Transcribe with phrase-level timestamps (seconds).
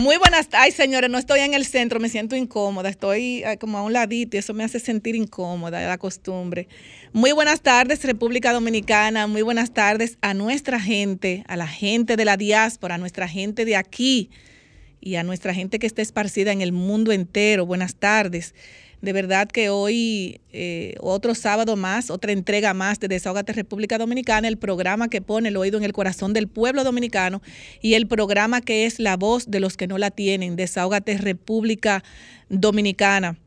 [0.00, 1.10] Muy buenas tardes, señores.
[1.10, 2.88] No estoy en el centro, me siento incómoda.
[2.88, 6.68] Estoy como a un ladito y eso me hace sentir incómoda, la costumbre.
[7.12, 9.26] Muy buenas tardes, República Dominicana.
[9.26, 13.66] Muy buenas tardes a nuestra gente, a la gente de la diáspora, a nuestra gente
[13.66, 14.30] de aquí
[15.02, 17.66] y a nuestra gente que está esparcida en el mundo entero.
[17.66, 18.54] Buenas tardes.
[19.00, 24.46] De verdad que hoy, eh, otro sábado más, otra entrega más de Desahogate República Dominicana,
[24.46, 27.40] el programa que pone el oído en el corazón del pueblo dominicano
[27.80, 32.04] y el programa que es la voz de los que no la tienen, Desahogate República
[32.50, 33.38] Dominicana.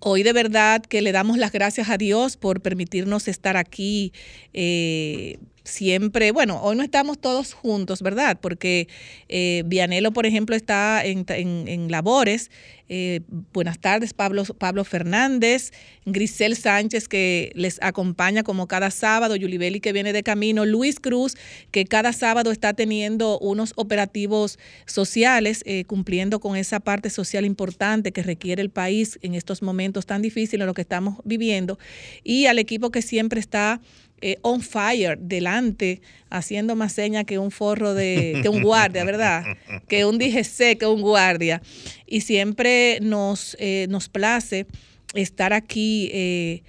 [0.00, 4.12] Hoy de verdad que le damos las gracias a Dios por permitirnos estar aquí.
[4.54, 8.38] Eh, siempre, bueno, hoy no estamos todos juntos, ¿verdad?
[8.40, 8.86] Porque
[9.28, 12.50] eh, Vianelo, por ejemplo, está en, en, labores.
[12.90, 13.22] Eh,
[13.54, 15.72] buenas tardes, Pablo, Pablo Fernández,
[16.04, 21.34] Grisel Sánchez, que les acompaña como cada sábado, Yulibeli, que viene de camino, Luis Cruz,
[21.70, 28.12] que cada sábado está teniendo unos operativos sociales, eh, cumpliendo con esa parte social importante
[28.12, 31.78] que requiere el país en estos momentos tan difíciles en los que estamos viviendo,
[32.22, 33.80] y al equipo que siempre está
[34.26, 39.44] eh, on fire delante, haciendo más señas que un forro de, que un guardia, ¿verdad?
[39.86, 41.60] Que un DGC, que un guardia.
[42.06, 44.66] Y siempre nos, eh, nos place
[45.14, 46.62] estar aquí eh,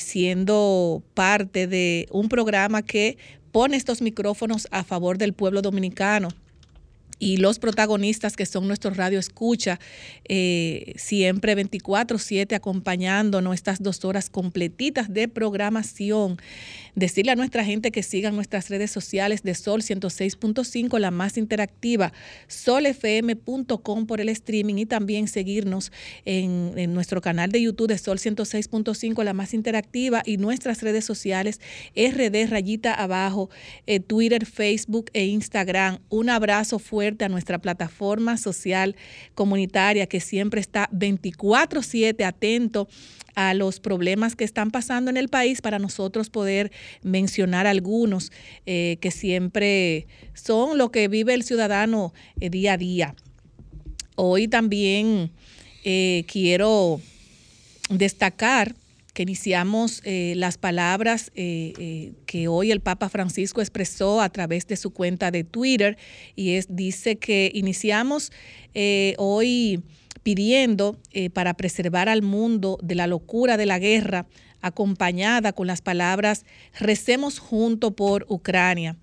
[0.00, 3.16] siendo parte de un programa que
[3.52, 6.30] pone estos micrófonos a favor del pueblo dominicano
[7.18, 9.78] y los protagonistas que son nuestros radio escucha,
[10.28, 16.38] eh, siempre 24/7 acompañándonos estas dos horas completitas de programación.
[16.98, 22.12] Decirle a nuestra gente que sigan nuestras redes sociales de Sol 106.5, la más interactiva,
[22.48, 25.92] solfm.com por el streaming y también seguirnos
[26.24, 31.60] en, nuestro canal de YouTube de Sol 106.5, la más interactiva y nuestras redes sociales
[31.94, 33.48] RD rayita abajo,
[33.86, 36.00] eh, Twitter, Facebook e Instagram.
[36.08, 38.96] Un abrazo fuerte a nuestra plataforma social
[39.36, 42.88] comunitaria que siempre está 24/7 atento
[43.38, 46.72] a los problemas que están pasando en el país para nosotros poder
[47.02, 48.32] mencionar algunos
[48.66, 53.14] eh, que siempre son lo que vive el ciudadano eh, día a día.
[54.16, 55.30] Hoy también
[55.84, 57.00] eh, quiero
[57.90, 58.74] destacar
[59.14, 65.32] que iniciamos las palabras que hoy el Papa Francisco expresó a través de su cuenta
[65.32, 65.98] de Twitter
[66.36, 68.30] y es dice que iniciamos
[69.16, 69.82] hoy
[70.28, 70.98] pidiendo
[71.32, 74.26] para preservar al mundo de la locura de la guerra
[74.60, 76.44] acompañada con las palabras
[76.78, 78.96] recemos junto por Ucrania.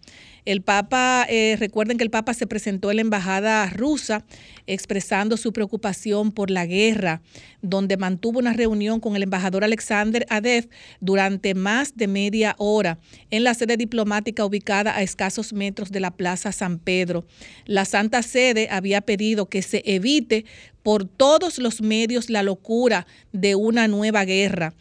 [0.46, 4.24] El Papa, eh, recuerden que el Papa se presentó en la embajada rusa
[4.68, 7.24] expresando su preocupación por la guerra,
[7.64, 10.70] donde mantuvo una reunión con el embajador Alexander Adev
[11.00, 13.00] durante más de media hora
[13.32, 17.26] en la sede diplomática ubicada a escasos metros de la Plaza San Pedro.
[17.66, 20.46] La Santa Sede había pedido que se evite
[20.84, 24.76] por todos los medios la locura de una nueva guerra.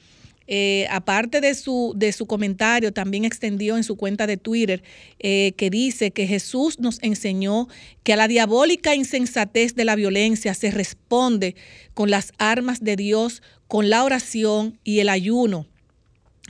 [0.46, 4.82] Eh, aparte de su, de su comentario, también extendió en su cuenta de Twitter
[5.18, 7.68] eh, que dice que Jesús nos enseñó
[8.02, 11.56] que a la diabólica insensatez de la violencia se responde
[11.94, 15.66] con las armas de Dios, con la oración y el ayuno.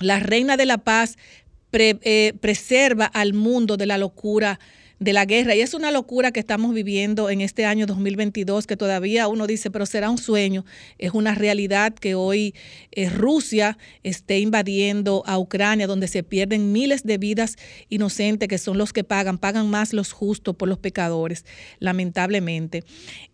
[0.01, 1.17] La reina de la paz
[1.73, 4.59] eh, preserva al mundo de la locura
[5.05, 5.55] de la guerra.
[5.55, 9.71] Y es una locura que estamos viviendo en este año 2022, que todavía uno dice,
[9.71, 10.65] pero será un sueño.
[10.99, 12.55] Es una realidad que hoy
[12.91, 17.57] eh, Rusia esté invadiendo a Ucrania, donde se pierden miles de vidas
[17.91, 21.45] inocentes, que son los que pagan, pagan más los justos por los pecadores,
[21.81, 22.83] lamentablemente.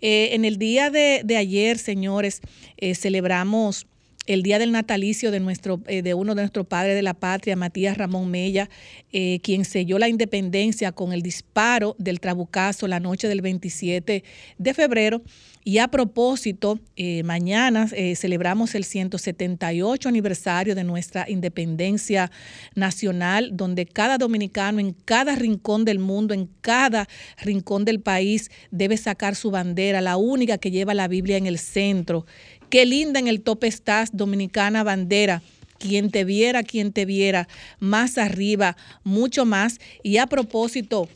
[0.01, 2.41] Eh, en el día de, ayer, señores,
[2.79, 3.87] eh, celebramos
[4.27, 7.57] el día del natalicio de, nuestro, eh, de uno de nuestros padres de la patria,
[7.57, 8.69] Matías Ramón Mella,
[9.13, 14.23] eh, quien selló la independencia con el disparo del trabucazo la noche del 27
[14.59, 15.23] de febrero.
[15.63, 17.87] Y a propósito, eh, mañana
[18.17, 22.31] celebramos el 178 aniversario de nuestra independencia
[22.75, 27.09] nacional, donde cada dominicano en cada rincón del mundo, en cada
[27.43, 31.59] rincón del país, debe sacar su bandera, la única que lleva la Biblia en el
[31.59, 32.25] centro,
[32.71, 35.43] Qué linda en el tope estás, dominicana bandera.
[35.79, 37.49] Quien te viera, quien te viera,
[37.81, 39.81] más arriba, mucho más.
[40.03, 41.09] Y a propósito,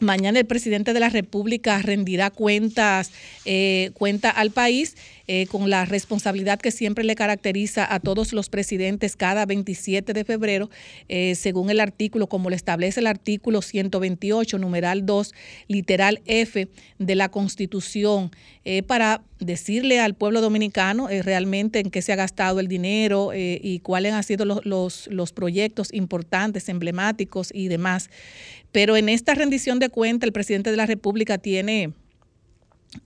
[0.00, 3.10] Mañana el presidente de la República rendirá cuentas,
[3.44, 4.96] eh, cuenta al país
[5.32, 10.24] eh, con la responsabilidad que siempre le caracteriza a todos los presidentes cada 27 de
[10.24, 10.70] febrero,
[11.08, 15.32] eh, según el artículo, como lo establece el artículo 128, numeral 2,
[15.68, 16.66] literal F
[16.98, 18.32] de la Constitución,
[18.88, 24.12] para decirle al pueblo dominicano realmente en qué se ha gastado el dinero y cuáles
[24.12, 28.10] han sido los, los, los proyectos importantes, emblemáticos y demás.
[28.72, 31.92] Pero en esta rendición de cuenta, el presidente de la República tiene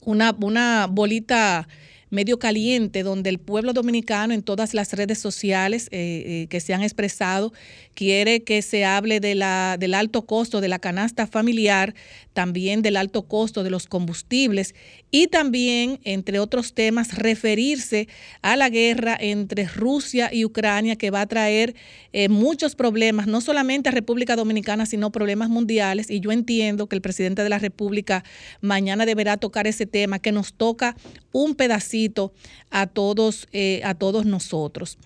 [0.01, 1.67] una, una bolita
[2.09, 6.73] medio caliente donde el pueblo dominicano en todas las redes sociales eh, eh, que se
[6.73, 7.53] han expresado
[7.95, 11.95] quiere que se hable de la, del alto costo de la canasta familiar,
[12.33, 14.75] también del alto costo de los combustibles
[15.09, 18.07] y también, entre otros temas, referirse
[18.41, 21.73] a la guerra entre Rusia y Ucrania que va a traer
[22.11, 26.11] eh, muchos problemas, no solamente a República Dominicana, sino problemas mundiales.
[26.11, 28.25] Y yo entiendo que el presidente de la República
[28.59, 30.97] mañana deberá tocar ese tema que nos toca
[31.31, 32.33] un pedacito
[32.69, 34.97] a todos, eh, a todos nosotros.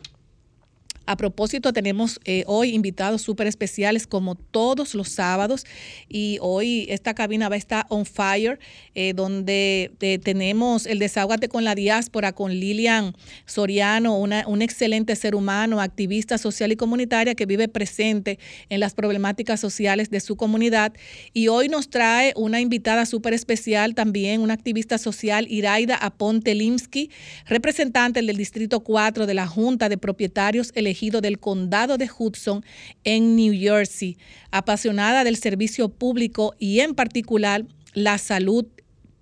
[1.09, 5.65] A propósito, tenemos eh, hoy invitados súper especiales como todos los sábados
[6.07, 8.59] y hoy esta cabina va a estar on fire,
[8.93, 13.15] eh, donde eh, tenemos el desahogate con la diáspora con Lilian
[13.47, 18.37] Soriano, una, un excelente ser humano, activista social y comunitaria que vive presente
[18.69, 20.93] en las problemáticas sociales de su comunidad.
[21.33, 27.09] Y hoy nos trae una invitada súper especial también, una activista social, Iraida Aponte Limsky,
[27.47, 32.63] representante del Distrito 4 de la Junta de Propietarios Elegidos del condado de Hudson
[33.05, 34.17] en New Jersey,
[34.51, 38.65] apasionada del servicio público y en particular la salud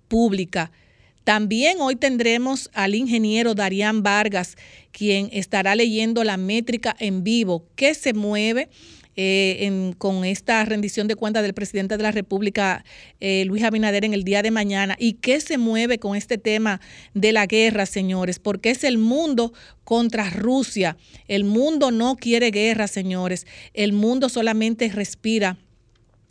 [0.08, 0.72] pública.
[1.22, 4.56] También hoy tendremos al ingeniero Darían Vargas,
[4.92, 8.68] quien estará leyendo la métrica en vivo, que se mueve
[9.20, 12.84] eh, con esta rendición de cuentas del presidente de la República,
[13.18, 14.94] eh, Luis Abinader, en el día de mañana.
[14.96, 16.80] ¿Y qué se mueve con este tema
[17.14, 18.38] de la guerra, señores?
[18.38, 20.96] Porque es el mundo contra Rusia.
[21.26, 23.44] El mundo no quiere guerra, señores.
[23.74, 25.58] El mundo solamente respira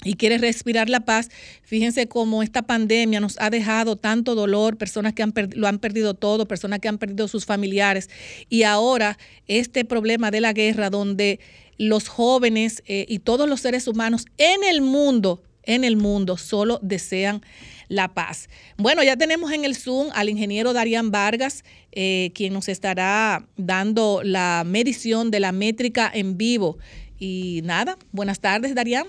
[0.03, 1.29] y quiere respirar la paz,
[1.63, 6.13] fíjense cómo esta pandemia nos ha dejado tanto dolor, personas que han lo han perdido
[6.13, 8.09] todo, personas que han perdido sus familiares.
[8.47, 9.17] Y ahora
[9.47, 11.39] este problema de la guerra donde
[11.77, 16.79] los jóvenes eh, y todos los seres humanos en el mundo, en el mundo, solo
[16.83, 17.41] desean
[17.87, 18.49] la paz.
[18.77, 24.21] Bueno, ya tenemos en el Zoom al ingeniero Darían Vargas, eh, quien nos estará dando
[24.23, 26.77] la medición de la métrica en vivo.
[27.17, 29.07] Y nada, buenas tardes, Darían.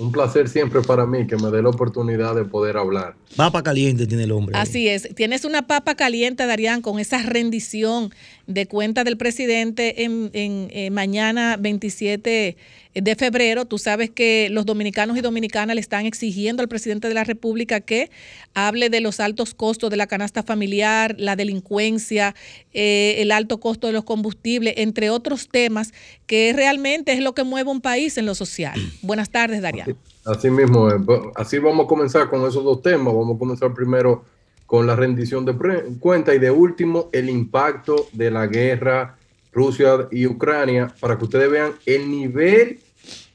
[0.00, 3.16] Un placer siempre para mí que me dé la oportunidad de poder hablar.
[3.36, 4.56] Papa caliente tiene el hombre.
[4.56, 5.08] Así es.
[5.14, 8.10] Tienes una papa caliente, Darían, con esa rendición
[8.50, 12.56] de cuenta del presidente en, eh, mañana 27
[12.94, 13.64] de febrero.
[13.64, 17.80] Tú sabes que los dominicanos y dominicanas le están exigiendo al presidente de la República
[17.80, 18.10] que
[18.52, 22.34] hable de los altos costos de la canasta familiar, la delincuencia,
[22.72, 25.92] eh, el alto costo de los combustibles, entre otros temas,
[26.26, 28.74] que realmente es lo que mueve un país en lo social.
[29.02, 29.96] Buenas tardes, Darían.
[30.24, 30.96] Así, mismo, eh,
[31.36, 33.14] así vamos a comenzar con esos dos temas.
[33.14, 34.24] Vamos a comenzar primero
[34.70, 35.56] con la rendición de
[35.98, 39.16] cuenta y de último el impacto de la guerra
[39.52, 42.78] Rusia y Ucrania, para que ustedes vean el nivel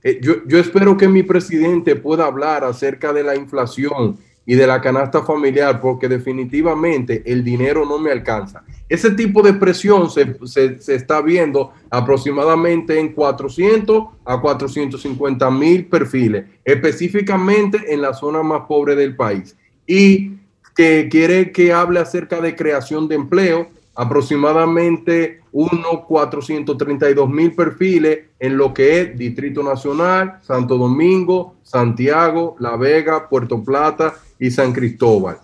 [0.03, 4.81] Eh, yo, espero que mi presidente pueda hablar acerca de la inflación y de la
[4.81, 8.63] canasta familiar, porque definitivamente el dinero no me alcanza.
[8.87, 16.45] Ese tipo de presión se, se, está viendo aproximadamente en 400 a 450 mil perfiles,
[16.65, 19.55] específicamente en la zona más pobre del país.
[19.85, 20.38] Y
[20.79, 28.55] que quiere que hable acerca de creación de empleo, aproximadamente unos 432 mil perfiles en
[28.55, 35.39] lo que es Distrito Nacional, Santo Domingo, Santiago, La Vega, Puerto Plata y San Cristóbal,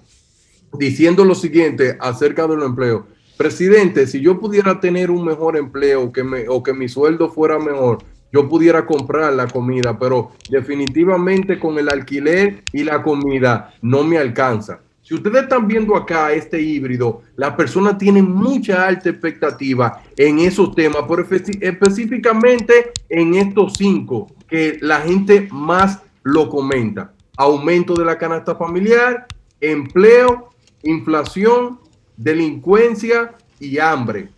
[0.71, 3.05] diciendo lo siguiente acerca del empleo.
[3.35, 7.59] Presidente, si yo pudiera tener un mejor empleo que me, o que mi sueldo fuera
[7.59, 7.97] mejor,
[8.31, 14.17] yo pudiera comprar la comida, pero definitivamente con el alquiler y la comida no me
[14.17, 14.79] alcanza.
[15.05, 20.73] Si ustedes están viendo acá este híbrido, la persona tiene mucha alta expectativa en esos
[20.73, 21.23] temas, pero
[21.61, 29.27] específicamente en estos cinco que la gente más lo comenta aumento de la canasta familiar,
[29.61, 30.49] empleo,
[30.83, 31.79] inflación,
[32.17, 34.29] delincuencia y hambre.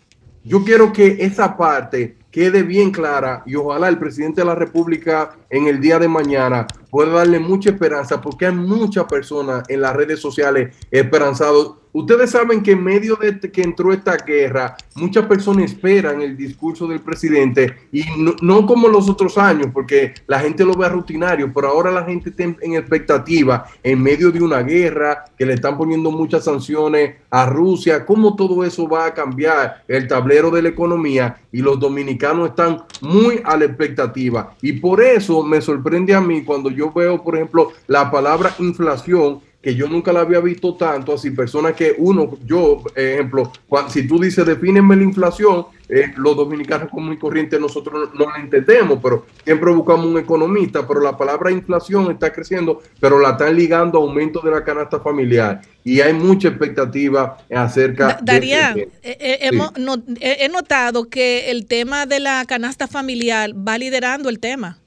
[0.44, 5.36] Yo quiero que esa parte quede bien clara y ojalá el presidente de la República
[5.50, 9.96] en el día de mañana pueda darle mucha esperanza porque hay muchas personas en las
[9.96, 11.76] redes sociales esperanzados.
[11.94, 16.86] Ustedes saben que en medio de que entró esta guerra, muchas personas esperan el discurso
[16.88, 18.04] del presidente y
[18.42, 22.30] no, como los otros años, porque la gente lo ve rutinario, pero ahora la gente
[22.30, 27.48] está en, expectativa en medio de una guerra, que le están poniendo muchas sanciones a
[27.48, 32.50] Rusia, cómo todo eso va a cambiar el tablero de la economía y los dominicanos
[32.50, 34.56] están muy a la expectativa.
[34.62, 39.42] Y por eso me sorprende a mí cuando yo veo, por ejemplo, la palabra inflación
[39.62, 43.52] que yo nunca la había visto tanto, así personas que uno, yo, ejemplo,
[43.90, 48.38] si tú dices, defíneme la inflación, eh, los dominicanos como y corriente nosotros no, la
[48.38, 53.56] entendemos, pero siempre buscamos un economista, pero la palabra inflación está creciendo, pero la están
[53.56, 55.62] ligando a aumento de la canasta familiar.
[55.84, 58.82] Y hay mucha expectativa acerca Daría, de...
[59.04, 64.78] Eh, eh, he notado que el tema de la canasta familiar va liderando el tema.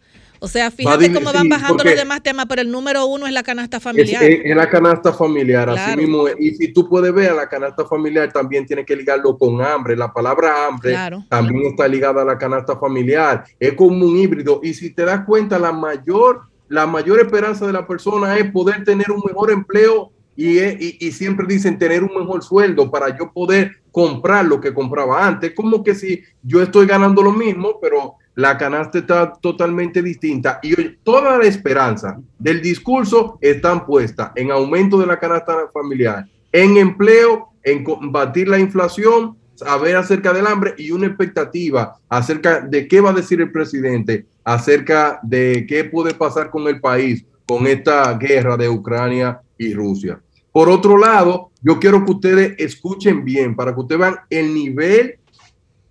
[0.43, 3.43] O sea, fíjate cómo van bajando los demás temas, pero el número uno es la
[3.43, 4.23] canasta familiar.
[4.25, 6.25] Es, la canasta familiar, así mismo.
[6.39, 9.95] Y si tú puedes ver, la canasta familiar también tiene que ligarlo con hambre.
[9.97, 10.97] La palabra hambre
[11.29, 13.45] también está ligada a la canasta familiar.
[13.59, 14.61] Es como un híbrido.
[14.63, 18.83] Y si te das cuenta, la mayor, la mayor esperanza de la persona es poder
[18.83, 23.73] tener un mejor empleo y, y, siempre dicen tener un mejor sueldo para yo poder
[23.93, 25.53] comprar lo que compraba antes.
[25.55, 30.75] Como que si yo estoy ganando lo mismo, pero la canasta está totalmente distinta y
[31.05, 37.51] toda la esperanza del discurso están puesta en aumento de la canasta familiar, en empleo,
[37.63, 43.11] en combatir la inflación, saber acerca del hambre y una expectativa acerca de qué va
[43.11, 48.57] a decir el presidente, acerca de qué puede pasar con el país con esta guerra
[48.57, 50.21] de Ucrania y Rusia.
[50.53, 55.19] Por otro lado, yo quiero que ustedes escuchen bien para que ustedes vean el nivel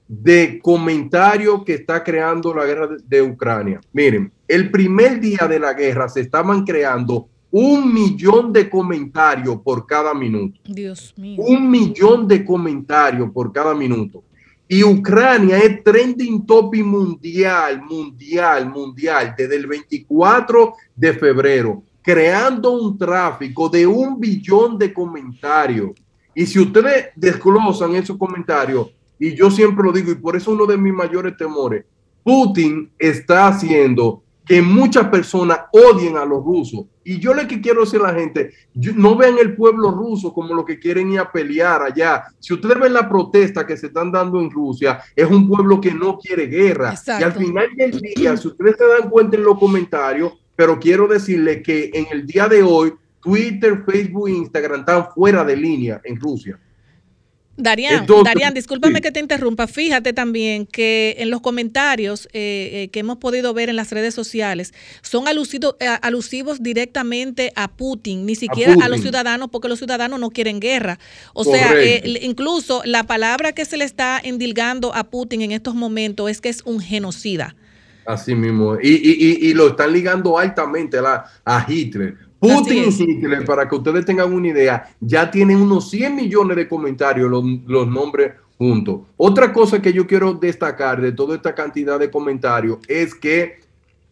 [0.10, 3.80] de comentarios que está creando la guerra de, Ucrania.
[3.94, 9.86] Miren, el primer día de la guerra se estaban creando un millón de comentarios por
[9.86, 10.60] cada minuto.
[10.66, 11.44] Dios mío.
[11.44, 14.24] Un millón de comentarios por cada minuto.
[14.68, 22.98] Y Ucrania es trending topic mundial, mundial, mundial, desde el 24 de febrero, creando un
[22.98, 25.92] tráfico de un billón de comentarios.
[26.34, 28.88] Y si ustedes desglosan esos comentarios,
[29.20, 31.86] y yo siempre lo digo, y por eso uno de mis mayores temores,
[32.24, 36.86] Putin está haciendo que muchas personas odien a los rusos.
[37.04, 38.52] Y yo le que quiero decir a la gente,
[38.96, 42.24] no vean el pueblo ruso como lo que quieren ir a pelear allá.
[42.40, 45.94] Si ustedes ven la protesta que se están dando en Rusia, es un pueblo que
[45.94, 46.96] no quiere guerra.
[47.20, 51.08] Y al final del día, si ustedes se dan cuenta en los comentarios, pero quiero
[51.08, 56.02] decirle que en el día de hoy, Twitter, Facebook e Instagram están fuera de línea
[56.04, 56.60] en Rusia.
[57.60, 59.68] Darían, Darían, discúlpame que te interrumpa.
[59.68, 64.16] Fíjate también que en los comentarios eh, eh, que hemos podido ver en las redes
[64.16, 70.22] sociales son eh, alusivos directamente a Putin, ni siquiera a, los ciudadanos, porque los ciudadanos
[70.22, 71.00] no quieren guerra.
[71.34, 71.74] O sea,
[72.22, 76.50] incluso la palabra que se le está endilgando a Putin en estos momentos es que
[76.50, 77.56] es un genocida.
[78.06, 78.78] Así mismo.
[78.82, 84.96] Y, lo están ligando altamente a, a Hitler Putin para que ustedes tengan una idea,
[85.00, 89.06] ya tienen unos 100 millones de comentarios los, nombres Punto.
[89.16, 93.62] Otra cosa que yo quiero destacar de toda esta cantidad de comentarios es que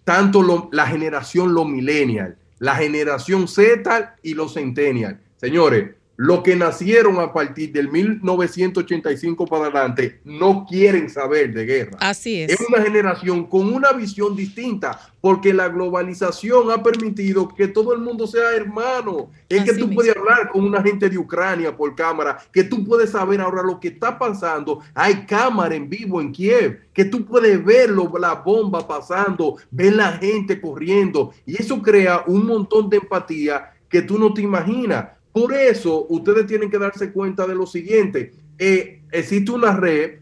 [0.06, 7.20] tanto la generación, los millennial, la generación Z y los centennial, señores, los que nacieron
[7.20, 11.98] a partir del 1985 para adelante no quieren saber de guerra.
[12.00, 12.52] Así es.
[12.52, 18.02] Es una generación con una visión distinta, porque la globalización ha permitido que todo el
[18.02, 19.30] mundo sea hermano.
[19.48, 23.12] Es que tú puedes hablar con una gente de Ucrania por cámara, que tú puedes
[23.12, 24.80] saber ahora lo que está pasando.
[24.96, 30.14] Hay cámara en vivo en Kiev, que tú puedes ver la bomba pasando, ver la
[30.14, 35.17] gente corriendo, y eso crea un montón de empatía que tú no te imaginas.
[35.32, 38.34] Por eso, ustedes tienen que darse cuenta de lo siguiente.
[38.58, 40.20] Eh, existe una red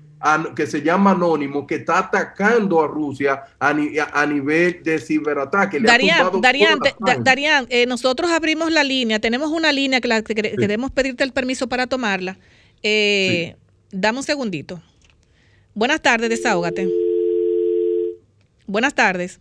[0.56, 5.80] que se llama Anónimo que está atacando a Rusia a, nivel de ciberataque.
[5.80, 11.70] Darían, eh, nosotros abrimos la línea, tenemos una línea que, la, queremos pedirte el permiso
[11.70, 12.40] para tomarla.
[12.82, 13.56] Eh,
[13.92, 14.82] Dame un segundito.
[15.76, 16.90] Buenas tardes, desahógate.
[18.66, 19.40] Buenas tardes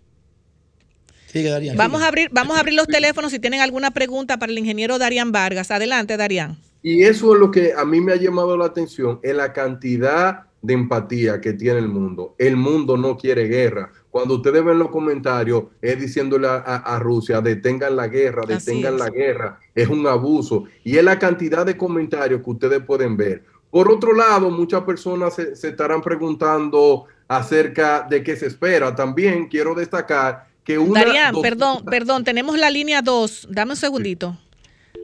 [1.77, 4.99] vamos, a abrir, vamos a abrir los teléfonos si tienen alguna pregunta para el ingeniero
[4.99, 5.71] Darían Vargas.
[5.71, 6.57] Adelante, Darían.
[6.83, 10.45] Y eso es lo que a mí me ha llamado la atención, es la cantidad
[10.65, 12.35] de empatía que tiene el mundo.
[12.39, 13.91] El mundo no quiere guerra.
[14.11, 19.59] Cuando ustedes ven los comentarios, es diciéndole a, Rusia, detengan la guerra, detengan la guerra.
[19.75, 20.65] Es un abuso.
[20.83, 23.45] Y es la cantidad de comentarios que ustedes pueden ver.
[23.71, 28.95] Por otro lado, muchas personas se, se estarán preguntando acerca de qué se espera.
[28.95, 33.49] También quiero destacar Darían, perdón, perdón, tenemos la línea 2.
[33.51, 34.39] Dame un segundito.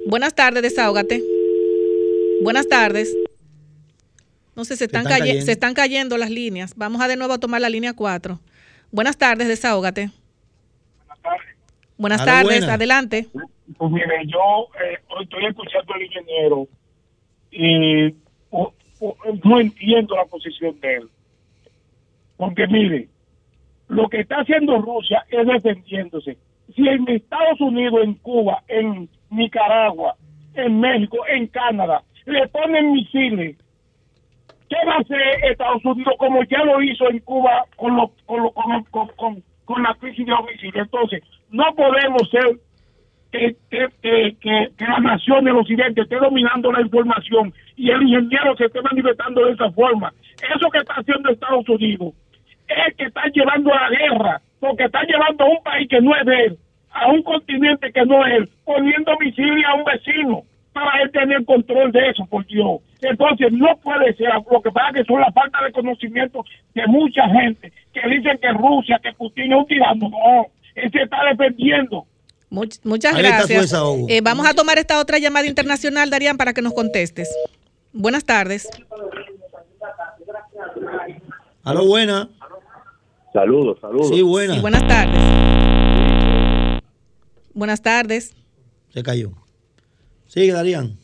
[0.07, 1.23] Buenas tardes, desahógate.
[2.43, 3.14] Buenas tardes.
[4.57, 6.75] No sé, se están, se están, cayendo las líneas.
[6.76, 8.40] Vamos a de nuevo a tomar la línea 4.
[8.90, 10.11] Buenas tardes, desahógate.
[11.07, 11.57] Buenas tardes.
[11.97, 13.29] Buenas tardes, adelante.
[13.76, 16.69] Pues mire, yo eh, estoy escuchando al ingeniero
[17.50, 18.14] y
[19.45, 21.09] no entiendo la posición de él.
[22.37, 23.09] Porque mire,
[23.90, 26.38] lo que está haciendo Rusia es defendiéndose.
[26.75, 30.14] Si en Estados Unidos, en Cuba, en Nicaragua,
[30.54, 33.56] en México, en Canadá, le ponen misiles,
[34.68, 38.85] ¿qué va a hacer Estados Unidos como ya lo hizo en Cuba con, lo, con,
[39.16, 40.83] con, con, la crisis de los misiles?
[40.85, 42.59] Entonces, no podemos ser
[43.33, 43.57] que,
[44.00, 49.46] que, la nación del occidente esté dominando la información y el ingeniero se esté manifestando
[49.46, 50.12] de esa forma.
[50.55, 52.14] Eso que está haciendo Estados Unidos
[52.72, 56.14] es que están llevando a la guerra, porque están llevando a un país que no
[56.16, 56.59] es de él,
[56.90, 61.44] a un continente que no es él, poniendo misiles a un vecino para él tener
[61.44, 62.80] control de eso, por Dios.
[63.00, 67.28] Entonces, no puede ser, lo que pasa que son la falta de conocimiento de mucha
[67.28, 70.09] gente que dicen que Rusia, que Putin es un tirano.
[70.09, 72.06] No, él se está defendiendo.
[72.85, 73.72] muchas gracias.
[74.09, 77.35] Eh, vamos a tomar esta otra llamada internacional, Darían, para que nos contestes.
[77.92, 78.68] Buenas tardes.
[81.64, 82.28] Aló, buena.
[83.33, 84.09] Saludos, saludos.
[84.09, 84.61] Sí, buenas.
[84.61, 86.83] buenas tardes.
[87.55, 88.35] Buenas tardes.
[88.93, 89.31] Se cayó.
[90.27, 90.99] Sigue, Darían.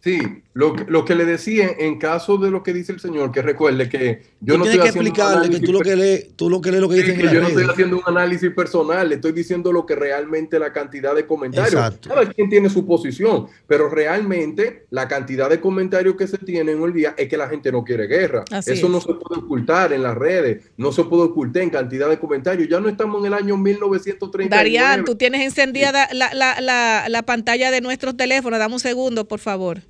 [0.00, 0.18] Sí,
[0.56, 3.90] lo, lo, que le decía, en caso de lo que dice el señor, que recuerde
[3.90, 6.80] que yo no estoy que explicarle que tú lo que lees, tú lo que lees
[6.80, 9.94] lo que dicen Yo no estoy haciendo un análisis personal, le estoy diciendo lo que
[9.94, 11.74] realmente la cantidad de comentarios.
[11.74, 12.08] Exacto.
[12.08, 16.94] Cada quien tiene su posición, pero realmente la cantidad de comentarios que se tienen hoy
[16.94, 18.42] día es que la gente no quiere guerra.
[18.64, 22.18] Eso no se puede ocultar en las redes, no se puede ocultar en cantidad de
[22.18, 22.66] comentarios.
[22.66, 24.56] Ya no estamos en el año 1930.
[24.56, 28.58] Darían, tú tienes encendida la, la, la, la pantalla de nuestros teléfonos.
[28.58, 29.82] Dame un segundo, por favor.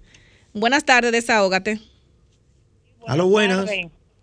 [0.57, 1.79] Buenas tardes, desahógate.
[3.01, 3.71] Buenas buenas.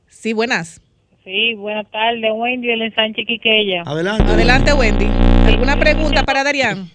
[0.07, 0.81] Sí, buenas.
[1.23, 3.83] Sí, buenas tardes, Wendy del ensanche Quiqueya.
[3.85, 4.23] Adelante.
[4.23, 5.05] Adelante, Wendy.
[5.45, 6.89] ¿Alguna pregunta para Darían?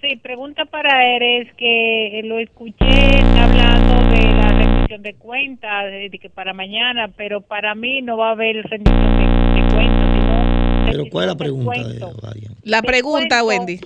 [0.00, 6.16] Sí, pregunta para él es que lo escuché hablando de la rendición de cuentas, de
[6.22, 10.86] que para mañana, pero para mí no va a haber rendición de, cuentas, sino...
[10.92, 12.54] ¿Pero cuál es la pregunta de Darían?
[12.62, 13.80] La pregunta, Wendy.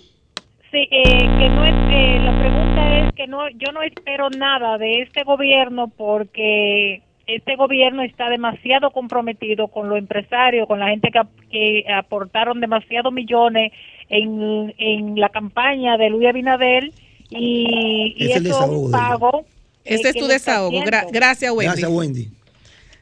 [0.71, 4.77] Sí, eh, que no es, eh, la pregunta es que no, yo no espero nada
[4.77, 11.11] de este gobierno porque este gobierno está demasiado comprometido con los empresarios, con la gente
[11.11, 13.73] que, aportaron demasiados millones
[14.11, 16.93] en, en la campaña de Luis Abinadel
[17.31, 19.45] y, y eso es un pago.
[19.85, 20.83] Ese es tu desahogo.
[21.11, 21.65] gracias, Wendy.
[21.65, 22.29] Gracias, Wendy.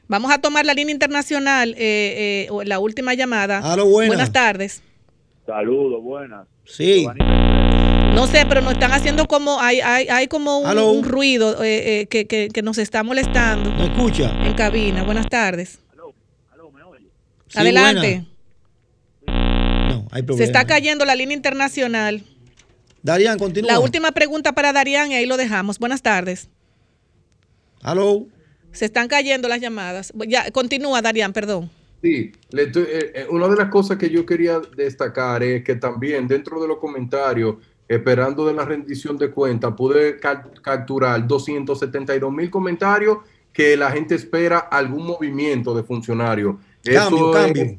[0.09, 3.61] Vamos a tomar la línea internacional, eh, eh la última llamada.
[4.07, 4.83] Buenas tardes.
[5.47, 6.47] Saludos, buenas.
[6.65, 7.07] Sí.
[8.15, 12.07] No sé, pero nos están haciendo como, hay, hay, hay como un, ruido eh, eh,
[12.07, 13.71] que, que, nos está molestando.
[13.73, 14.33] ¿Me escucha?
[14.45, 15.05] En cabina.
[15.05, 15.79] Buenas tardes.
[17.55, 18.25] Adelante.
[19.27, 20.39] No, hay problema.
[20.39, 22.23] Se está cayendo la línea internacional.
[23.03, 23.71] Darían, continúa.
[23.71, 25.79] La última pregunta para Darían y ahí lo dejamos.
[25.79, 26.49] Buenas tardes.
[27.83, 28.27] Aló.
[28.73, 30.13] Se están cayendo las llamadas.
[30.27, 31.71] Ya, continúa, Darían, perdón.
[32.07, 35.75] Sí, le estoy- eh, eh, una de las cosas que yo quería destacar es que
[35.75, 37.57] también dentro de los comentarios,
[37.89, 43.19] esperando de la rendición de cuentas, pude ca- capturar 272 mil comentarios
[43.53, 46.55] que la gente espera algún movimiento de funcionarios.
[46.85, 47.79] Cambio, cambio.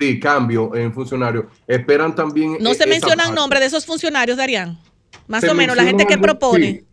[0.00, 1.44] sí, cambio en funcionarios.
[1.64, 2.56] Esperan también.
[2.58, 4.76] No se esa mencionan nombres de esos funcionarios, Darían.
[5.28, 6.66] Más Se o menos, la gente que propone.
[6.66, 6.84] Sí,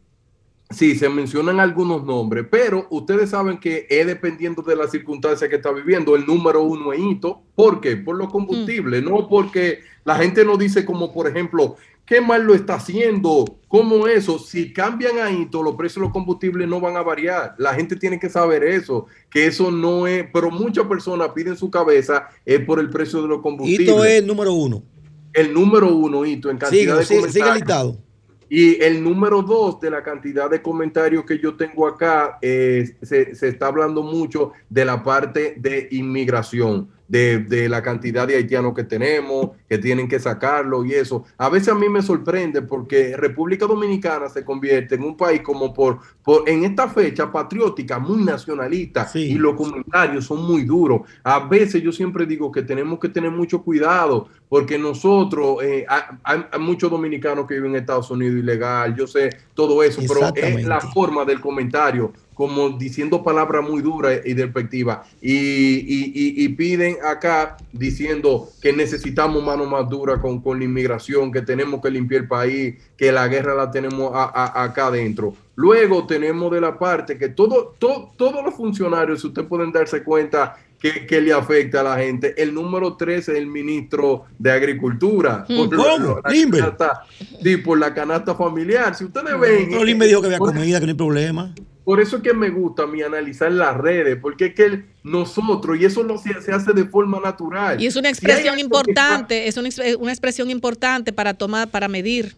[0.70, 5.56] sí, se mencionan algunos nombres, pero ustedes saben que es dependiendo de la circunstancia que
[5.56, 6.16] está viviendo.
[6.16, 7.42] El número uno es Hito.
[7.56, 7.98] ¿Por qué?
[7.98, 12.56] Por los combustibles, no porque la gente no dice como, por ejemplo, qué mal lo
[12.56, 14.40] está haciendo, cómo eso.
[14.40, 17.56] Si cambian a Hito, los precios de los combustibles no van a variar.
[17.58, 21.70] La gente tiene que saber eso, que eso no es, pero muchas personas piden su
[21.70, 23.88] cabeza es por el precio de los combustibles.
[23.88, 24.84] Hito es el número uno.
[25.34, 27.98] el número uno, Hito, en cantidad de sigue, sigue listado.
[28.50, 33.36] Y el número dos de la cantidad de comentarios que yo tengo acá, eh, se,
[33.36, 38.74] se está hablando mucho de la parte de inmigración, de, de la cantidad de haitianos
[38.74, 41.26] que tenemos, que tienen que sacarlo y eso.
[41.38, 45.74] A veces a mí me sorprende porque República Dominicana se convierte en un país como
[45.74, 49.32] por, por en esta fecha patriótica, muy nacionalista, Sí.
[49.32, 51.02] y los comentarios son muy duros.
[51.24, 56.02] A veces yo siempre digo que tenemos que tener mucho cuidado porque nosotros, eh, hay,
[56.24, 60.32] hay- hay muchos dominicanos que viven en Estados Unidos ilegal, yo sé todo eso, pero
[60.36, 66.46] es la forma del comentario, como diciendo palabras muy duras y despectivas, y, y- y-
[66.46, 71.82] y piden acá diciendo que necesitamos mano más dura con, con la inmigración, que tenemos
[71.82, 75.34] que limpiar el país, que la guerra la tenemos a- a- acá adentro.
[75.56, 80.02] Luego tenemos de la parte que todo, to- todos los funcionarios, si ustedes pueden darse
[80.02, 84.50] cuenta que, que le afecta a la gente, el número 3 es el ministro de
[84.50, 85.44] Agricultura.
[85.50, 85.58] Mm.
[85.58, 86.22] Por ¿Cómo?
[86.24, 86.62] la Limber.
[86.62, 87.02] canasta-
[87.44, 88.96] sí, por la canasta familiar.
[88.96, 89.68] Si ustedes ven...
[89.72, 91.54] Pero Lin me dijo que había por- comida, que no hay problema.
[91.90, 95.76] Por eso es que me gusta a mí analizar las redes, porque es que nosotros,
[95.80, 97.82] y eso no se, se hace de forma natural.
[97.82, 102.36] Y es una expresión está- importante, es una, una expresión importante para tomar, para medir.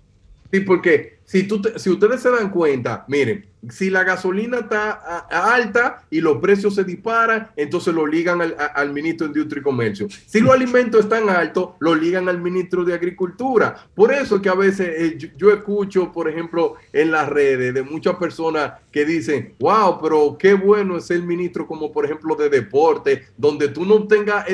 [0.51, 4.91] Sí, porque si, tú te- si ustedes se dan cuenta, miren, si la gasolina está
[5.29, 9.63] alta y los precios se disparan, entonces lo ligan al, al ministro de Industria y
[9.63, 10.07] Comercio.
[10.25, 13.75] Si los alimentos están altos, lo ligan al ministro de Agricultura.
[13.95, 17.83] Por eso es que a veces eh, yo, escucho, por ejemplo, en las redes de
[17.83, 22.49] muchas personas que dicen, wow, pero qué bueno es el ministro como por ejemplo de
[22.49, 24.49] deporte, donde tú no tengas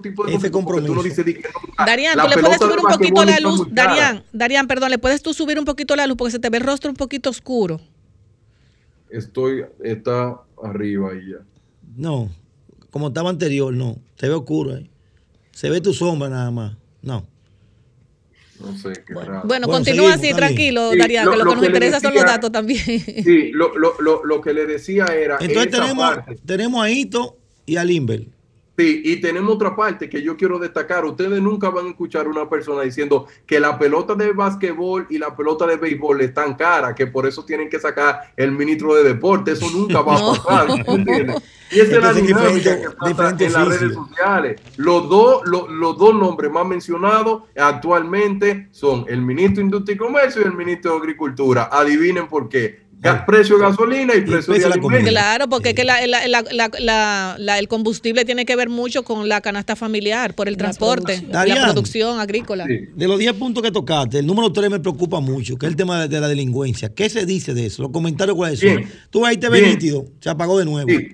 [0.00, 1.02] tipos de Ese tú compromiso.
[1.02, 3.66] dices di que no, Darían, la tú le puedes subir un poquito la luz.
[3.70, 6.58] Darían, Darían, perdón, le puedes tú subir un poquito la luz porque se te ve
[6.58, 7.80] el rostro un poquito oscuro.
[9.10, 11.38] Estoy, está arriba y ya.
[11.96, 12.30] No,
[12.90, 13.98] como estaba anterior, no.
[14.16, 14.90] Se ve oscuro ahí.
[15.50, 16.76] Se ve tu sombra nada más.
[17.02, 17.26] No.
[18.60, 19.12] No sé qué.
[19.12, 22.14] Bueno, Bueno, continúa así, tranquilo, Sí, Darían, lo- que lo, lo que nos interesa son
[22.14, 22.80] los datos también.
[22.80, 25.36] Sí, lo, lo, lo, lo que le decía era.
[25.40, 26.36] Entonces esa tenemos, parte.
[26.46, 28.28] tenemos a Hito y a Limber.
[28.76, 31.04] Sí, y tenemos otra parte que yo quiero destacar.
[31.04, 35.36] Ustedes nunca van a escuchar una persona diciendo que la pelota de básquetbol y la
[35.36, 39.52] pelota de béisbol están caras, que por eso tienen que sacar el ministro de deporte.
[39.52, 40.68] Eso nunca va a pasar.
[41.70, 44.60] Y esa es la dinámica que pasa en las redes sociales.
[44.76, 49.98] Los dos, los, los dos nombres más mencionados actualmente son el ministro de Industria y
[49.98, 51.68] Comercio y el ministro de Agricultura.
[51.72, 52.81] Adivinen por qué.
[53.02, 54.98] Ga- Precio de gasolina y precio de precio de la comida.
[55.00, 55.20] alimentos.
[55.22, 58.68] Claro, porque es que la- la- la- la- la- la- el combustible tiene que ver
[58.68, 61.48] mucho con la canasta familiar, por el transporte, producción.
[61.48, 62.64] la producción agrícola.
[62.66, 62.88] Sí.
[62.94, 65.76] De los 10 puntos que tocaste, el número 3 me preocupa mucho, que es el
[65.76, 66.94] tema de, de la delincuencia.
[66.94, 67.82] ¿Qué se dice de eso?
[67.82, 68.76] Los comentarios cuáles son.
[68.76, 68.88] Bien.
[69.10, 69.72] Tú ahí te ves Bien.
[69.72, 70.88] nítido, se apagó de nuevo.
[70.88, 71.08] Sí.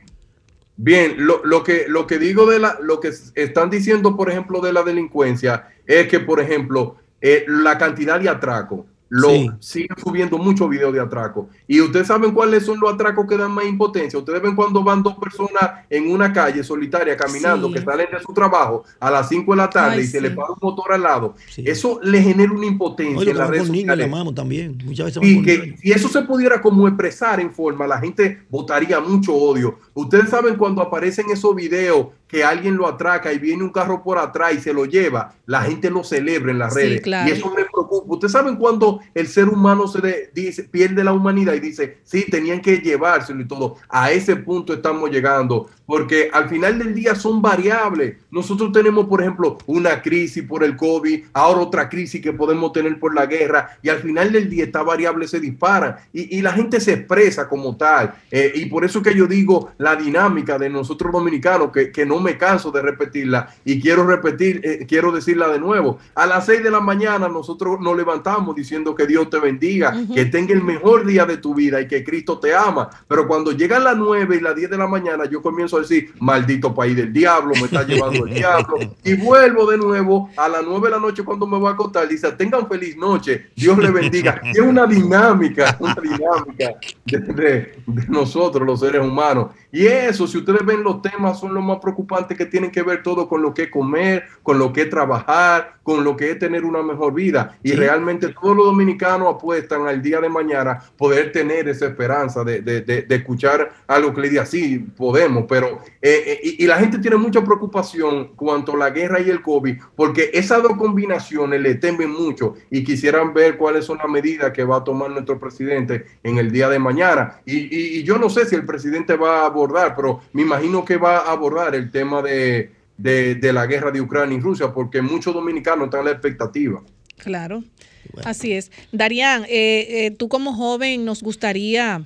[0.77, 4.61] Bien, lo, lo que, lo que digo de la, lo que están diciendo, por ejemplo,
[4.61, 9.51] de la delincuencia, es que, por ejemplo, eh, la cantidad de atraco, lo Sí.
[9.61, 11.49] siguen subiendo muchos videos de atraco.
[11.67, 14.19] Y ustedes saben cuáles son los atracos que dan más impotencia.
[14.19, 17.75] Ustedes ven cuando van dos personas en una calle solitaria caminando, Sí.
[17.75, 20.23] que salen de su trabajo a las 5 de la tarde Ay, y se sí.
[20.23, 21.35] le para un motor al lado.
[21.49, 21.65] Sí.
[21.67, 24.11] Eso le genera una impotencia Oye, en las redes la sociales.
[24.11, 24.77] mano también.
[24.85, 25.81] Muchas veces van Y que niños.
[25.81, 29.79] si eso se pudiera como expresar en forma, la gente votaría mucho odio.
[29.95, 34.19] Ustedes saben cuando aparecen esos videos que alguien lo atraca y viene un carro por
[34.19, 37.01] atrás y se lo lleva, la gente lo celebra en las Sí, redes.
[37.01, 37.27] claro.
[37.27, 37.63] Y eso me.
[37.91, 42.25] Ustedes saben cuando el ser humano se de- dice, pierde la humanidad y dice, sí,
[42.31, 43.77] tenían que llevárselo y todo.
[43.89, 45.69] A ese punto estamos llegando.
[45.87, 48.17] Porque al final del día son variables.
[48.31, 53.01] Nosotros tenemos, por ejemplo, una crisis por el COVID, ahora otra crisis que podemos tener
[53.01, 56.53] por la guerra, y al final del día estas variables se disparan y, y la
[56.53, 58.15] gente se expresa como tal.
[58.31, 62.21] Eh, y por eso que yo digo la dinámica de nosotros dominicanos, que, que no
[62.21, 65.99] me canso de repetirla y quiero repetir, eh, quiero decirla de nuevo.
[66.15, 69.95] A las 6 de la mañana nosotros nosotros nos levantamos diciendo que Dios te bendiga,
[70.15, 72.91] que tenga el mejor día de tu vida y que Cristo te ama.
[73.07, 76.13] Pero cuando llegan las 9 y las 10 de la mañana, yo comienzo a decir,
[76.21, 78.77] maldito país del diablo, me está llevando el diablo.
[79.05, 82.09] Y vuelvo de nuevo a las 9 de la noche cuando me voy a acostar.
[82.09, 84.41] Dice, tengan feliz noche, Dios le bendiga.
[84.45, 89.49] es una dinámica, una dinámica de, de nosotros los seres humanos.
[89.71, 93.03] Y eso, si ustedes ven los temas, son los más preocupantes que tienen que ver
[93.03, 96.39] todo con lo que es comer, con lo que es trabajar, con lo que es
[96.39, 97.59] tener una mejor vida.
[97.63, 102.61] Y realmente todos los dominicanos apuestan al día de mañana poder tener esa esperanza de,
[102.63, 105.81] de, de, escuchar algo que le diga, sí, podemos, pero...
[106.01, 109.43] Eh, eh, y, y, la gente tiene mucha preocupación cuanto a la guerra y el
[109.43, 114.53] COVID, porque esas dos combinaciones le temen mucho y quisieran ver cuáles son las medidas
[114.53, 117.41] que va a tomar nuestro presidente en el día de mañana.
[117.45, 120.85] Y, y, y yo no sé si el presidente va a abordar, pero me imagino
[120.85, 124.73] que va a abordar el tema de, de, de la guerra de Ucrania y Rusia,
[124.73, 126.83] porque muchos dominicanos están a la expectativa.
[127.19, 127.65] Claro,
[128.13, 128.29] bueno.
[128.29, 128.71] así es.
[128.93, 132.05] Darían, eh, eh, tú como joven nos gustaría,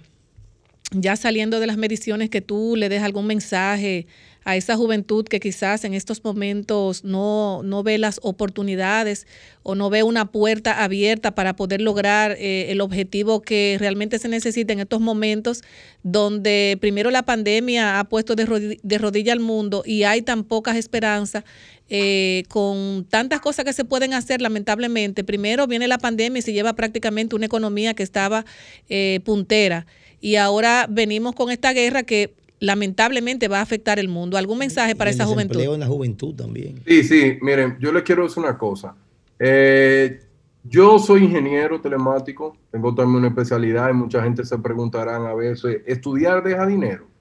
[0.90, 4.07] ya saliendo de las mediciones, que tú le des algún mensaje
[4.44, 9.27] a esa juventud que quizás en estos momentos no, no ve las oportunidades
[9.62, 14.29] o no ve una puerta abierta para poder lograr eh, el objetivo que realmente se
[14.29, 15.62] necesita en estos momentos
[16.03, 20.44] donde primero la pandemia ha puesto de, rodilla, de rodilla al mundo y hay tan
[20.44, 21.44] pocas esperanzas
[21.94, 25.24] eh, con tantas cosas que se pueden hacer, lamentablemente.
[25.24, 28.46] Primero viene la pandemia y se lleva prácticamente una economía que estaba
[28.88, 29.85] eh, puntera.
[30.18, 34.38] Y ahora venimos con esta guerra que lamentablemente va a afectar el mundo.
[34.38, 35.61] ¿Algún mensaje para el esa juventud?
[35.61, 36.81] en la juventud también.
[36.87, 38.96] Sí, sí, miren, yo les quiero decir una cosa.
[39.38, 40.18] Eh,
[40.64, 45.83] yo soy ingeniero telemático, tengo también una especialidad y mucha gente se preguntarán a veces,
[45.85, 47.12] ¿estudiar deja dinero?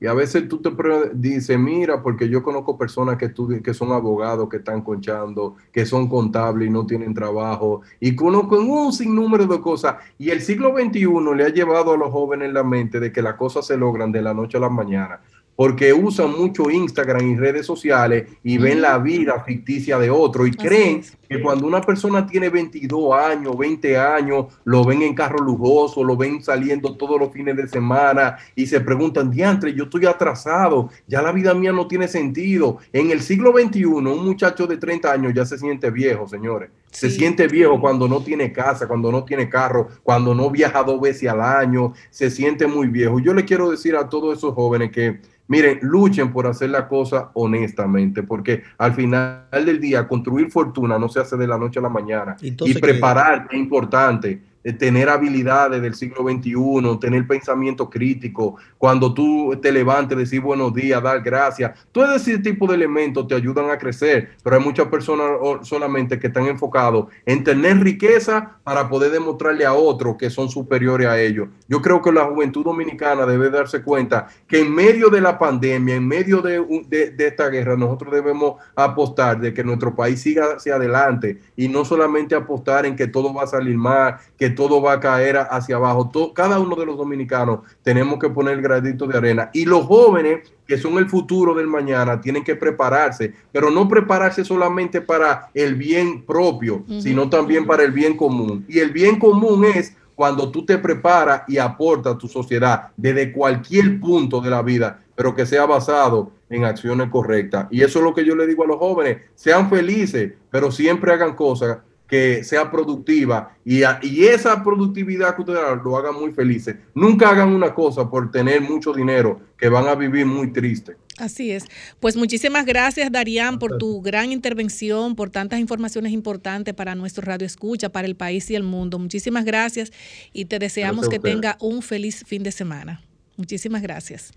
[0.00, 0.70] Y a veces tú te
[1.14, 3.32] dices, mira, porque yo conozco personas que
[3.62, 8.58] que son abogados, que están conchando, que son contables y no tienen trabajo, y conozco
[8.58, 9.96] un sinnúmero de cosas.
[10.18, 13.34] Y el siglo XXI le ha llevado a los jóvenes la mente de que las
[13.34, 15.20] cosas se logran de la noche a la mañana
[15.58, 20.52] porque usan mucho Instagram y redes sociales y ven la vida ficticia de otro y
[20.52, 26.04] creen que cuando una persona tiene 22 años, 20 años, lo ven en carro lujoso,
[26.04, 30.90] lo ven saliendo todos los fines de semana y se preguntan, diantre, yo estoy atrasado,
[31.08, 32.78] ya la vida mía no tiene sentido.
[32.92, 36.70] En el siglo XXI, un muchacho de 30 años ya se siente viejo, señores.
[36.92, 37.18] Se sí.
[37.18, 41.28] siente viejo cuando no tiene casa, cuando no tiene carro, cuando no viaja dos veces
[41.28, 43.18] al año, se siente muy viejo.
[43.18, 45.18] Yo le quiero decir a todos esos jóvenes que
[45.48, 51.08] Miren, luchen por hacer la cosa honestamente, porque al final del día construir fortuna no
[51.08, 52.36] se hace de la noche a la mañana.
[52.40, 54.42] Entonces, y preparar es importante
[54.78, 61.02] tener habilidades del siglo XXI, tener pensamiento crítico, cuando tú te levantes, decir buenos días,
[61.02, 65.30] dar gracias, todo ese tipo de elementos te ayudan a crecer, pero hay muchas personas
[65.62, 71.06] solamente que están enfocados en tener riqueza para poder demostrarle a otros que son superiores
[71.06, 71.48] a ellos.
[71.68, 75.94] Yo creo que la juventud dominicana debe darse cuenta que en medio de la pandemia,
[75.94, 80.76] en medio de, de esta guerra, nosotros debemos apostar de que nuestro país siga hacia
[80.76, 84.94] adelante y no solamente apostar en que todo va a salir mal, que todo va
[84.94, 86.10] a caer hacia abajo.
[86.12, 89.50] Todo, cada uno de los dominicanos tenemos que poner el gradito de arena.
[89.52, 94.44] Y los jóvenes, que son el futuro del mañana, tienen que prepararse, pero no prepararse
[94.44, 97.00] solamente para el bien propio, uh -huh.
[97.00, 98.64] sino también para el bien común.
[98.66, 103.32] Y el bien común es cuando tú te preparas y aportas a tu sociedad desde
[103.32, 107.68] cualquier punto de la vida, pero que sea basado en acciones correctas.
[107.70, 111.12] Y eso es lo que yo le digo a los jóvenes, sean felices, pero siempre
[111.12, 116.32] hagan cosas que sea productiva y, a, y, esa productividad que ustedes lo hagan muy
[116.32, 116.76] felices.
[116.94, 120.96] Nunca hagan una cosa por tener mucho dinero que van a vivir muy tristes.
[121.18, 121.64] Así es.
[122.00, 127.46] Pues muchísimas gracias, Darían, por tu gran intervención, por tantas informaciones importantes para nuestro radio
[127.46, 128.98] escucha, para el país y el mundo.
[128.98, 129.92] Muchísimas gracias
[130.32, 133.02] y te deseamos que tenga un feliz fin de semana.
[133.36, 134.32] Muchísimas gracias.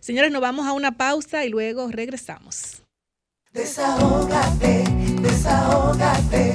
[0.00, 2.82] Señores, nos vamos a una pausa y luego regresamos.
[3.52, 4.84] Desahógate,
[5.22, 6.54] desahógate,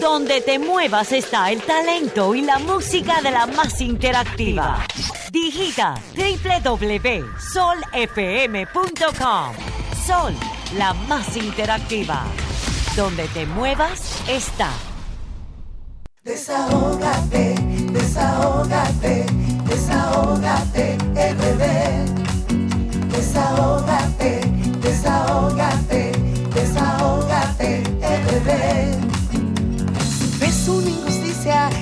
[0.00, 4.86] Donde te muevas está el talento y la música de la más interactiva.
[5.30, 7.30] Digita www.solfm.com.
[10.06, 10.34] Sol,
[10.76, 12.24] la más interactiva.
[12.96, 14.70] Donde te muevas está.
[16.24, 17.54] Desahógate,
[17.92, 19.26] desahógate,
[19.66, 21.64] desahógate, RD.
[23.10, 24.40] Desahógate,
[24.80, 26.12] desahógate,
[26.54, 29.19] desahógate, RD.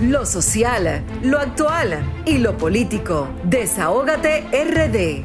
[0.00, 3.28] Lo social, lo actual y lo político.
[3.44, 5.24] Desahógate RD.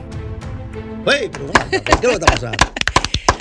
[1.07, 2.57] Hey, pero, ¿qué es lo que está pasando?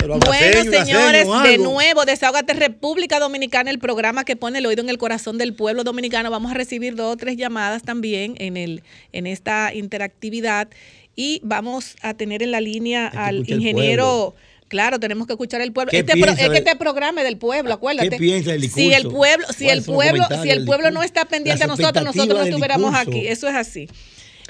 [0.07, 4.97] Bueno, señores, de nuevo, Desahógate República Dominicana, el programa que pone el oído en el
[4.97, 6.31] corazón del pueblo dominicano.
[6.31, 10.67] Vamos a recibir dos o tres llamadas también en, el, en esta interactividad
[11.15, 14.33] y vamos a tener en la línea al ingeniero.
[14.69, 15.91] Claro, tenemos que escuchar el pueblo.
[15.91, 18.09] ¿Qué Este pro- piensa es que este programa es del pueblo, acuérdate.
[18.11, 19.17] ¿Qué piensa del Si el discurso?
[19.17, 21.05] pueblo, si ¿Cuáles el pueblo, si el pueblo no discurso?
[21.05, 23.09] está pendiente a nosotros, nosotros no estuviéramos discurso.
[23.19, 23.27] aquí.
[23.27, 23.89] Eso es así.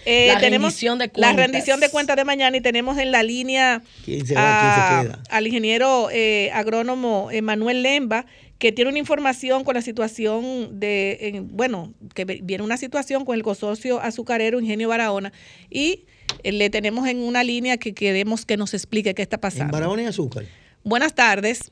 [0.06, 1.36] Eh, La tenemos rendición de La cuentas.
[1.36, 5.02] rendición de cuentas de mañana y tenemos en la línea ¿Quién se va?
[5.02, 5.24] ¿Quién se queda?
[5.30, 8.26] al ingeniero eh, agrónomo eh, Manuel Lemba,
[8.60, 13.36] que tiene una información con la situación de, en- bueno, que viene una situación con
[13.36, 15.32] el consorcio azucarero Ingenio Barahona
[15.70, 16.06] y eh,
[16.44, 19.72] le tenemos en una línea que queremos que nos explique qué está En pasando.
[19.72, 20.46] Barahona y azúcar.
[20.84, 21.72] Buenas tardes.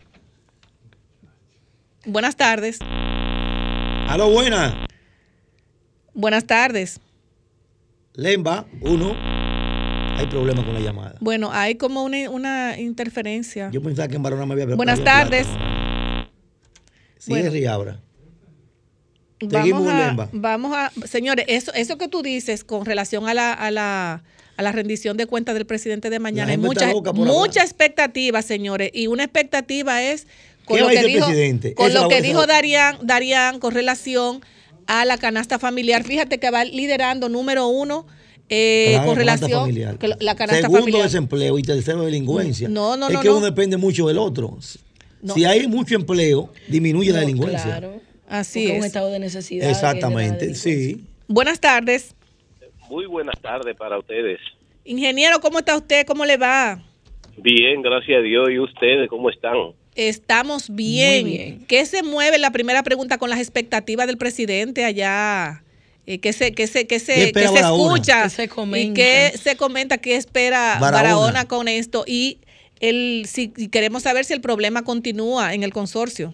[2.06, 2.80] Buenas tardes.
[2.82, 4.86] Aló, buena.
[6.14, 7.00] Buenas tardes.
[8.14, 9.16] Lemba, uno.
[10.18, 11.16] Hay problema con la llamada.
[11.20, 13.70] Bueno, hay como una, una interferencia.
[13.72, 15.46] Yo pensaba que en Barahona me había Buenas tardes.
[17.20, 17.56] Cierre Bueno.
[17.56, 18.00] y abra.
[19.40, 20.30] Vamos Seguimos, a, Lemba.
[20.32, 24.24] vamos a, señores, eso, eso que tú dices con relación a la, a la,
[24.58, 29.08] a la rendición de cuentas del presidente de mañana, hay mucha, mucha expectativa, señores, y
[29.08, 30.28] una expectativa es
[30.66, 31.74] con ¿Qué lo que dijo, presidente?
[31.76, 34.42] con Esa lo la- que dijo la- Darían, Darían con relación
[34.88, 36.04] a la canasta familiar.
[36.04, 38.06] Fíjate que va liderando número uno
[38.50, 39.98] eh, Claro, con la canasta relación familiar.
[39.98, 41.04] que la canasta Segundo, familiar.
[41.04, 42.70] desempleo y tercero, delincuencia.
[42.70, 43.38] No, no, es no, que no.
[43.38, 44.58] uno depende mucho del otro.
[45.22, 45.34] No.
[45.34, 47.64] Si hay mucho empleo, disminuye la delincuencia.
[47.64, 48.00] Claro.
[48.30, 48.80] Así Porque es.
[48.80, 49.70] un estado de necesidad.
[49.70, 51.04] Exactamente, sí.
[51.28, 52.14] Buenas tardes.
[52.90, 54.40] Muy buenas tardes para ustedes.
[54.86, 56.06] Ingeniero, ¿cómo está usted?
[56.06, 56.80] ¿Cómo le va?
[57.38, 58.50] Bien, gracias a Dios.
[58.50, 59.56] ¿Y ustedes cómo están?
[59.96, 61.24] Estamos bien.
[61.24, 61.66] Muy bien.
[61.68, 62.38] ¿Qué se mueve?
[62.38, 65.64] La primera pregunta con las expectativas del presidente allá.
[66.06, 68.24] Eh, ¿Qué se, qué se, qué se, ¿Qué se escucha?
[68.24, 68.94] ¿Qué se ¿Y comenta?
[68.94, 69.98] qué se comenta?
[69.98, 70.92] ¿Qué espera Barahona.
[70.92, 72.06] Barahona con esto?
[72.08, 72.38] Y
[72.80, 76.34] el, si y queremos saber si el problema continúa en el consorcio.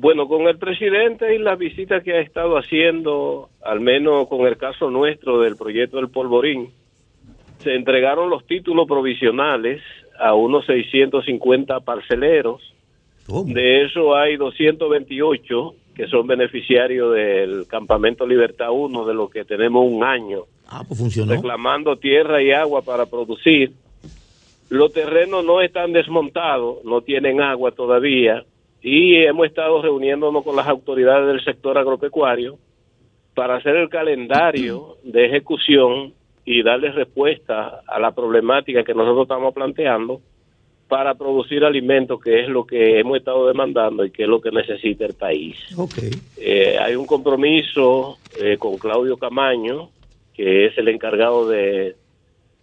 [0.00, 4.56] Bueno, con el presidente y las visitas que ha estado haciendo, al menos con el
[4.56, 6.70] caso nuestro del proyecto del Polvorín,
[7.58, 9.82] se entregaron los títulos provisionales
[10.18, 12.62] a unos 650 parceleros.
[13.26, 13.52] ¿Cómo?
[13.52, 19.84] De eso hay 228 que son beneficiarios del Campamento Libertad 1, de lo que tenemos
[19.86, 21.32] un año Ah, pues funcionó.
[21.34, 23.72] reclamando tierra y agua para producir.
[24.70, 28.44] Los terrenos no están desmontados, no tienen agua todavía
[28.82, 32.58] y hemos estado reuniéndonos con las autoridades del sector agropecuario
[33.34, 36.12] para hacer el calendario de ejecución
[36.44, 40.20] y darle respuesta a la problemática que nosotros estamos planteando
[40.88, 44.50] para producir alimentos, que es lo que hemos estado demandando y que es lo que
[44.50, 45.56] necesita el país.
[45.78, 45.98] Ok.
[46.36, 49.90] Eh, hay un compromiso eh, con Claudio Camaño,
[50.34, 51.94] que es el encargado de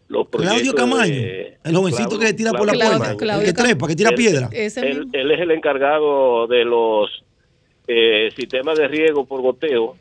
[0.10, 0.62] los proyectos.
[0.62, 3.96] Claudio Camaño, de- el jovencito Claudio- que tira por la puerta, el que trepa, que
[3.96, 4.50] tira Él- piedra.
[4.54, 7.24] Él, es el encargado de los
[7.88, 9.96] eh, sistemas de riego por goteo,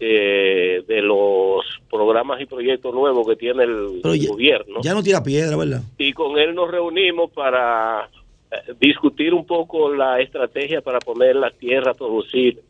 [0.00, 4.80] eh, de los programas y proyectos nuevos que tiene el ya, gobierno.
[4.82, 5.82] ya no tira piedra, ¿verdad?
[5.96, 8.08] y con él nos reunimos para
[8.50, 12.60] eh, discutir un poco la estrategia para poner la tierra a producir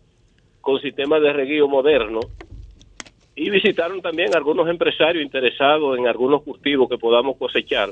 [0.61, 2.21] con sistemas de reguío moderno
[3.39, 7.91] y visitaron también algunos empresarios interesados en algunos cultivos que podamos cosechar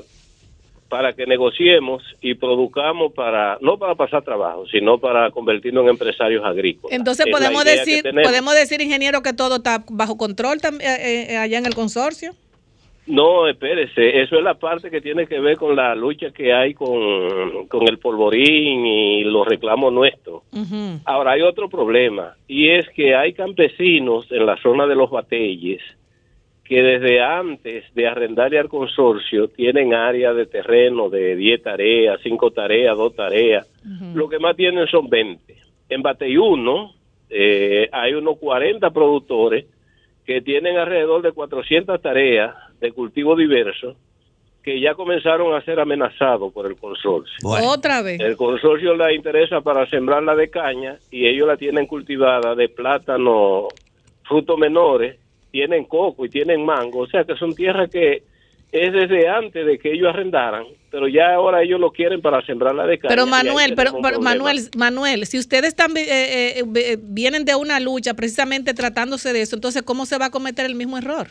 [0.89, 6.45] para que negociemos y produzcamos para no para pasar trabajo, sino para convertirnos en empresarios
[6.45, 6.95] agrícolas.
[6.95, 11.57] Entonces Es podemos decir, podemos decir, ingeniero, que todo está bajo control eh, eh, allá
[11.57, 12.33] en el consorcio.
[13.07, 16.73] No, espérese, eso es la parte que tiene que ver con la lucha que hay
[16.73, 20.43] con, con el polvorín y los reclamos nuestros.
[21.05, 25.81] Ahora hay otro problema y es que hay campesinos en la zona de los batelles
[26.65, 32.51] que desde antes de arrendarle al consorcio tienen área de terreno de 10 tareas, 5
[32.51, 33.71] tareas, 2 tareas.
[34.13, 35.55] Lo que más tienen son 20.
[35.87, 36.93] En Batey 1
[37.29, 39.65] eh, hay unos 40 productores
[40.27, 43.95] que tienen alrededor de 400 tareas de cultivo diverso
[44.61, 47.37] que ya comenzaron a ser amenazados por el consorcio.
[47.47, 48.19] Otra vez.
[48.19, 53.69] El consorcio le interesa para sembrarla de caña y ellos la tienen cultivada de plátano,
[54.23, 55.17] frutos menores,
[55.51, 58.23] tienen coco y tienen mango, o sea que son tierras que
[58.71, 62.85] es desde antes de que ellos arrendaran, pero ya ahora ellos lo quieren para sembrarla
[62.85, 63.09] de caña.
[63.09, 64.19] Pero Manuel, pero, pero.
[64.19, 69.41] Manuel, Manuel, si ustedes están, eh, eh, eh, vienen de una lucha precisamente tratándose de
[69.41, 71.27] eso, entonces ¿cómo se va a cometer el mismo error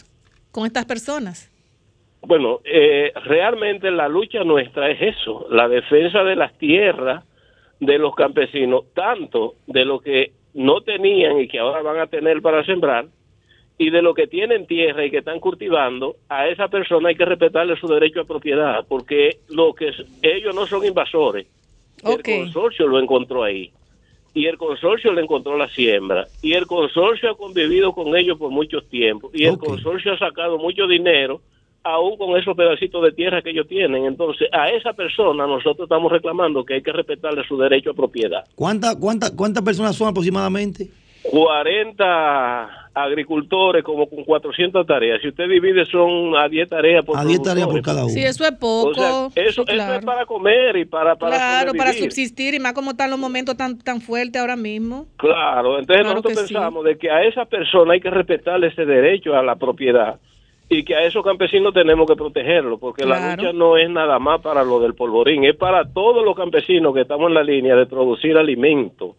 [0.51, 1.51] con estas personas?
[2.26, 7.24] Bueno, eh, realmente la lucha nuestra es eso, la defensa de las tierras
[7.78, 12.43] de los campesinos, tanto de lo que no tenían y que ahora van a tener
[12.43, 13.07] para sembrar,
[13.79, 17.24] y de lo que tienen tierra y que están cultivando, a esa persona hay que
[17.27, 21.47] respetarle su derecho a propiedad, porque lo que es- ellos no son invasores.
[22.05, 23.70] El consorcio lo encontró ahí.
[24.35, 26.27] Y el consorcio le encontró la siembra.
[26.43, 29.31] Y el consorcio ha convivido con ellos por mucho tiempo.
[29.33, 31.41] Y el consorcio ha sacado mucho dinero,
[31.83, 34.05] aún con esos pedacitos de tierra que ellos tienen.
[34.05, 38.45] Entonces, a esa persona nosotros estamos reclamando que hay que respetarle su derecho a propiedad.
[38.55, 40.89] ¿Cuántas cuánta, cuántas personas son aproximadamente?
[41.31, 45.20] 40 agricultores como con 400 tareas.
[45.20, 48.09] Si usted divide son a 10 tareas por A 10 tareas por cada uno.
[48.09, 48.91] Sí, eso es poco.
[48.91, 49.95] O sea, eso, Sí, eso claro.
[49.99, 53.57] es para comer y para, para claro, para subsistir y más como están los momentos
[53.57, 55.07] tan, tan fuertes ahora mismo.
[55.16, 56.55] Claro, entonces Claro nosotros sí.
[56.55, 60.18] pensamos de que a esa persona hay que respetarle ese derecho a la propiedad
[60.68, 64.41] y que a esos campesinos tenemos que protegerlo, porque la lucha no es nada más
[64.41, 67.87] para lo del polvorín, es para todos los campesinos que estamos en la línea de
[67.87, 69.14] producir alimento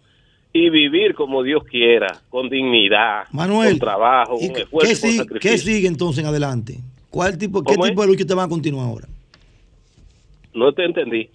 [0.54, 5.10] y vivir como Dios quiera, con dignidad, Manuel, con trabajo, ¿Y con esfuerzo, qué con
[5.12, 5.52] sigue, sacrificio.
[5.52, 6.78] qué sigue entonces en adelante?
[7.10, 9.08] ¿Cuál tipo, ¿Qué tipo de lucha te van a continuar ahora?
[10.54, 11.30] No te entendí.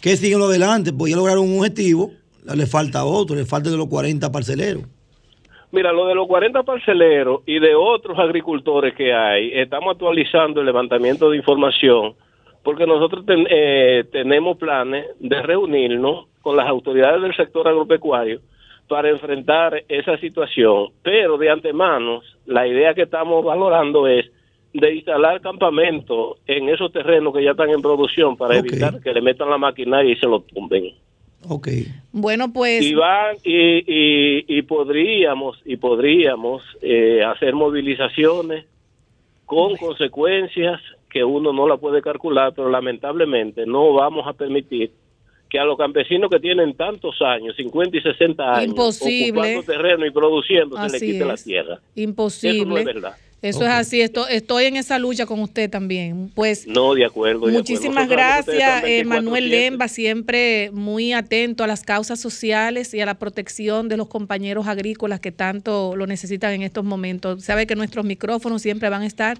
[0.00, 0.92] ¿Qué sigue en lo adelante?
[0.92, 2.12] Pues ya lograron un objetivo,
[2.54, 4.84] le falta otro, le falta de los 40 parceleros.
[5.72, 10.66] Mira, lo de los 40 parceleros y de otros agricultores que hay, estamos actualizando el
[10.66, 12.14] levantamiento de información
[12.62, 18.40] porque nosotros ten- eh, tenemos planes de reunirnos con las autoridades del sector agropecuario
[18.88, 20.88] para enfrentar esa situación.
[21.02, 24.26] Pero de antemano, la idea que estamos valorando es
[24.72, 29.22] de instalar campamentos en esos terrenos que ya están en producción para evitar que le
[29.22, 30.92] metan la maquinaria y se lo tumben
[31.48, 31.68] Ok.
[32.12, 38.66] Bueno, pues y van y, y, y podríamos y podríamos eh, hacer movilizaciones
[39.46, 44.92] con consecuencias que uno no la puede calcular pero lamentablemente no vamos a permitir
[45.48, 49.40] que a los campesinos que tienen tantos años 50 y 60 años Imposible.
[49.40, 52.58] ocupando terreno y produciendo se le quite la tierra imposible.
[52.58, 56.28] eso no es verdad Eso es así, esto, estoy en esa lucha con usted también.
[56.34, 58.16] Pues no de acuerdo de Muchísimas acuerdo.
[58.16, 59.48] Gracias, eh, Manuel 24/7.
[59.48, 64.66] Lemba, siempre muy atento a las causas sociales y a la protección de los compañeros
[64.66, 67.44] agrícolas que tanto lo necesitan en estos momentos.
[67.44, 69.38] Sabe que nuestros micrófonos siempre van a estar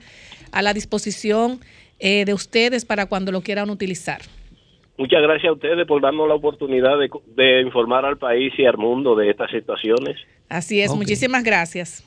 [0.52, 1.60] a la disposición
[1.98, 4.20] eh, de ustedes para cuando lo quieran utilizar.
[4.98, 8.76] Muchas gracias a ustedes por darnos la oportunidad de, de informar al país y al
[8.76, 10.16] mundo de estas situaciones.
[10.48, 12.02] Así es, muchísimas gracias.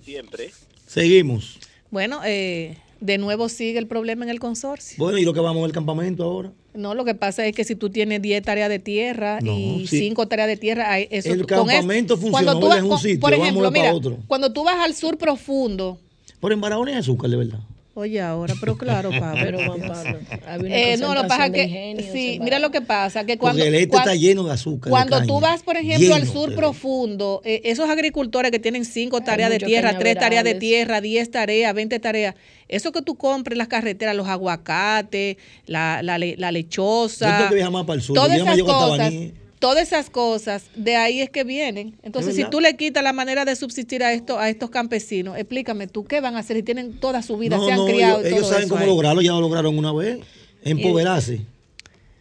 [0.00, 0.50] Siempre.
[0.86, 1.58] Seguimos.
[1.90, 4.96] Bueno, eh, de nuevo sigue el problema en el consorcio.
[4.98, 6.52] Bueno, ¿y lo que vamos al campamento ahora?
[6.72, 9.86] No, lo que pasa es que si tú tienes 10 tareas de tierra No, y
[9.86, 9.98] sí.
[9.98, 12.84] 5 tareas de tierra, hay- eso El con es- campamento cuando funcionó, tú vas- es
[12.84, 14.16] un sitio, Por ejemplo, para mira, otro.
[14.28, 15.98] cuando tú vas al sur profundo,
[16.38, 17.58] Por en Barahona hay azúcar, de verdad.
[17.94, 19.40] Oye ahora, pero claro, Pablo.
[19.44, 20.18] Pero, Juan Pablo,
[20.66, 23.68] Eh, no, lo que pasa que, ingenios sí, mira lo que pasa, que cuando, Porque
[23.68, 24.84] el este cuan- está lleno de azúcar.
[24.84, 25.26] de cuando caña.
[25.26, 29.58] tú vas, por ejemplo, al sur profundo, eh, esos agricultores que tienen cinco tareas de
[29.58, 32.34] tierra, tres tareas de tierra, 10 tareas, 20 tareas,
[32.68, 35.36] eso que tú compres en las carreteras, los aguacates,
[35.66, 38.14] la, la, le- la Yo lechosa, tengo que viajar más para el sur.
[38.14, 39.12] todas esas cosas.
[39.60, 41.94] Todas esas cosas, de ahí es que vienen.
[42.02, 45.36] Entonces, Es si tú le quitas la manera de subsistir a esto, a estos campesinos,
[45.36, 46.56] explícame tú, ¿qué van a hacer?
[46.56, 48.20] Y tienen toda su vida, No, se han no, criado.
[48.24, 48.88] ellos, todo saben eso cómo ahí.
[48.88, 50.18] lograrlo, ya lo lograron una vez.
[50.64, 51.42] Empoderarse.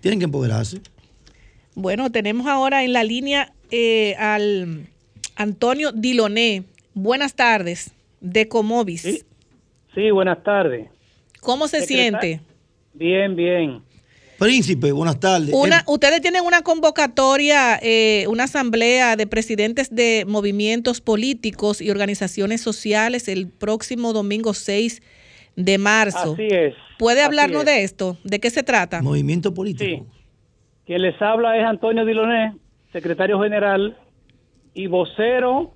[0.02, 0.82] Tienen que empoderarse.
[1.76, 4.88] Bueno, tenemos ahora en la línea eh, al
[5.36, 6.64] Antonio Diloné.
[6.94, 7.92] Buenas tardes.
[8.22, 9.26] de Comovis.
[9.96, 10.90] Sí, buenas tardes.
[11.40, 12.42] ¿Cómo se siente?
[12.94, 13.82] Bien, bien.
[14.40, 15.54] Príncipe, buenas tardes.
[15.54, 21.90] Una, Eh, ustedes tienen una convocatoria, eh, una asamblea de presidentes de movimientos políticos y
[21.90, 25.02] organizaciones sociales el próximo domingo 6
[25.58, 26.34] de marzo.
[26.34, 26.74] Así es.
[26.98, 27.66] ¿Puede hablarnos es.
[27.66, 28.18] de esto?
[28.24, 29.02] ¿De qué se trata?
[29.02, 30.06] Movimiento político.
[30.86, 32.56] Quien les habla es Antonio Diloné,
[32.94, 33.98] secretario general
[34.74, 35.76] y vocero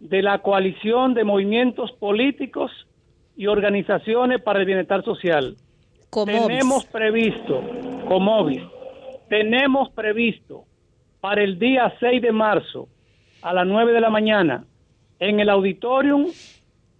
[0.00, 2.70] de la coalición de movimientos políticos
[3.36, 5.56] y organizaciones para el bienestar social.
[6.10, 6.46] Comovis.
[6.46, 7.62] Tenemos previsto,
[8.08, 8.62] Comovis,
[9.28, 10.64] tenemos previsto
[11.20, 12.88] para el día 6 de marzo
[13.42, 14.64] a las 9 de la mañana
[15.18, 16.26] en el auditorium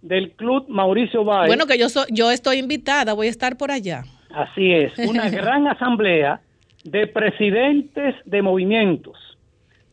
[0.01, 1.47] del Club Mauricio Báez.
[1.47, 4.03] Bueno, que yo, so- yo estoy invitada, voy a estar por allá.
[4.33, 6.39] Así es, una gran asamblea
[6.83, 9.17] de presidentes de movimientos,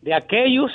[0.03, 0.71] de aquellos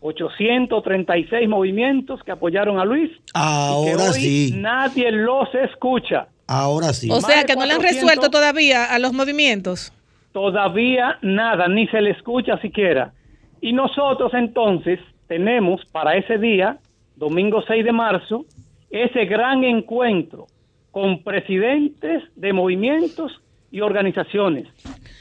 [0.00, 3.10] 836 movimientos que apoyaron a Luis.
[3.10, 4.52] y que Ahora hoy sí.
[4.56, 6.28] Nadie los escucha.
[6.46, 7.10] Ahora sí.
[7.10, 9.92] O sea, que no le han 400 resuelto todavía a los movimientos.
[10.32, 13.12] Todavía nada, ni se le escucha siquiera.
[13.60, 16.78] Y nosotros entonces tenemos para ese día,
[17.16, 18.44] domingo 6 de marzo,
[18.90, 20.46] ese gran encuentro
[20.90, 23.32] con presidentes de movimientos
[23.70, 24.68] y organizaciones.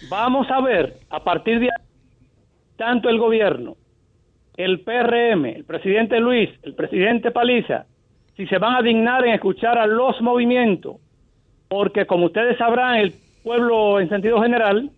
[0.09, 1.87] Vamos a ver a partir de ahí,
[2.75, 3.75] tanto el gobierno,
[4.57, 7.85] el PRM, el presidente Luis, el presidente Paliza,
[8.35, 10.97] si se van a dignar en escuchar a los movimientos,
[11.73, 14.91] porque como ustedes sabrán, el pueblo en sentido general,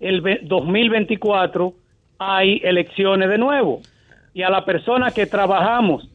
[0.00, 1.72] el ve- 2024
[2.18, 3.80] hay elecciones de nuevo.
[4.34, 6.06] Y a la persona que trabajamos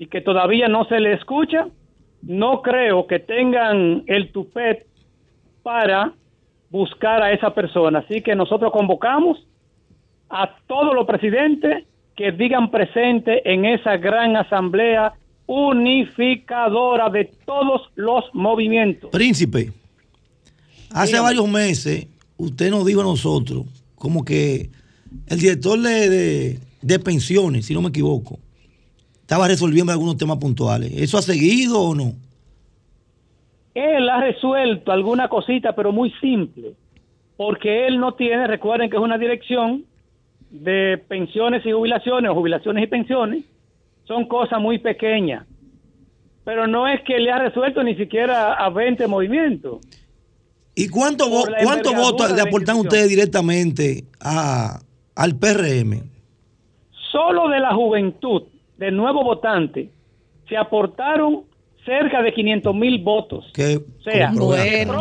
[0.00, 1.68] y que todavía no se le escucha,
[2.22, 4.84] no creo que tengan el tupet
[5.62, 6.10] para
[6.68, 8.00] buscar a esa persona.
[8.00, 9.46] Así que nosotros convocamos
[10.28, 11.84] a todos los presidentes
[12.16, 15.12] que digan presente en esa gran asamblea
[15.52, 19.10] unificadora de todos los movimientos.
[19.10, 19.72] Príncipe,
[20.90, 21.24] hace Dígame.
[21.28, 23.64] varios meses usted nos dijo a nosotros
[23.96, 24.70] como que
[25.26, 28.38] el director de, de- de pensiones, si no me equivoco,
[29.22, 30.92] estaba resolviendo algunos temas puntuales.
[30.94, 32.14] ¿Eso ha seguido o no?
[33.74, 36.72] Él ha resuelto alguna cosita, pero muy simple,
[37.36, 39.84] porque él no tiene, recuerden que es una dirección
[40.50, 43.44] de pensiones y jubilaciones, o jubilaciones y pensiones,
[44.10, 45.46] son cosas muy pequeñas,
[46.42, 49.78] pero no es que le ha resuelto ni siquiera a 20 movimientos.
[50.74, 54.80] ¿Y cuántos votos de le aportan ustedes directamente a,
[55.14, 56.10] al PRM?
[57.12, 58.42] Solo de la juventud,
[58.76, 59.90] del nuevo votante,
[60.48, 61.44] se aportaron
[61.84, 63.48] cerca de 500 mil votos.
[63.54, 64.32] Que, O sea,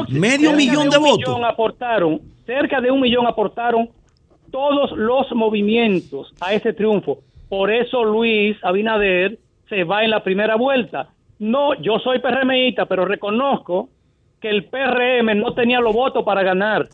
[0.09, 1.17] medio millón de, votos.
[1.17, 3.89] millón aportaron, cerca de un millón aportaron
[4.51, 7.23] todos los movimientos a ese triunfo.
[7.49, 9.37] Por eso Luis Abinader
[9.67, 11.09] se va en la primera vuelta.
[11.39, 13.89] No, yo soy PRMista, pero reconozco
[14.39, 16.87] que el PRM no tenía los votos para ganar.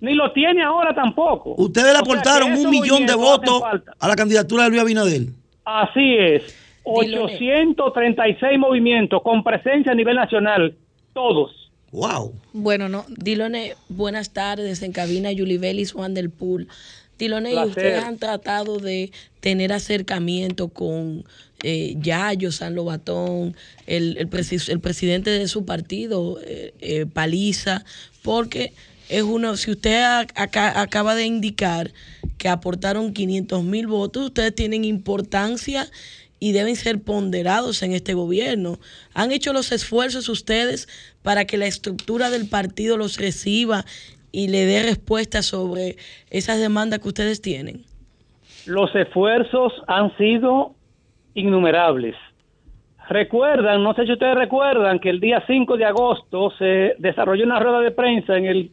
[0.00, 1.54] Ni lo tiene ahora tampoco.
[1.56, 3.62] Ustedes le O sea, aportaron un millón de votos
[3.98, 5.22] a la candidatura de Luis Abinader.
[5.64, 6.42] Así es.
[6.84, 7.34] Diloné.
[7.36, 10.74] 836 movimientos con presencia a nivel nacional.
[11.14, 11.70] Todos.
[11.92, 12.34] Wow.
[12.52, 13.04] Bueno, no.
[13.08, 14.82] Dilone, buenas tardes.
[14.82, 16.68] En cabina Yuli Vélez, Juan del Pool.
[17.18, 17.68] Dilone, ¿y Placer.
[17.70, 21.24] ustedes han tratado de tener acercamiento con
[21.62, 23.56] eh, Yayo, San Lobatón,
[23.86, 27.84] el, el, presi- el presidente de su partido, eh, eh, Paliza,
[28.22, 28.72] porque
[29.08, 30.02] es uno, si usted
[30.34, 31.92] acá- acaba de indicar
[32.38, 35.88] que aportaron 500 mil votos, ustedes tienen importancia
[36.40, 38.78] y deben ser ponderados en este gobierno.
[39.14, 40.88] ¿Han hecho los esfuerzos ustedes
[41.22, 43.86] para que la estructura del partido los reciba
[44.34, 45.94] y le dé respuesta sobre
[46.28, 47.84] esas demandas que ustedes tienen?
[48.66, 50.74] Los esfuerzos han sido
[51.34, 52.16] innumerables.
[53.08, 57.60] Recuerdan, no sé si ustedes recuerdan, que el día 5 de agosto se desarrolló una
[57.60, 58.70] rueda de prensa en el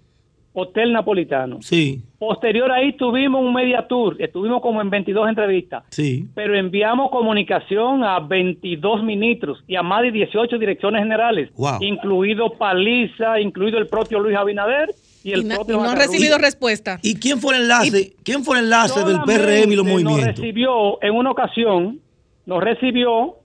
[0.53, 1.61] Hotel Napolitano.
[1.61, 6.27] Sí, Posterior ahí tuvimos un media tour, estuvimos como en 22 entrevistas, sí.
[6.33, 11.77] pero enviamos comunicación a 22 ministros y a más de 18 direcciones generales, Wow.
[11.81, 14.89] incluido Paliza, incluido el propio Luis Abinader
[15.23, 16.99] y el Y propio y no han recibido respuesta.
[17.01, 18.13] ¿Y quién fue el enlace?
[18.23, 20.25] ¿Quién fue el enlace del PRM y los Nos movimientos?
[20.37, 21.99] recibió en una ocasión,
[22.45, 23.35] nos recibió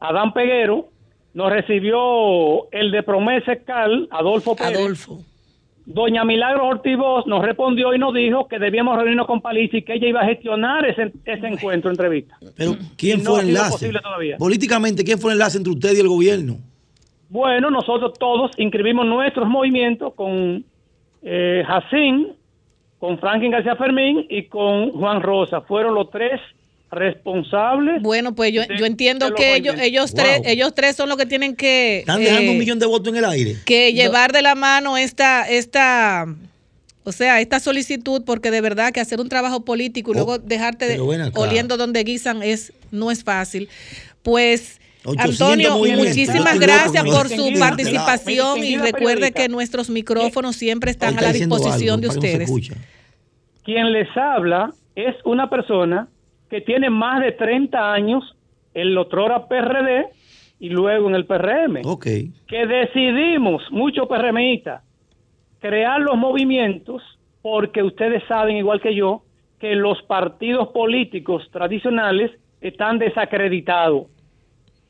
[0.00, 0.88] Adán Peguero,
[1.34, 4.76] nos recibió el de Promesa Cal, Adolfo Pérez.
[4.78, 5.20] Adolfo.
[5.84, 9.94] Doña Milagro Ortiz nos respondió y nos dijo que debíamos reunirnos con Paliza y que
[9.94, 12.36] ella iba a gestionar ese, ese encuentro, entrevista.
[12.56, 13.70] Pero ¿quién Y fue el enlace?
[13.72, 14.36] posible todavía.
[14.36, 16.58] Políticamente, ¿quién fue el enlace entre usted y el gobierno?
[17.30, 20.64] Bueno, nosotros todos inscribimos nuestros movimientos con
[21.22, 22.28] eh, Jacín,
[22.98, 25.60] con Franklin García Fermín y con Juan Rosa.
[25.62, 26.40] Fueron los tres
[26.90, 28.02] responsables.
[28.02, 31.26] Bueno, pues yo, de- yo entiendo que ellos, ellos tres, ellos tres son los que
[31.26, 33.56] tienen que Están dejando eh, un millón de votos en el aire.
[33.64, 36.26] que llevar de la mano esta, esta,
[37.04, 40.38] o sea, esta solicitud, porque de verdad que hacer un trabajo político y Oh, luego
[40.38, 41.00] dejarte de-
[41.34, 43.68] oliendo donde guisan es, no es fácil.
[44.22, 44.81] Pues 800
[45.18, 51.32] Antonio, muchísimas gracias por su participación y recuerde que nuestros micrófonos siempre están a la
[51.32, 52.50] disposición de ustedes.
[53.64, 56.08] Quien les habla es una persona
[56.50, 58.36] que tiene más de 30 años
[58.74, 60.06] en el otrora PRD
[60.60, 61.80] y luego en el PRM.
[61.84, 62.06] Ok.
[62.46, 64.82] que decidimos, muchos PRMistas,
[65.60, 67.02] crear los movimientos
[67.40, 69.22] porque ustedes saben, igual que yo,
[69.58, 72.30] que los partidos políticos tradicionales
[72.60, 74.06] están desacreditados.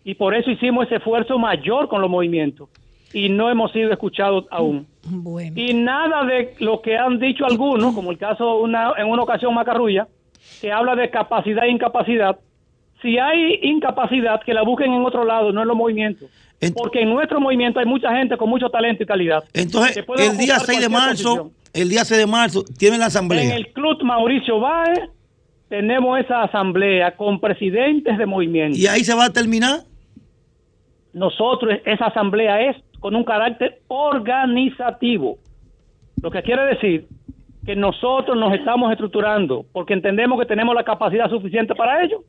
[0.05, 2.69] Y por eso hicimos ese esfuerzo mayor con los movimientos.
[3.13, 4.87] Y no hemos sido escuchados aún.
[5.05, 5.53] Bueno.
[5.55, 9.55] Y nada de lo que han dicho algunos, como el caso una, en una ocasión
[9.55, 10.09] Macarrulla,
[10.61, 12.39] que habla de capacidad e incapacidad.
[13.03, 16.31] Si hay incapacidad, que la busquen en otro lado, no en los movimientos.
[16.75, 19.43] Porque en nuestro movimiento hay mucha gente con mucho talento y calidad.
[19.53, 21.53] Entonces, el día ocupar 6 de marzo, posición.
[21.75, 23.57] el día 6 de marzo, tienen la En asamblea.
[23.57, 25.01] el Club Mauricio Báez
[25.69, 28.79] tenemos esa asamblea con presidentes de movimiento.
[28.79, 29.81] Y ahí se va a terminar.
[31.13, 35.39] Nosotros, esa asamblea es con un carácter organizativo.
[36.23, 37.07] Lo que quiere decir
[37.67, 42.23] que nosotros nos estamos estructurando porque entendemos que tenemos la capacidad suficiente para ello.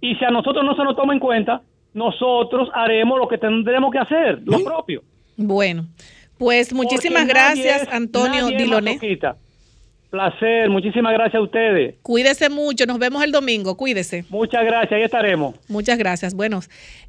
[0.00, 1.62] Y si a nosotros no se nos toma en cuenta,
[1.94, 5.02] nosotros haremos lo que tendremos que hacer, lo propio.
[5.36, 5.86] Bueno,
[6.38, 8.98] pues muchísimas gracias, es- Antonio Diloné.
[10.10, 11.96] Placer, muchísimas gracias a ustedes.
[12.00, 14.24] Cuídese mucho, nos vemos el domingo, cuídese.
[14.30, 15.54] Muchas gracias, ahí estaremos.
[15.68, 16.32] Muchas gracias.
[16.32, 16.60] Bueno,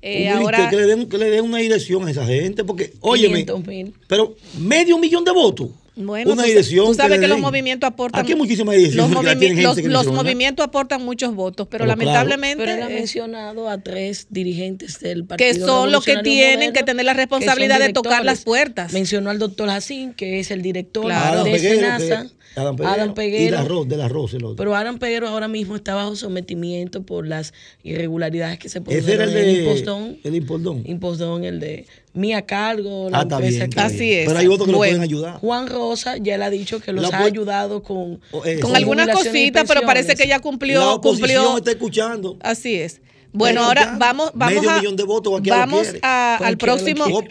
[0.02, 3.46] eh, ahora que, le den, que le den una dirección a esa gente, porque, óyeme,
[3.46, 3.94] 500 mil.
[4.08, 5.70] pero medio millón de votos.
[5.96, 6.86] Bueno, una tú, dirección.
[6.88, 8.22] tú sabes que los movimientos aportan.
[8.22, 9.76] Aquí hay muchísimas direcciones Los, los- que los
[10.06, 10.12] menciona.
[10.18, 12.00] movimientos aportan muchos votos, pero, Pero claro.
[12.00, 12.64] lamentablemente.
[12.66, 15.54] Pero él ha eh, mencionado a tres dirigentes del partido.
[15.54, 18.94] que son los que tienen Moderno, que tener la responsabilidad de tocar las puertas.
[18.94, 21.44] Mencionó al doctor Jacín, que es el director Claro.
[21.44, 22.30] de
[22.60, 24.56] Adam Peguero, Adam Peguero, Y la arroz, del arroz, el otro.
[24.58, 27.54] Pero Adam Peguero ahora mismo está bajo sometimiento por las
[27.84, 29.64] irregularidades que se Ese era produjeron el en de.
[29.64, 30.18] Impostón.
[30.24, 30.84] El impostón.
[30.86, 34.26] Impostón, el de Mía Cargo, la Ah, está empresa bien, que- está bien.
[34.28, 35.38] Pero hay otros que lo pueden ayudar.
[35.40, 38.62] Juan Rosa ya le ha dicho que los La ha ayudado con, eso.
[38.62, 40.80] con algunas jubilación y cositas, pero parece que ya cumplió.
[40.80, 42.38] La oposición cumplió está escuchando.
[42.42, 43.02] Así es.
[43.32, 47.06] Bueno, ahora ya, vamos, vamos medio a, millón de votos, vamos a- al próximo.
[47.06, 47.24] Oh,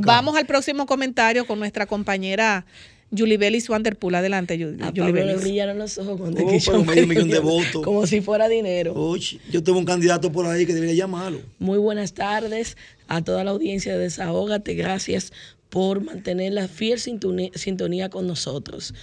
[0.00, 2.66] vamos al próximo comentario con nuestra compañera
[3.16, 4.14] Julie Bellis Wanderpool.
[4.14, 7.24] Adelante, Ju- A Julie Pablo le brillaron los ojos cuando Oh, escuchó pero medio medio
[7.24, 7.82] millón de votos.
[7.84, 8.94] Como si fuera dinero.
[8.94, 11.40] Oye, yo tengo un candidato por ahí que debería llamarlo.
[11.58, 12.76] Muy buenas tardes
[13.08, 14.74] a toda la audiencia de Desahógate.
[14.74, 15.32] Gracias
[15.70, 18.94] por mantener la fiel sintonía, sintonía con nosotros.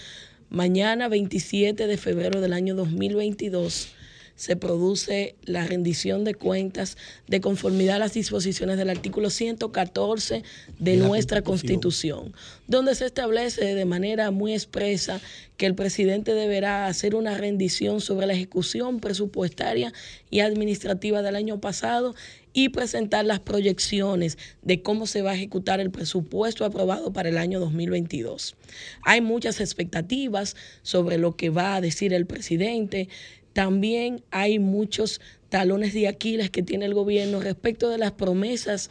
[0.49, 3.87] Mañana, 27 de febrero del año 2022,
[4.35, 10.43] se produce la rendición de cuentas de conformidad a las disposiciones del artículo 114
[10.79, 12.33] de la nuestra Constitución,
[12.67, 15.21] donde se establece de manera muy expresa
[15.57, 19.93] que el presidente deberá hacer una rendición sobre la ejecución presupuestaria
[20.29, 22.15] y administrativa del año pasado
[22.53, 27.37] y presentar las proyecciones de cómo se va a ejecutar el presupuesto aprobado para el
[27.37, 28.55] año 2022.
[29.03, 33.09] Hay muchas expectativas sobre lo que va a decir el presidente.
[33.53, 38.89] También hay muchos talones de Aquiles que tiene el gobierno respecto de las promesas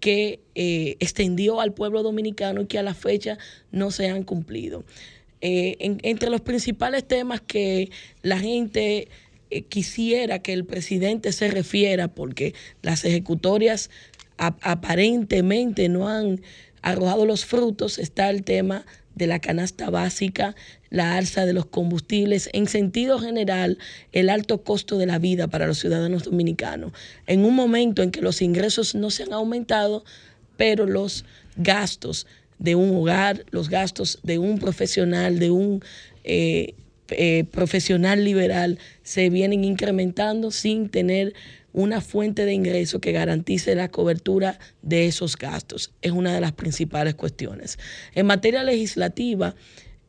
[0.00, 3.38] que eh, extendió al pueblo dominicano y que a la fecha
[3.72, 4.84] no se han cumplido.
[5.40, 7.90] Eh, en- entre los principales temas que
[8.22, 9.08] la gente
[9.50, 13.88] eh, quisiera que el presidente se refiera, porque las ejecutorias
[14.36, 16.42] ap- aparentemente no han
[16.82, 18.84] arrojado los frutos, está el tema
[19.14, 20.54] de la canasta básica,
[20.94, 23.78] la alza de los combustibles, en sentido general,
[24.12, 26.92] el alto costo de la vida para los ciudadanos dominicanos.
[27.26, 30.04] En un momento en que los ingresos no se han aumentado,
[30.56, 31.24] pero los
[31.56, 32.28] gastos
[32.60, 35.82] de un hogar, los gastos de un profesional, de un
[36.22, 36.74] eh,
[37.08, 41.34] eh, profesional liberal, se vienen incrementando sin tener
[41.72, 45.90] una fuente de ingreso que garantice la cobertura de esos gastos.
[46.02, 47.80] Es una de las principales cuestiones.
[48.14, 49.56] En materia legislativa,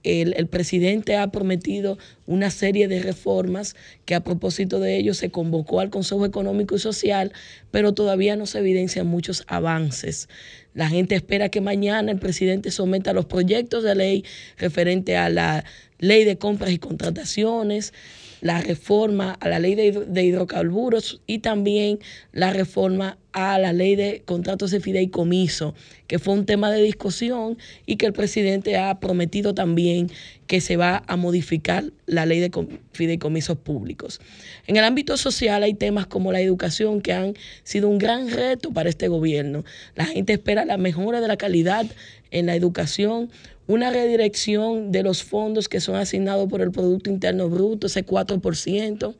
[0.05, 1.97] el, presidente ha prometido
[2.27, 3.75] una serie de reformas
[4.05, 7.33] que a propósito de ello se convocó al Consejo Económico y Social,
[7.71, 10.29] pero todavía no se evidencian muchos avances.
[10.73, 14.25] La gente espera que mañana el presidente someta los proyectos de ley
[14.57, 15.65] referente a la
[15.97, 17.93] ley de compras y contrataciones,
[18.41, 21.99] la reforma a la ley de, hidro- de hidrocarburos y también
[22.31, 25.73] la reforma a la ley de contratos de fideicomiso,
[26.07, 30.09] que fue un tema de discusión y que el presidente ha prometido también
[30.47, 34.21] que se va a modificar la ley de com- fideicomisos públicos.
[34.67, 37.33] En el ámbito social hay temas como la educación que han
[37.63, 39.65] sido un gran reto para este gobierno.
[39.95, 41.85] La gente espera la mejora de la calidad
[42.31, 43.29] en la educación,
[43.67, 49.15] una redirección de los fondos que son asignados por el Producto Interno Bruto, ese 4%,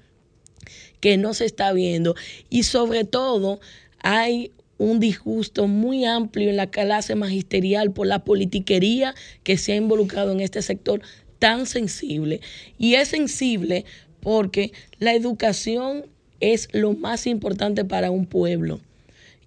[1.00, 2.16] que no se está viendo.
[2.50, 3.60] Y sobre todo
[4.00, 9.76] hay un disgusto muy amplio en la clase magisterial por la politiquería que se ha
[9.76, 11.02] involucrado en este sector
[11.40, 12.42] tan sensible.
[12.78, 13.86] Y es sensible
[14.20, 16.06] porque la educación
[16.40, 18.80] es lo más importante para un pueblo.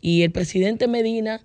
[0.01, 1.42] Y el presidente Medina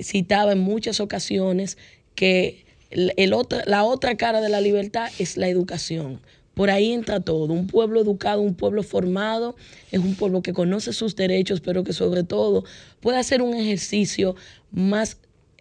[0.00, 1.78] citaba en muchas ocasiones
[2.14, 2.64] que
[2.94, 6.20] la otra cara de la libertad es la educación.
[6.54, 7.52] Por ahí entra todo.
[7.52, 9.56] Un pueblo educado, un pueblo formado,
[9.90, 12.64] es un pueblo que conoce sus derechos, pero que sobre todo
[13.00, 14.36] puede hacer un ejercicio
[14.70, 15.18] más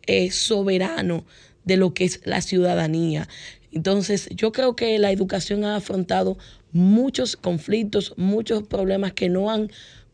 [0.08, 1.24] eh, soberano
[1.64, 3.30] de lo que es la ciudadanía.
[3.72, 6.38] Entonces, yo creo que la educación ha afrontado
[6.74, 9.72] muchos conflictos, muchos problemas que no han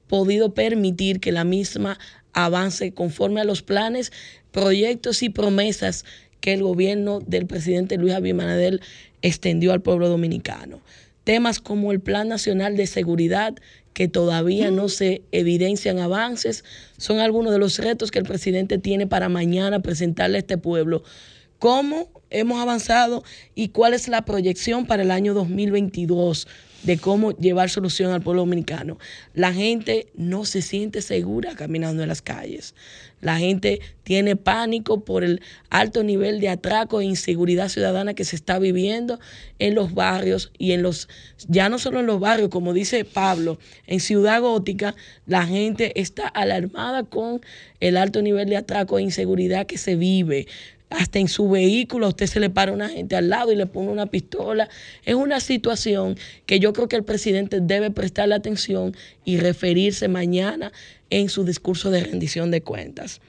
[0.08, 1.98] podido permitir que la misma
[2.34, 4.12] avance conforme a los planes,
[4.52, 6.06] proyectos y promesas
[6.42, 8.82] que el gobierno del presidente Luis Abinader
[9.22, 10.82] extendió al pueblo dominicano.
[11.24, 13.56] Temas como el Plan Nacional de Seguridad,
[13.94, 16.64] que todavía no se evidencian avances,
[16.98, 21.04] son algunos de los retos que el presidente tiene para mañana presentarle a este pueblo.
[21.60, 23.24] ¿Cómo hemos avanzado
[23.56, 26.48] y cuál es la proyección para el año 2022
[26.84, 29.00] de cómo llevar solución al pueblo dominicano?
[29.34, 32.76] La gente no se siente segura caminando en las calles.
[33.22, 35.42] La gente tiene pánico por el
[35.72, 39.20] alto nivel de atraco e inseguridad ciudadana que se está viviendo
[39.58, 41.10] en los barrios y en los,
[41.48, 44.94] ya no solo en los barrios, como dice Pablo, en Ciudad Gótica
[45.26, 47.42] la gente está alarmada con
[47.80, 50.46] el alto nivel de atraco e inseguridad que se vive
[50.90, 53.66] hasta en su vehículo a usted se le para una gente al lado y le
[53.66, 54.70] pone una pistola.
[55.06, 60.72] Es una situación que yo creo que el presidente debe prestarle atención y referirse mañana
[61.10, 63.22] en su discurso de rendición de cuentas.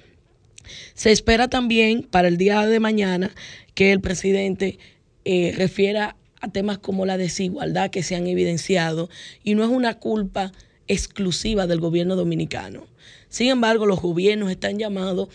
[0.95, 3.31] Se espera también para el día de mañana
[3.75, 4.79] que el presidente
[5.25, 9.09] eh, refiera a temas como la desigualdad que se han evidenciado
[9.43, 10.53] y no es una culpa
[10.87, 12.87] exclusiva del gobierno dominicano.
[13.29, 15.29] Sin embargo, los gobiernos están llamados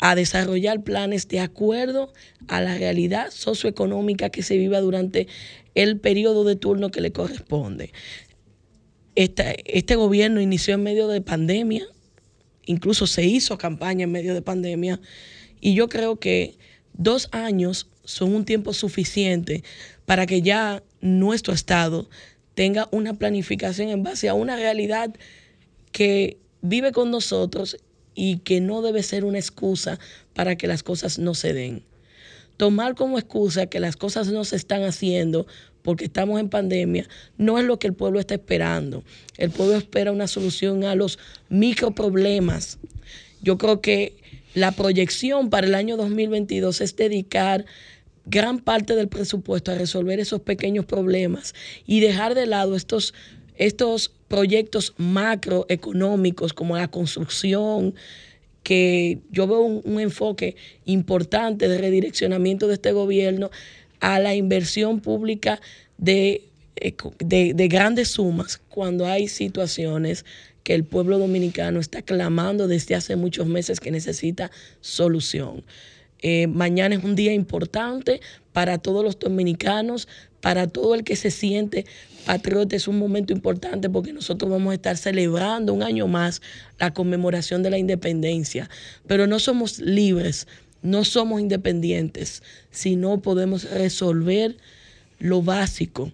[0.00, 2.12] a desarrollar planes de acuerdo
[2.48, 5.28] a la realidad socioeconómica que se viva durante
[5.74, 7.92] el periodo de turno que le corresponde.
[9.14, 11.86] Este, este gobierno inició en medio de pandemia,
[12.64, 15.00] incluso se hizo campaña en medio de pandemia,
[15.60, 16.56] y yo creo que
[16.94, 19.62] dos años son un tiempo suficiente
[20.06, 22.08] para que ya nuestro Estado
[22.54, 25.14] tenga una planificación en base a una realidad
[25.92, 27.76] que vive con nosotros
[28.20, 29.98] y que no debe ser una excusa
[30.34, 31.82] para que las cosas no se den.
[32.58, 35.46] Tomar como excusa que las cosas no se están haciendo
[35.80, 37.08] porque estamos en pandemia
[37.38, 39.02] no es lo que el pueblo está esperando.
[39.38, 41.18] El pueblo espera una solución a los
[41.48, 42.76] microproblemas.
[43.40, 44.12] Yo creo que
[44.52, 47.64] la proyección para el año 2022 es dedicar
[48.26, 51.54] gran parte del presupuesto a resolver esos pequeños problemas
[51.86, 53.14] y dejar de lado estos,
[53.60, 57.94] estos proyectos macroeconómicos como la construcción,
[58.62, 60.56] que yo veo un, enfoque
[60.86, 63.50] importante de redireccionamiento de este gobierno
[64.00, 65.60] a la inversión pública
[65.98, 66.48] de,
[67.18, 70.24] de, de grandes sumas cuando hay situaciones
[70.62, 74.50] que el pueblo dominicano está clamando desde hace muchos meses que necesita
[74.80, 75.64] solución.
[76.22, 78.20] Eh, mañana es un día importante
[78.52, 80.08] para todos los dominicanos,
[80.40, 81.86] para todo el que se siente
[82.20, 82.76] patriota.
[82.76, 86.42] Es un momento importante porque nosotros vamos a estar celebrando un año más
[86.78, 88.70] la conmemoración de la independencia.
[89.06, 90.46] Pero no somos libres,
[90.82, 94.56] no somos independientes si no podemos resolver
[95.18, 96.12] lo básico.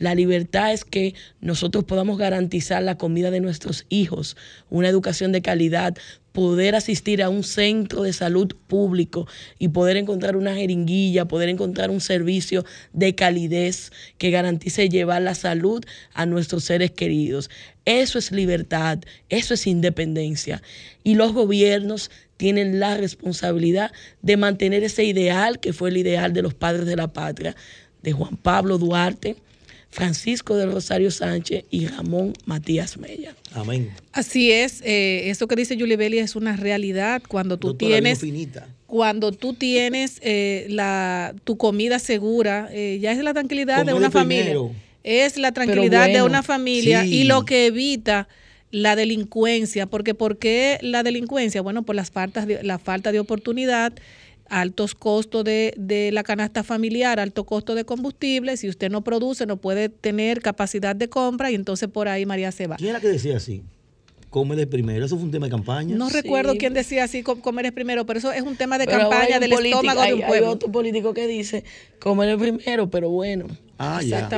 [0.00, 4.34] La libertad es que nosotros podamos garantizar la comida de nuestros hijos,
[4.70, 5.94] una educación de calidad,
[6.32, 9.26] poder asistir a un centro de salud público
[9.58, 15.34] y poder encontrar una jeringuilla, poder encontrar un servicio de calidez que garantice llevar la
[15.34, 17.50] salud a nuestros seres queridos.
[17.84, 20.62] Eso es libertad, eso es independencia.
[21.02, 26.42] Y los gobiernos tienen la responsabilidad de mantener ese ideal que fue el ideal de
[26.42, 27.56] los padres de la patria,
[28.02, 29.36] de Juan Pablo Duarte,
[29.90, 33.34] Francisco del Rosario Sánchez y Ramón Matías Mella.
[33.52, 33.90] Amén.
[34.12, 38.24] Así es, eh, eso que dice Julie Belli es una realidad cuando tú Doctora, tienes
[38.86, 44.10] cuando tú tienes eh, la tu comida segura, eh, ya es la tranquilidad de una
[44.10, 44.56] familia.
[45.02, 47.20] Es la tranquilidad de una familia sí.
[47.20, 48.28] y lo que evita
[48.70, 51.62] la delincuencia, porque ¿por qué la delincuencia?
[51.62, 53.92] Bueno, por las faltas de, la falta de oportunidad,
[54.50, 59.46] altos costos de, de la canasta familiar, alto costo de combustible, si usted no produce
[59.46, 62.76] no puede tener capacidad de compra y entonces por ahí María se va.
[62.76, 63.62] ¿Quién era que decía así?
[64.28, 65.04] Come de primero.
[65.04, 65.96] Eso fue un tema de campaña.
[65.96, 68.84] No recuerdo quién decía así, com- comer es primero, pero eso es un tema de
[68.84, 70.50] Pero hay campaña del político- estómago de hay- un Hay pueblo.
[70.50, 71.64] otro político que dice,
[71.98, 73.46] comer el primero, pero bueno.
[73.78, 74.28] Ah, ya.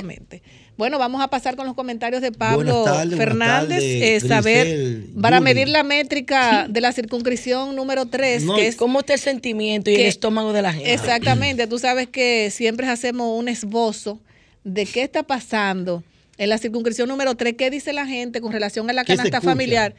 [0.77, 3.79] Bueno, vamos a pasar con los comentarios de Pablo tardes, Fernández.
[3.79, 8.67] tardes, eh, saber, Grisel, para medir la métrica de la circunscripción número 3, No, que
[8.67, 10.93] es ¿Cómo está el sentimiento y el estómago de la gente?
[10.93, 14.21] Exactamente, tú sabes que siempre hacemos un esbozo
[14.65, 16.03] de qué está pasando
[16.39, 19.19] en la circunscripción número 3, qué dice la gente con relación a la ¿Qué se
[19.19, 19.95] canasta familiar,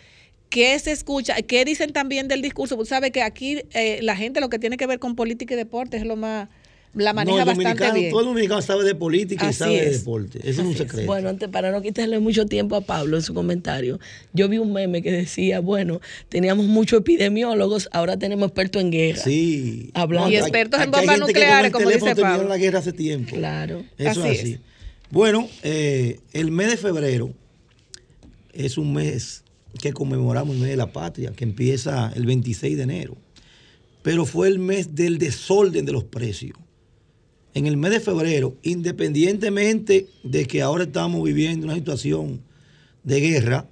[0.49, 2.75] qué se escucha, qué dicen también del discurso.
[2.77, 5.57] Tú sabes que aquí eh, la gente lo que tiene que ver con política y
[5.57, 6.49] deporte es lo más,
[6.95, 8.11] la maneja No, el bastante bien.
[8.11, 10.39] todo el dominicano sabe de política y sabe de deporte.
[10.43, 11.07] Eso es un secreto.
[11.07, 13.99] Bueno, antes, para no quitarle mucho tiempo a Pablo en su comentario,
[14.33, 19.23] yo vi un meme que decía, bueno, teníamos muchos epidemiólogos, ahora tenemos expertos en guerra.
[19.23, 19.89] Sí.
[19.93, 20.29] Hablando.
[20.29, 22.47] Y expertos en bombas nucleares, como dice Pablo.
[22.47, 23.35] la guerra hace tiempo.
[23.35, 23.83] Claro.
[23.97, 24.51] Eso Así es así.
[24.53, 24.59] es.
[25.09, 27.31] Bueno, eh, el mes de febrero
[28.53, 29.43] es un mes
[29.81, 33.17] que conmemoramos el mes de la patria, que empieza el 26 de enero.
[34.03, 36.57] Pero fue el mes del desorden de los precios.
[37.53, 42.41] En el mes de febrero, independientemente de que ahora estamos viviendo una situación
[43.03, 43.67] de guerra,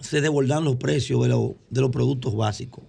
[0.00, 1.28] se desbordaron los precios de,
[1.70, 2.84] de los productos básicos.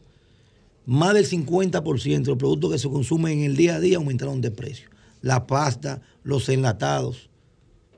[0.86, 4.42] Más del 50% de los productos que se consumen en el día a día aumentaron
[4.42, 4.90] de precio.
[5.22, 7.30] La pasta, los enlatados.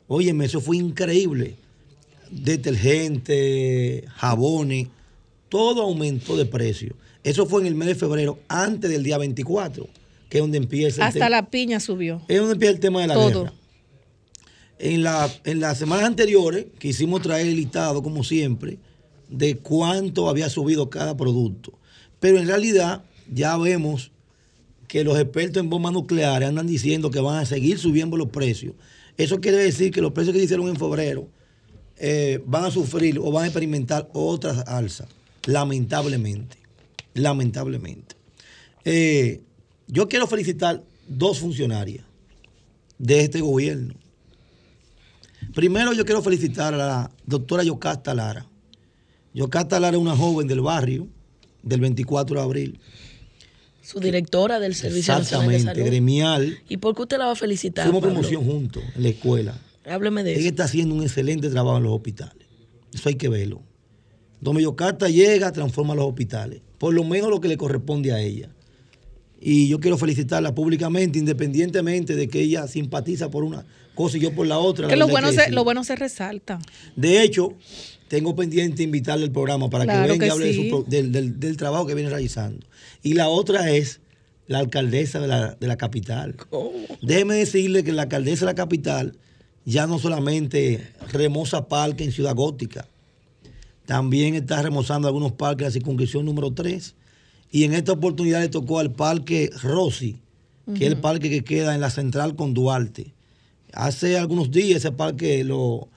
[0.07, 1.55] Óyeme, eso fue increíble.
[2.31, 4.87] Detergente, jabones,
[5.49, 6.95] todo aumentó de precio.
[7.23, 9.87] Eso fue en el mes de febrero, antes del día 24,
[10.31, 12.21] que es donde empieza Hasta la piña subió.
[12.29, 13.43] es donde empieza el tema de la Todo.
[13.43, 13.53] guerra.
[14.79, 18.79] En, la, en las semanas anteriores quisimos traer el listado, como siempre,
[19.27, 21.77] de cuánto había subido cada producto.
[22.21, 24.11] Pero en realidad ya vemos
[24.87, 28.73] que los expertos en bombas nucleares andan diciendo que van a seguir subiendo los precios.
[29.17, 31.27] Eso quiere decir que los precios que se hicieron en febrero
[31.97, 35.09] eh, van a sufrir o van a experimentar otras alzas,
[35.45, 36.55] lamentablemente.
[37.15, 38.15] Lamentablemente.
[38.85, 39.41] Eh,
[39.91, 42.03] yo quiero felicitar dos funcionarias
[42.97, 43.93] de este gobierno.
[45.53, 48.45] Primero yo quiero felicitar a la doctora Yocasta Lara.
[49.33, 51.07] Yocasta Lara es una joven del barrio
[51.63, 52.79] del 24 de abril.
[53.81, 55.89] Su directora del Servicio Nacional de Exactamente, Salud.
[55.89, 56.59] gremial.
[56.69, 57.85] ¿Y por qué usted la va a felicitar?
[57.85, 58.13] Fuimos Pablo?
[58.15, 59.59] promoción juntos en la escuela.
[59.85, 60.49] Hábleme de Ella eso.
[60.49, 62.47] está haciendo un excelente trabajo en los hospitales.
[62.93, 63.61] Eso hay que verlo.
[64.39, 66.61] Donde Yocasta llega, transforma los hospitales.
[66.77, 68.49] Por lo menos lo que le corresponde a ella.
[69.43, 73.65] Y yo quiero felicitarla públicamente, independientemente de que ella simpatiza por una
[73.95, 74.87] cosa y yo por la otra.
[74.87, 75.51] Que la lo bueno, que se, sí.
[75.51, 76.59] lo bueno se resalta.
[76.95, 77.53] De hecho,
[78.07, 81.39] tengo pendiente invitarle al programa para Claro que venga y hable de su del, del-
[81.39, 82.65] del trabajo que viene realizando.
[83.01, 83.99] Y la otra es
[84.47, 86.35] la alcaldesa de la, de la capital.
[87.01, 89.17] Déjeme decirle que la alcaldesa de la capital
[89.65, 92.87] ya no solamente remoza parques en Ciudad Gótica,
[93.85, 96.95] también está remozando algunos parques de la circunscripción número 3.
[97.51, 100.21] Y en esta oportunidad le tocó al parque Rossi,
[100.73, 103.13] que es el parque que queda en la central con Duarte.
[103.73, 105.89] Hace algunos días ese parque lo,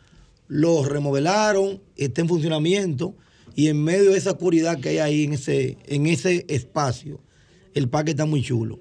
[0.48, 3.14] lo remodelaron, está en funcionamiento
[3.54, 7.20] y en medio de esa oscuridad que hay ahí en ese, en ese espacio,
[7.74, 8.80] el parque está muy chulo.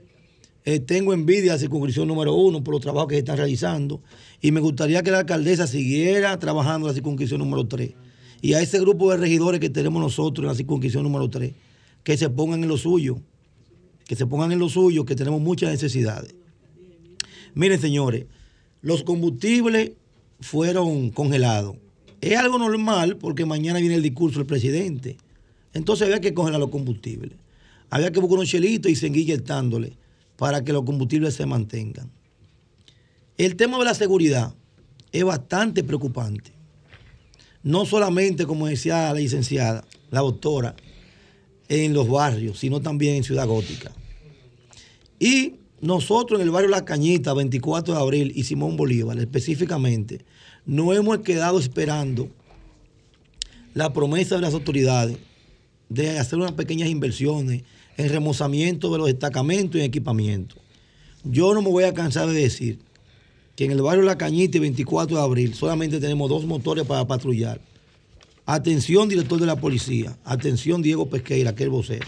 [0.66, 4.02] Eh, tengo envidia de la circunscripción número uno por los trabajos que se están realizando
[4.42, 7.92] y me gustaría que la alcaldesa siguiera trabajando en la circunscripción número 3
[8.42, 11.52] y a ese grupo de regidores que tenemos nosotros en la circunscripción número 3
[12.04, 13.20] que se pongan en lo suyo,
[14.06, 16.36] que se pongan en lo suyo, que tenemos muchas necesidades.
[17.54, 18.26] Miren, señores,
[18.82, 19.92] los combustibles
[20.40, 21.78] fueron congelados.
[22.22, 25.18] Es algo normal porque mañana viene el discurso del presidente.
[25.74, 27.38] Entonces había que congelar los combustibles.
[27.90, 29.94] Había que buscar unos chelitos y seguir inyectándole
[30.38, 32.12] para que los combustibles se mantengan.
[33.38, 34.54] El tema de la seguridad
[35.12, 36.52] es bastante preocupante.
[37.62, 40.76] No solamente, como decía la licenciada, la doctora,
[41.70, 43.92] en los barrios, sino también en Ciudad Gótica.
[45.20, 50.26] Y nosotros en el barrio La Cañita, 24 de abril, y Simón Bolívar específicamente,
[50.66, 52.30] no hemos quedado esperando
[53.74, 55.18] la promesa de las autoridades
[55.90, 57.64] de hacer unas pequeñas inversiones
[57.98, 60.56] en remozamiento de los destacamentos y en equipamiento.
[61.24, 62.80] Yo no me voy a cansar de decir
[63.56, 67.06] que en el barrio La Cañita y 24 de abril solamente tenemos dos motores para
[67.06, 67.62] patrullar.
[68.46, 70.18] Atención, director de la policía.
[70.26, 72.06] Atención, Diego Pesqueira, que es el vocero.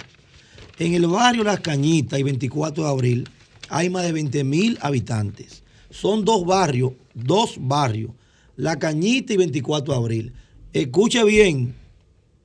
[0.79, 3.29] En el barrio Las Cañitas y 24 de abril
[3.69, 5.63] hay más de 20 mil habitantes.
[5.89, 8.11] Son dos barrios, dos barrios.
[8.57, 10.33] La Cañita y 24 de abril.
[10.73, 11.73] Escuche bien,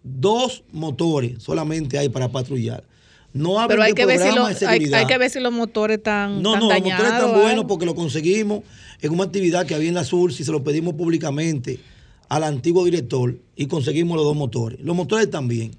[0.04, 2.84] dos motores solamente hay para patrullar.
[3.32, 5.00] No Pero hay de que, ver si los- hay, seguridad.
[5.00, 7.86] hay que ver si los motores están, No, están no, los motores están buenos porque
[7.86, 8.62] lo conseguimos
[9.00, 11.78] en una actividad que había en la Sur, si se lo pedimos públicamente
[12.30, 14.80] al antiguo director y conseguimos los dos motores.
[14.80, 15.72] Los motores bien,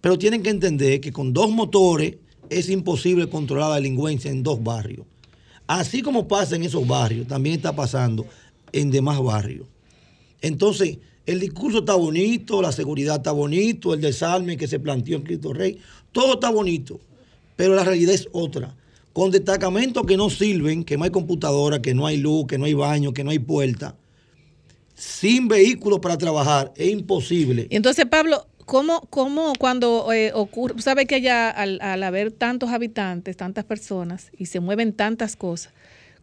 [0.00, 2.16] pero tienen que entender que con dos motores
[2.50, 5.06] es imposible controlar la delincuencia en dos barrios.
[5.66, 8.26] Así como pasa en esos barrios, también está pasando
[8.70, 9.66] en demás barrios.
[10.42, 15.22] Entonces, el discurso está bonito, la seguridad está bonito, el desarme que se planteó en
[15.22, 15.78] Cristo Rey,
[16.12, 17.00] todo está bonito,
[17.56, 18.76] pero la realidad es otra.
[19.14, 22.66] Con destacamentos que no sirven, que no hay computadora, que no hay luz, que no
[22.66, 23.96] hay baño, que no hay puerta,
[24.98, 27.68] sin vehículos para trabajar, es imposible.
[27.70, 33.36] Entonces, Pablo, ¿cómo, cómo cuando eh, ocurre, sabe que ya al, al haber tantos habitantes,
[33.36, 35.72] tantas personas y se mueven tantas cosas,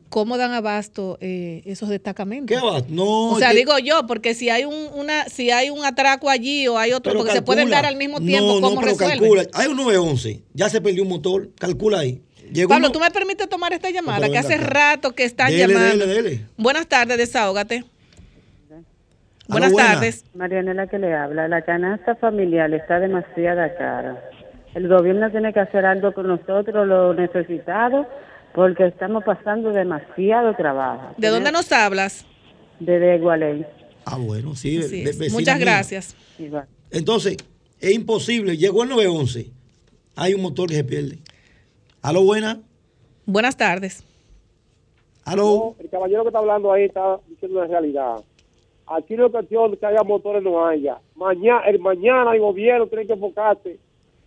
[0.10, 2.48] ¿cómo dan abasto eh, esos destacamentos?
[2.48, 2.88] ¿Qué abasto?
[2.90, 6.30] No, o sea, que- digo yo, porque si hay un, una, si hay un atraco
[6.30, 8.82] allí o hay otro, Pero porque se pueden dar al mismo tiempo, No, no, ¿cómo
[8.82, 9.20] pero resuelven?
[9.20, 9.46] calcula.
[9.54, 12.22] Hay un 911, ya se perdió un motor, calcula ahí.
[12.54, 14.30] Llegó Pablo, uno- ¿tú me permites tomar esta llamada?
[14.30, 14.64] que hace acá.
[14.68, 16.06] rato que están Dele, llamando.
[16.06, 16.46] dele, dele.
[16.58, 17.84] Buenas tardes, desahógate.
[19.48, 19.94] Buenas buena.
[19.94, 20.26] tardes.
[20.34, 24.30] Marianela que le habla, la canasta familiar está demasiada cara.
[24.74, 28.08] El gobierno tiene que hacer algo con nosotros, los necesitados,
[28.54, 31.14] porque estamos pasando demasiado trabajo.
[31.18, 32.26] ¿De dónde nos hablas?
[32.80, 33.66] Desde Gualey.
[34.06, 34.78] Ah, bueno, sí.
[34.78, 35.66] De- Muchas mía.
[35.66, 36.16] gracias.
[36.92, 37.38] Entonces,
[37.80, 38.58] es imposible.
[38.58, 39.52] Llegó el 911.
[40.16, 41.20] Hay un motor que se pierde.
[42.02, 42.60] Aló, buena.
[43.26, 44.04] Buenas tardes.
[45.24, 45.76] Aló.
[45.80, 48.16] El caballero que está hablando ahí está diciendo la realidad.
[48.88, 51.00] Aquí no es cuestión de que haya motores, no haya.
[51.16, 53.80] Mañana, el mañana el gobierno tiene que enfocarse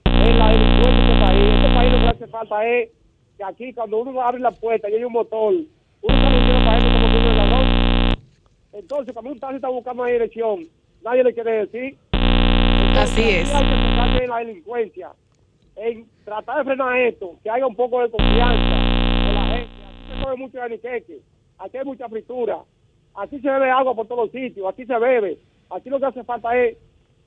[0.05, 1.55] en la delincuencia de este país.
[1.55, 2.91] Este país lo que hace falta es
[3.37, 5.67] que aquí cuando uno abre la puerta y hay un motor, uno
[6.03, 8.15] vendiendo para eso como que uno es ladrón.
[8.73, 10.67] Entonces, cuando un taxi está buscando una dirección,
[11.03, 11.97] nadie le quiere decir.
[12.97, 13.55] Así es.
[13.55, 15.13] Hay que enfocarse en la delincuencia,
[15.77, 19.69] en tratar de frenar esto, que haya un poco de confianza con la gente.
[19.87, 21.21] Aquí se come mucho aniqueque,
[21.59, 22.59] aquí hay mucha fritura,
[23.21, 25.39] aquí se bebe agua por todos sitios, aquí se bebe.
[25.71, 26.77] Aquí lo que hace falta es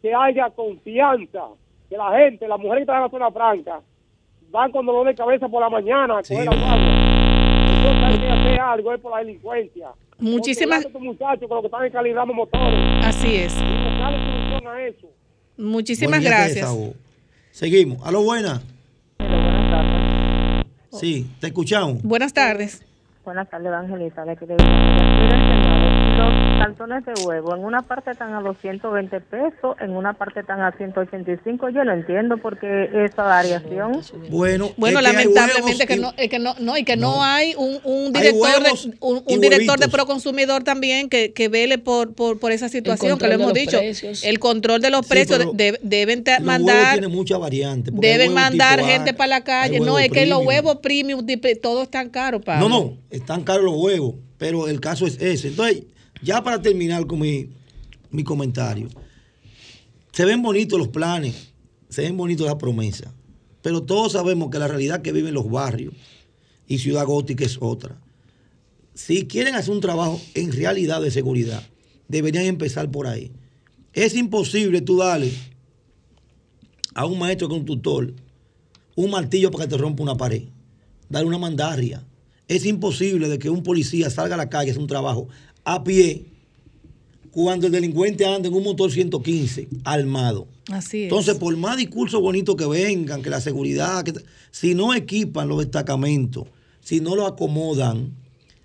[0.01, 1.43] que haya confianza,
[1.89, 3.81] que la gente, las mujeres que están en la zona franca,
[4.49, 6.47] van con dolor de cabeza por la mañana a coger.
[6.49, 9.89] Entonces hay que hacer algo es por la delincuencia.
[10.19, 13.05] Muchísimas- Controlando a estos muchachos con lo que están encalibrando motores.
[13.05, 13.55] Así es.
[13.57, 15.07] Y a eso.
[15.57, 16.77] Muchísimas Buen gracias.
[17.51, 18.05] Seguimos.
[18.05, 18.61] Aló, buena.
[20.91, 22.03] Sí, te escuchamos.
[22.03, 22.85] Buenas tardes.
[23.23, 24.23] Buenas tardes, Evangelista.
[24.25, 24.47] señores,
[26.17, 30.61] los cartones de huevo en una parte están a 220 pesos, en una parte están
[30.61, 31.69] a 185.
[31.69, 34.01] Yo lo entiendo porque esa variación.
[34.29, 37.15] Bueno, Bueno, es que lamentablemente huevos que no, es que no, no, y que no,
[37.17, 37.23] No.
[37.23, 38.69] hay un, un director de
[38.99, 43.27] un, un director de proconsumidor también que, que vele por, por, por esa situación que
[43.27, 43.77] lo hemos dicho.
[43.77, 44.23] precios.
[44.23, 46.99] El control de los Sí, precios de- deben mandar
[47.91, 49.79] deben mandar A, gente para la calle.
[49.79, 51.25] No, es que los huevos premium
[51.61, 52.67] todo están caro, Pablo.
[52.69, 55.49] No, no, están caros los huevos, pero el caso es ese.
[55.49, 55.83] Entonces,
[56.23, 57.49] ya para terminar con mi,
[58.09, 58.89] mi comentario,
[60.11, 61.53] se ven bonitos los planes,
[61.89, 63.13] se ven bonitos las promesas,
[63.61, 65.93] pero todos sabemos que la realidad que viven los barrios
[66.67, 68.01] y Ciudad Gótica es otra.
[68.93, 71.63] Si quieren hacer un trabajo en realidad de seguridad,
[72.07, 73.31] deberían empezar por ahí.
[73.93, 75.31] Es imposible tú darle
[76.93, 78.13] a un maestro con un tutor
[78.95, 80.43] un martillo para que te rompa una pared,
[81.09, 82.03] darle una mandarria.
[82.51, 85.29] Es imposible de que un policía salga a la calle hacer un trabajo
[85.63, 86.25] a pie
[87.31, 90.49] cuando el delincuente anda en un motor 115 armado.
[90.69, 91.03] Así es.
[91.03, 94.15] Entonces, por más discursos bonitos que vengan, que la seguridad, que
[94.51, 96.45] si no equipan los destacamentos,
[96.81, 98.11] si no lo acomodan,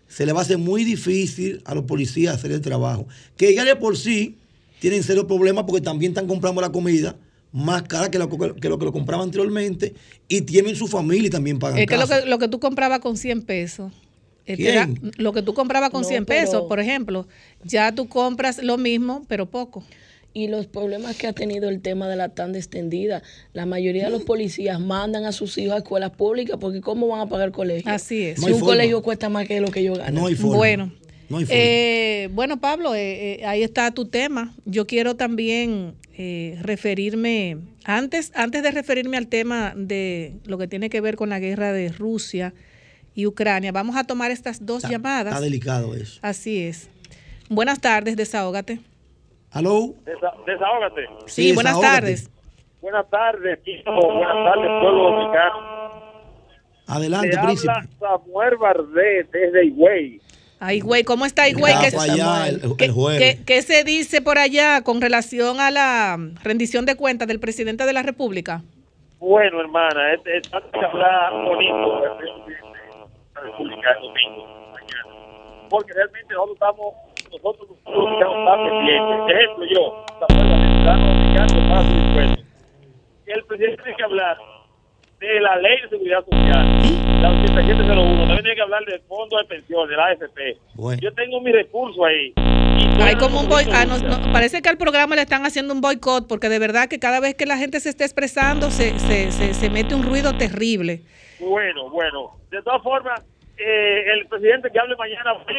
[0.08, 3.06] se le va a hacer muy difícil a los policías hacer el trabajo.
[3.36, 4.34] Que ya de por sí
[4.80, 7.14] tienen serios problemas porque también están comprando la comida
[7.56, 8.36] más cara que lo que,
[8.68, 9.94] lo, que lo compraban anteriormente
[10.28, 13.00] y tienen su familia y también pagan Es que lo, que lo que tú comprabas
[13.00, 13.92] con 100 pesos.
[14.44, 17.26] este era- lo que tú comprabas con No, 100 pero- pesos, por ejemplo,
[17.64, 19.82] ya tú compras lo mismo, pero poco.
[20.34, 23.22] Y los problemas que ha tenido el tema de la tanda extendida.
[23.54, 27.20] La mayoría de los policías mandan a sus hijos a escuelas públicas porque ¿cómo van
[27.22, 27.90] a pagar colegio?
[27.90, 28.38] Así es.
[28.38, 28.74] Si No un forma.
[28.74, 30.20] colegio cuesta más que lo que yo gano.
[30.20, 30.56] No hay forma.
[30.58, 30.92] Bueno,
[31.28, 31.60] No hay forma.
[31.60, 34.54] eh, bueno, Pablo, eh, eh, ahí está tu tema.
[34.64, 40.88] Yo quiero también eh, referirme, antes, antes de referirme al tema de lo que tiene
[40.90, 42.54] que ver con la guerra de Rusia
[43.14, 45.32] y Ucrania, vamos a tomar estas dos llamadas.
[45.34, 46.18] Está delicado eso.
[46.22, 46.88] Así es.
[47.48, 48.78] Buenas tardes, desahógate.
[49.50, 49.94] ¿Aló?
[50.04, 51.02] Desa- desahógate.
[51.26, 52.30] Sí, buenas tardes.
[52.80, 53.90] Buenas tardes, Tito.
[53.90, 55.76] Buenas tardes, pueblo dominicano.
[56.88, 57.72] Adelante, Le príncipe.
[57.72, 60.20] habla Samuel Bardet desde Higüey.
[60.58, 61.74] Ay, güey, ¿cómo está Higüey?
[62.16, 62.46] Ya
[62.78, 67.28] ¿Qué, qué- qué- qué se dice por allá con relación a la rendición de cuentas
[67.28, 68.62] del presidente de la República?
[69.18, 75.68] Bueno, hermana, es, es hablar bonito del presidente de la República el domingo, mañana.
[75.68, 76.94] Porque realmente nosotros estamos,
[77.32, 79.36] nosotros estamos pendientes.
[79.36, 82.42] Ejemplo, yo, para su impuesto.
[83.26, 84.36] El presidente tiene que hablar
[85.20, 86.66] de la ley de seguridad social,
[87.20, 90.58] la 8701, también tiene que hablar del fondo de pensiones, de la AFP.
[91.02, 92.32] Yo tengo mi recurso ahí.
[93.00, 95.80] Hay como un boy- ah, no, no, parece que al programa le están haciendo un
[95.80, 99.30] boicot porque de verdad que cada vez que la gente se está expresando se, se,
[99.32, 101.02] se, se mete un ruido terrible.
[101.40, 102.30] Bueno, bueno.
[102.50, 103.20] De todas formas,
[103.58, 105.54] eh, el presidente que hable mañana, porque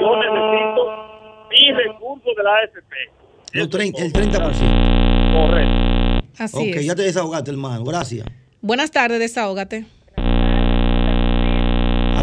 [0.00, 2.94] yo necesito mi recurso de la AFP.
[3.52, 5.32] Los 30, el 30%.
[5.32, 6.26] Correcto.
[6.38, 6.86] Así ok, es.
[6.86, 7.84] ya te desahogaste, hermano.
[7.84, 8.26] Gracias.
[8.60, 9.86] Buenas tardes, desahógate.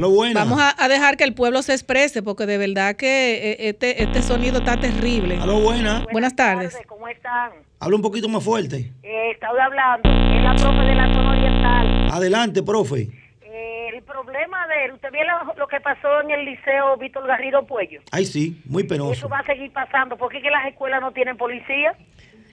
[0.01, 0.33] A lo bueno.
[0.39, 4.01] Vamos a, a dejar que el pueblo se exprese porque de verdad que eh, este,
[4.01, 5.37] este sonido está terrible.
[5.37, 6.07] A lo buena.
[6.11, 6.75] Buenas tardes.
[6.87, 7.51] ¿Cómo están?
[7.79, 8.91] Habla un poquito más fuerte.
[9.03, 12.09] Eh, estaba hablando, es la profe de la zona oriental.
[12.13, 13.09] Adelante, profe.
[13.43, 17.27] Eh, el problema de él, ¿usted vio lo, lo que pasó en el liceo Víctor
[17.27, 18.01] Garrido Puello?
[18.11, 19.29] Ay, sí, muy Eso penoso.
[19.29, 20.17] va a seguir pasando.
[20.17, 21.93] ¿Por qué es que las escuelas no tienen policía?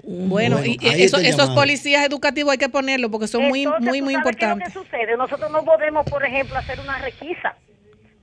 [0.04, 3.98] Bueno, Bueno, y eso- esos policías educativos hay que ponerlos porque son muy, Entonces, muy,
[3.98, 4.74] ¿tú muy qué es importantes.
[4.74, 5.16] lo que sucede?
[5.16, 7.56] Nosotros no podemos, por ejemplo, hacer una requisa,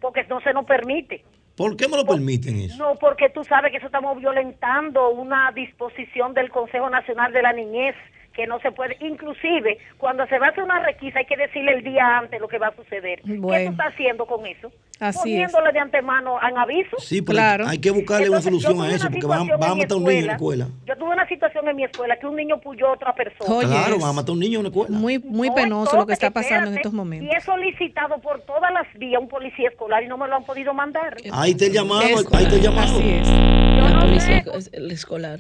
[0.02, 1.24] porque no se nos permite.
[1.56, 2.78] ¿Por qué me lo permiten eso?
[2.78, 7.54] No, porque tú sabes que eso estamos violentando una disposición del Consejo Nacional de la
[7.54, 7.96] Niñez
[8.36, 11.74] que no se puede, inclusive cuando se va a hacer una requisa hay que decirle
[11.74, 13.22] el día antes lo que va a suceder.
[13.22, 14.72] ¿Qué tú estás haciendo con eso?
[15.00, 16.98] Así Poniéndole de antemano en aviso.
[17.00, 19.92] Sí, pero hay- hay que buscarle una Entonces, solución a eso, porque van, a matar
[19.92, 20.68] a un niño en la escuela.
[20.86, 23.68] Yo tuve una situación en mi escuela que un niño puyó a otra persona.
[23.68, 24.98] claro, van a matar a un niño en la escuela.
[24.98, 27.30] Muy, muy No, penoso lo que está pasando en estos momentos.
[27.34, 30.44] Y he solicitado por todas las vías un policía escolar y no me lo han
[30.44, 31.18] podido mandar.
[31.32, 32.98] Ahí está el llamado, ahí está el llamado.
[32.98, 33.28] Así es.
[33.30, 34.44] La policía
[34.92, 35.40] escolar.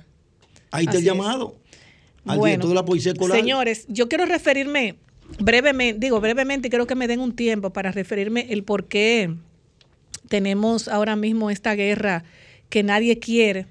[0.71, 1.55] Ahí está el llamado.
[2.25, 3.37] Al Bueno, director de la policía escolar.
[3.37, 4.95] Señores, yo quiero referirme
[5.39, 9.33] brevemente, digo brevemente, quiero que me den un tiempo para referirme el por qué
[10.27, 12.23] tenemos ahora mismo esta guerra
[12.69, 13.67] que nadie quiere,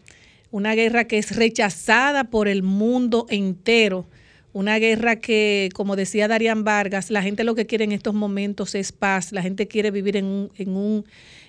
[0.51, 4.07] una guerra que es rechazada por el mundo entero,
[4.53, 8.77] una guerra que, como decía Darían Vargas, la gente lo que quiere en estos momentos
[8.77, 11.05] es paz, la gente quiere vivir en un, en un,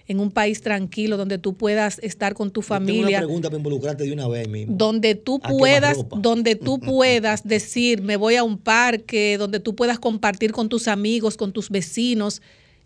[0.08, 3.50] en un país tranquilo donde tú puedas estar con tu Yo Tengo una familia pregunta
[3.50, 4.76] para involucrarte de una vez mismo.
[4.78, 9.60] donde tú ¿A qué puedas, donde tú puedas decir, me voy a un parque, donde
[9.60, 12.42] tú puedas compartir con tus amigos, con tus vecinos.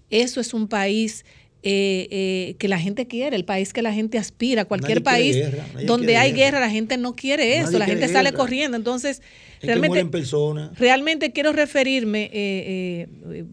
[0.10, 1.26] Eso es un país
[1.62, 4.64] eh, eh, que la gente quiere, el país que la gente aspira.
[4.64, 6.52] Cualquier país guerra, donde hay guerra.
[6.52, 8.78] guerra, la gente no quiere eso, Nadie la quiere gente sale corriendo.
[8.78, 9.22] Entonces,
[9.60, 10.10] Es realmente
[10.78, 13.08] realmente quiero referirme eh,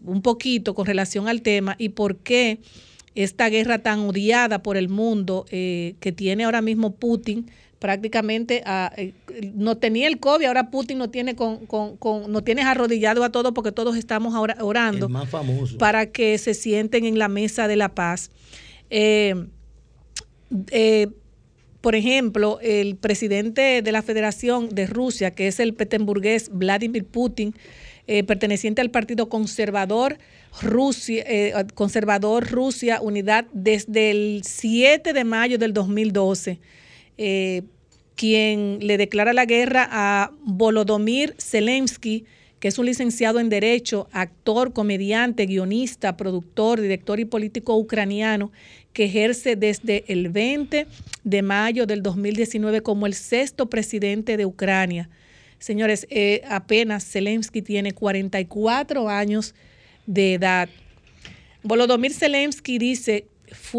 [0.05, 2.59] un poquito con relación al tema y por qué
[3.23, 7.49] esta guerra tan odiada por el mundo eh, que tiene ahora mismo Putin
[7.79, 9.13] prácticamente a- eh,
[9.53, 13.31] no tenía el COVID, ahora Putin no tiene con, con, con- no tienes arrodillado a
[13.31, 15.77] todos porque todos estamos ahora orando El más famoso.
[15.77, 18.31] para que se sienten en la mesa de la paz.
[18.89, 19.35] Eh,
[20.71, 21.07] eh,
[21.81, 27.53] por ejemplo, el presidente de la Federación de Rusia, que es el petemburgués Vladimir Putin,
[28.09, 30.17] eh, perteneciente al Partido Conservador
[30.61, 36.59] Rusia, eh, Conservador Rusia Unidad desde el 7 de mayo del 2012,
[37.17, 37.63] eh,
[38.15, 42.23] quien le declara la guerra a Volodymyr Zelensky,
[42.61, 48.53] que es un licenciado en Derecho, actor, comediante, guionista, productor, director y político ucraniano,
[48.93, 50.87] que ejerce desde el 20
[51.25, 55.09] de mayo del 2019 como el sexto presidente de Ucrania.
[55.59, 59.55] Señores, eh, apenas Zelensky tiene 44 años
[60.05, 60.69] de edad.
[61.63, 63.25] Volodymyr Zelensky dice,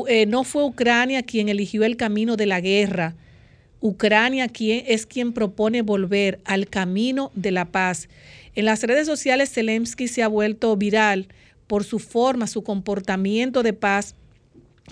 [0.08, 3.14] eh, no fue Ucrania quien eligió el camino de la guerra.
[3.80, 8.08] Ucrania quien, es quien propone volver al camino de la paz.
[8.54, 11.28] En las redes sociales Zelensky se ha vuelto viral
[11.68, 14.16] por su forma, su comportamiento de paz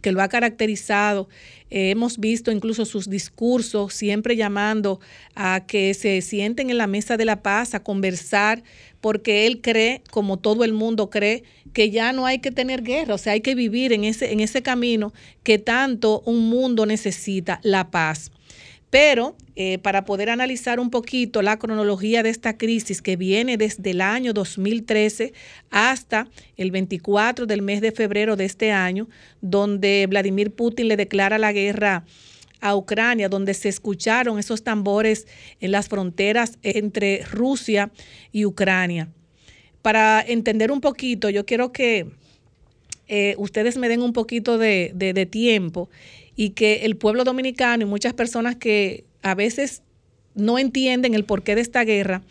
[0.02, 1.28] que lo ha caracterizado.
[1.70, 5.00] Eh, hemos visto incluso sus discursos siempre llamando
[5.34, 8.62] a que se sienten en la mesa de la paz, a conversar,
[9.00, 13.14] porque él cree, como todo el mundo cree, que ya no hay que tener guerra,
[13.14, 15.12] o sea, hay que vivir en ese, en ese camino
[15.42, 18.30] que tanto un mundo necesita, la paz.
[18.90, 23.90] Pero eh, para poder analizar un poquito la cronología de esta crisis que viene desde
[23.90, 25.32] el año 2013
[25.70, 29.08] hasta el 24 del mes de febrero de este año,
[29.40, 32.04] donde Vladimir Putin le declara la guerra
[32.60, 35.26] a Ucrania, donde se escucharon esos tambores
[35.60, 37.90] en las fronteras entre Rusia
[38.32, 39.08] y Ucrania.
[39.82, 42.06] Para entender un poquito, yo quiero que
[43.08, 45.88] eh, ustedes me den un poquito de, tiempo
[46.36, 49.82] y que el pueblo dominicano y muchas personas que a veces
[50.34, 52.22] no entienden el porqué de esta guerra,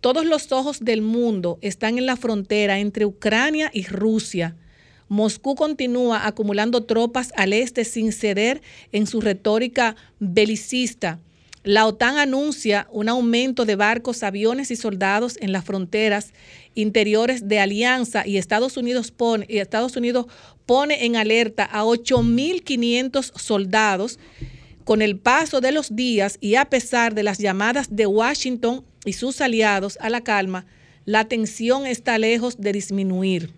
[0.00, 4.56] todos los ojos del mundo están en la frontera entre Ucrania y Rusia.
[5.08, 8.62] Moscú continúa acumulando tropas al este sin ceder
[8.92, 11.18] en su retórica belicista.
[11.62, 16.32] La OTAN anuncia un aumento de barcos, aviones y soldados en las fronteras
[16.74, 20.26] interiores de alianza y Estados Unidos pone, y Estados Unidos
[20.70, 24.20] pone en alerta a 8.500 soldados
[24.84, 29.14] con el paso de los días y a pesar de las llamadas de Washington y
[29.14, 30.66] sus aliados a la calma,
[31.06, 33.50] la tensión está lejos de disminuir.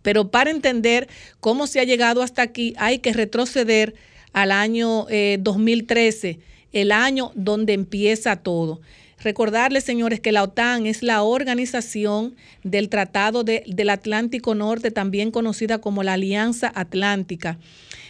[0.00, 1.06] Pero para entender
[1.40, 3.94] cómo se ha llegado hasta aquí, hay que retroceder
[4.32, 6.38] al año eh, 2013,
[6.72, 8.80] el año donde empieza todo.
[9.22, 12.34] Recordarles, señores, que la OTAN es la organización
[12.64, 17.58] del Tratado de- del Atlántico Norte, también conocida como la Alianza Atlántica.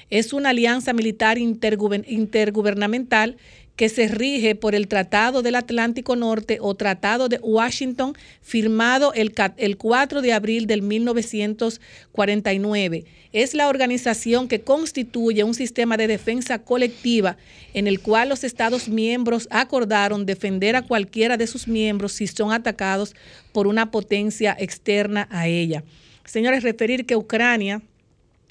[0.09, 3.36] Es una alianza militar interguber- intergubernamental
[3.82, 9.34] que se rige por el Tratado del Atlántico Norte o Tratado de Washington, firmado el,
[9.56, 13.04] el 4 de abril del 1949.
[13.32, 17.36] Es la organización que constituye un sistema de defensa colectiva
[17.74, 22.52] en el cual los Estados miembros acordaron defender a cualquiera de sus miembros si son
[22.52, 23.16] atacados
[23.50, 25.82] por una potencia externa a ella.
[26.24, 27.82] Señores, referir que Ucrania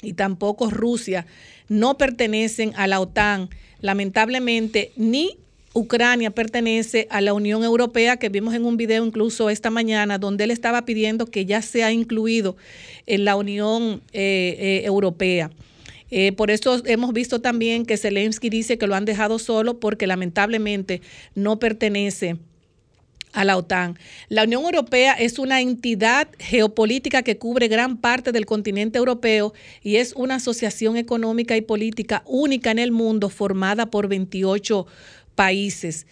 [0.02, 1.26] y tampoco Rusia
[1.70, 3.50] no pertenecen a la OTAN.
[3.82, 5.38] Lamentablemente, ni
[5.74, 10.44] Ucrania pertenece a la Unión Europea, que vimos en un video incluso esta mañana, donde
[10.44, 12.58] él estaba pidiendo que ya sea incluido
[13.08, 15.50] en la Unión eh, eh, Europea.
[16.10, 20.08] Eh, por eso hemos visto también que Zelensky dice que lo han dejado solo porque
[20.08, 21.02] lamentablemente
[21.36, 22.36] no pertenece
[23.34, 23.98] a la OTAN.
[24.30, 29.98] La Unión Europea es una entidad geopolítica que cubre gran parte del continente europeo y
[29.98, 34.86] es una asociación económica y política única en el mundo formada por 28
[35.36, 36.08] países.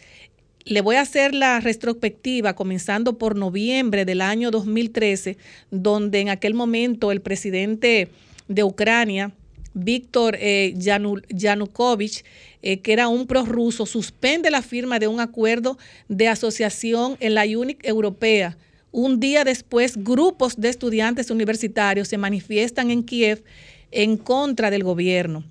[0.65, 5.37] Le voy a hacer la retrospectiva comenzando por noviembre del año 2013,
[5.71, 8.09] donde en aquel momento el presidente
[8.47, 9.31] de Ucrania,
[9.73, 12.23] Víctor eh, Yanu- Yanukovych,
[12.61, 15.77] eh, que era un prorruso, suspende la firma de un acuerdo
[16.07, 18.57] de asociación en la UNIC europea.
[18.91, 23.43] Un día después, grupos de estudiantes universitarios se manifiestan en Kiev
[23.91, 25.43] en contra del gobierno.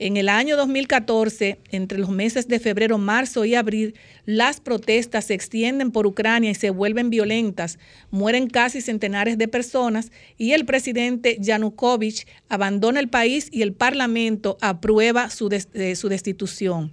[0.00, 3.94] En el año 2014, entre los meses de febrero, marzo y abril,
[4.26, 7.80] las protestas se extienden por Ucrania y se vuelven violentas.
[8.12, 14.56] Mueren casi centenares de personas y el presidente Yanukovych abandona el país y el Parlamento
[14.60, 16.92] aprueba su, eh, su destitución.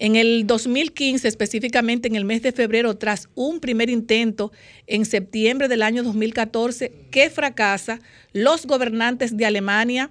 [0.00, 4.52] En el 2015, específicamente en el mes de febrero, tras un primer intento
[4.88, 8.00] en septiembre del año 2014 que fracasa,
[8.32, 10.10] los gobernantes de Alemania,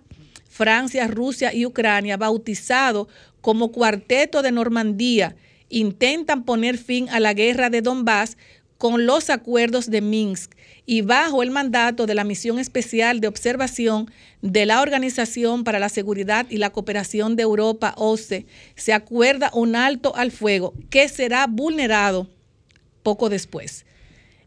[0.56, 3.10] Francia, Rusia y Ucrania, bautizado
[3.42, 5.36] como Cuarteto de Normandía,
[5.68, 8.38] intentan poner fin a la guerra de Donbass
[8.78, 10.54] con los acuerdos de Minsk
[10.86, 14.10] y bajo el mandato de la misión especial de observación
[14.42, 18.46] de la Organización para la Seguridad y la Cooperación de Europa, OSCE,
[18.76, 22.30] se acuerda un alto al fuego que será vulnerado
[23.04, 23.86] poco después.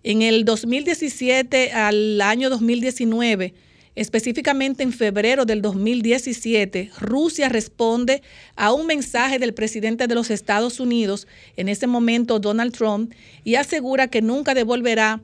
[0.02, 3.52] En el 2017 al año 2019,
[3.98, 8.22] específicamente en febrero del 2017, Rusia responde
[8.54, 11.26] a un mensaje del presidente de los Estados Unidos,
[11.56, 13.12] en ese momento Donald Trump,
[13.42, 15.20] y asegura que nunca devolverá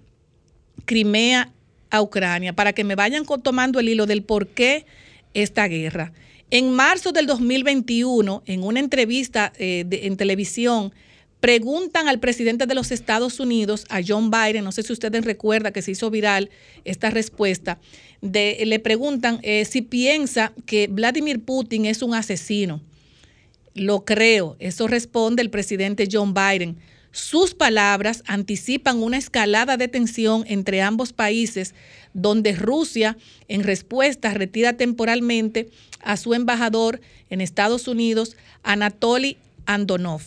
[0.87, 1.53] Crimea
[1.91, 4.87] a Ucrania, para que me vayan tomando el hilo del por qué
[5.35, 6.13] esta guerra.
[6.51, 10.93] En marzo del 2021, en una entrevista eh, en televisión,
[11.45, 15.75] preguntan al presidente de los Estados Unidos, a John Biden, no sé si ustedes recuerdan
[15.75, 16.49] que se hizo viral
[16.87, 17.79] esta respuesta,
[18.23, 22.81] le preguntan eh, si piensa que Vladimir Putin es un asesino.
[23.75, 26.79] Lo creo, eso responde el presidente John Biden.
[27.13, 31.75] Sus palabras anticipan una escalada de tensión entre ambos países,
[32.15, 33.19] donde Rusia,
[33.49, 35.69] en respuesta, retira temporalmente
[36.01, 40.23] a su embajador en Estados Unidos, Anatoly Andonov.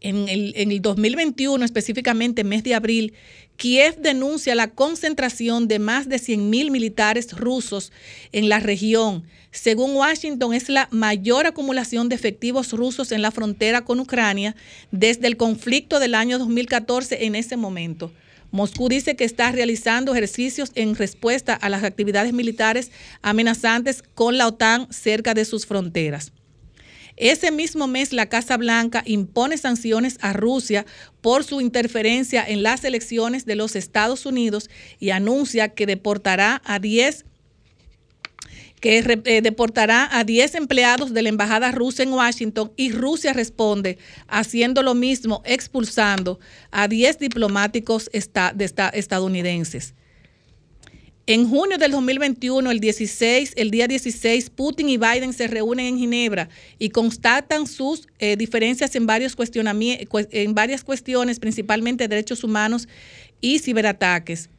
[0.00, 3.12] En el, en el 2021, específicamente mes de abril,
[3.56, 7.92] Kiev denuncia la concentración de más de 100.000 militares rusos
[8.32, 9.24] en la región.
[9.50, 14.56] Según Washington, es la mayor acumulación de efectivos rusos en la frontera con Ucrania
[14.90, 18.10] desde el conflicto del año 2014 en ese momento.
[18.50, 22.90] Moscú dice que está realizando ejercicios en respuesta a las actividades militares
[23.22, 26.32] amenazantes con la OTAN cerca de sus fronteras.
[27.20, 30.86] Ese mismo mes, la Casa Blanca impone sanciones a Rusia
[31.20, 36.78] por su interferencia en las elecciones de los Estados Unidos y anuncia que deportará a
[36.78, 37.26] 10
[38.80, 43.98] que eh, deportará a 10 empleados de la embajada rusa en Washington y Rusia responde
[44.26, 46.40] haciendo lo mismo, expulsando
[46.70, 49.92] a 10 diplomáticos esta- de esta- estadounidenses.
[51.32, 55.96] En junio del 2021, el 16, el día 16, Putin y Biden se reúnen en
[55.96, 62.88] Ginebra y constatan sus eh, diferencias en, en varias cuestiones, principalmente derechos humanos
[63.40, 64.50] y ciberataques.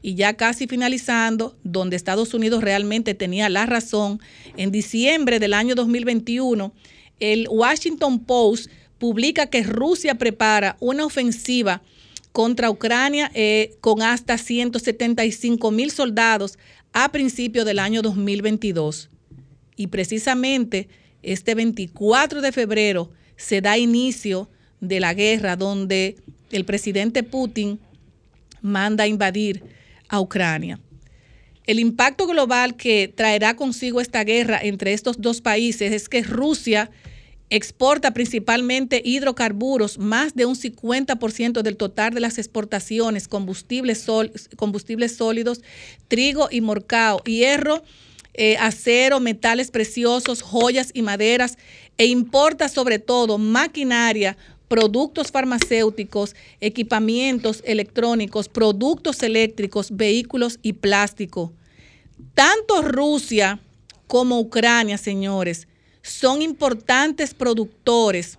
[0.00, 4.20] Y ya casi finalizando, donde Estados Unidos realmente tenía la razón,
[4.56, 6.72] en diciembre del año 2021,
[7.18, 11.82] el Washington Post publica que Rusia prepara una ofensiva
[12.36, 16.58] contra Ucrania eh, con hasta 175 mil soldados
[16.92, 19.08] a principios del año 2022.
[19.74, 20.90] Y precisamente
[21.22, 24.50] este 24 de febrero se da inicio
[24.82, 26.16] de la guerra donde
[26.52, 27.80] el presidente Putin
[28.60, 29.62] manda a invadir
[30.10, 30.78] a Ucrania.
[31.66, 36.90] El impacto global que traerá consigo esta guerra entre estos dos países es que Rusia
[37.48, 44.02] exporta principalmente hidrocarburos, más de un 50% del total de las exportaciones, combustibles,
[45.16, 45.62] sólidos,
[46.08, 47.82] trigo y morcao, hierro,
[48.34, 51.56] eh, acero, metales preciosos, joyas y maderas,
[51.98, 54.36] e importa sobre todo maquinaria,
[54.68, 61.52] productos farmacéuticos, equipamientos electrónicos, productos eléctricos, vehículos y plástico.
[62.34, 63.60] Tanto Rusia
[64.08, 65.68] como Ucrania, señores,
[66.06, 68.38] son importantes productores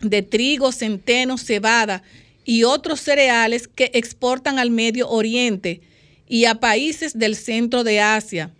[0.00, 2.02] de trigo, centeno, cebada
[2.44, 5.80] y otros cereales que exportan al Medio Oriente
[6.28, 8.50] y a países del centro de Asia.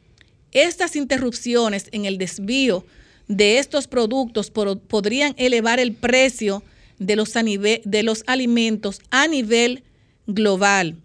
[0.52, 2.84] Estas interrupciones en el desvío
[3.28, 6.62] de estos productos podrían elevar el precio
[6.98, 9.82] de los, de los alimentos a nivel
[10.26, 10.96] global.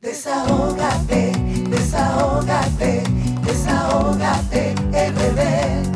[0.00, 1.32] Desahógate,
[1.70, 3.02] desahógate,
[3.44, 5.95] desahógate, RD.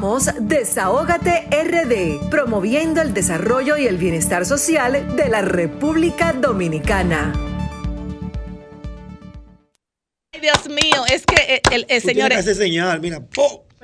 [0.00, 7.34] Somos Desahógate RD, promoviendo el desarrollo y el bienestar social de la República Dominicana.
[10.32, 12.32] Ay, Dios mío, es que eh, el, tienes señor...
[12.32, 13.20] hacer señal, mira.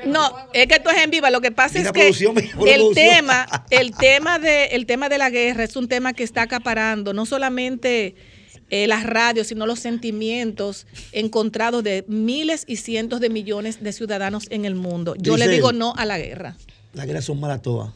[0.07, 1.29] No, es que esto es en viva.
[1.29, 5.65] Lo que pasa es que el tema, el tema de, el tema de la guerra
[5.65, 8.15] es un tema que está acaparando no solamente
[8.71, 14.45] eh, las radios, sino los sentimientos encontrados de miles y cientos de millones de ciudadanos
[14.51, 15.15] en el mundo.
[15.19, 16.57] Yo le digo no a la guerra.
[16.95, 17.91] Las guerras son malas todas.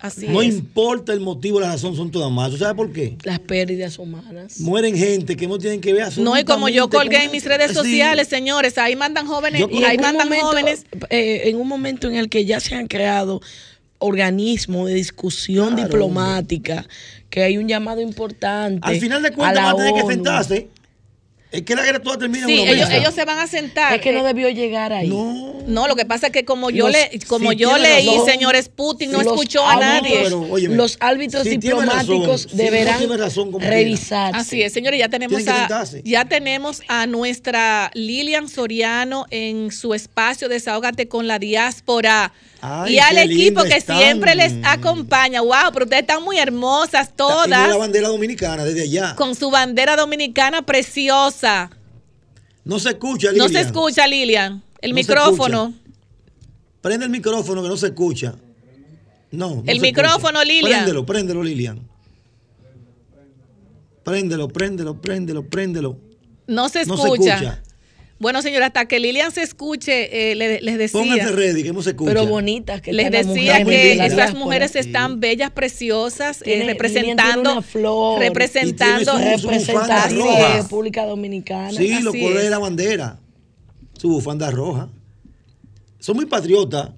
[0.00, 0.54] Así no es.
[0.54, 2.52] importa el motivo, la razón son todas malas.
[2.52, 3.16] ¿Tú sabes por qué?
[3.24, 4.60] Las pérdidas humanas.
[4.60, 7.70] Mueren gente que no tienen que ver No, y como yo colgué en mis redes
[7.70, 7.74] Sí.
[7.74, 10.86] sociales, señores, ahí mandan jóvenes, Y ahí mandan momento, jóvenes.
[11.10, 13.40] eh, en un momento en el que ya se han creado
[13.98, 16.86] organismos de discusión Claro, diplomática,
[17.30, 18.80] que hay un llamado importante.
[18.86, 20.68] Al final de cuentas van a tener que sentarse.
[21.50, 23.94] Es que la guerra toda termina Sí, en una ellos, ellos se van a sentar.
[23.94, 25.08] Es que no Eh, debió llegar ahí.
[25.66, 28.26] No, lo que pasa es que como yo Los- le, como yo leí, razón.
[28.26, 30.26] señores Putin no escuchó a nadie.
[30.26, 32.56] árbitros- los árbitros diplomáticos razón.
[32.58, 34.36] Deberán no razón revisar.
[34.36, 40.50] Así es, señores, ya tenemos a ya tenemos a nuestra Lilian Soriano en su espacio
[40.50, 42.30] Desahógate con la diáspora.
[42.60, 43.98] Ay, y al equipo que están.
[43.98, 45.40] siempre les acompaña.
[45.42, 47.78] Wow, pero ustedes están muy hermosas Y tiene la todas.
[47.78, 49.14] bandera dominicana desde allá.
[49.14, 51.70] Con su bandera dominicana preciosa.
[52.64, 53.52] No se escucha, No Lilian.
[53.52, 54.62] se escucha, Lilian.
[54.80, 55.72] El No micrófono.
[56.80, 58.34] Prende el micrófono que no se escucha.
[59.30, 59.56] No.
[59.56, 60.44] no El micrófono, escucha.
[60.44, 60.72] Lilian.
[60.80, 61.88] Préndelo, préndelo, Lilian.
[64.04, 65.98] Préndelo, préndelo, préndelo, préndelo.
[66.46, 67.38] No se No escucha.
[67.38, 67.62] se escucha.
[68.18, 71.00] Bueno, señora, hasta que Lilian se escuche, eh, le- les decía.
[71.00, 72.10] Pónganse ready, que no se escucha.
[72.10, 77.52] Pero bonitas que Les decía que esas mujeres están bellas, preciosas, eh, Tiene- representando, tiene
[77.52, 78.18] una flor.
[78.18, 81.70] representando, su- su representando a República Dominicana.
[81.72, 83.20] Sí, los Así colores de la bandera.
[83.96, 84.88] Su bufanda roja.
[86.00, 86.90] Son muy patriotas.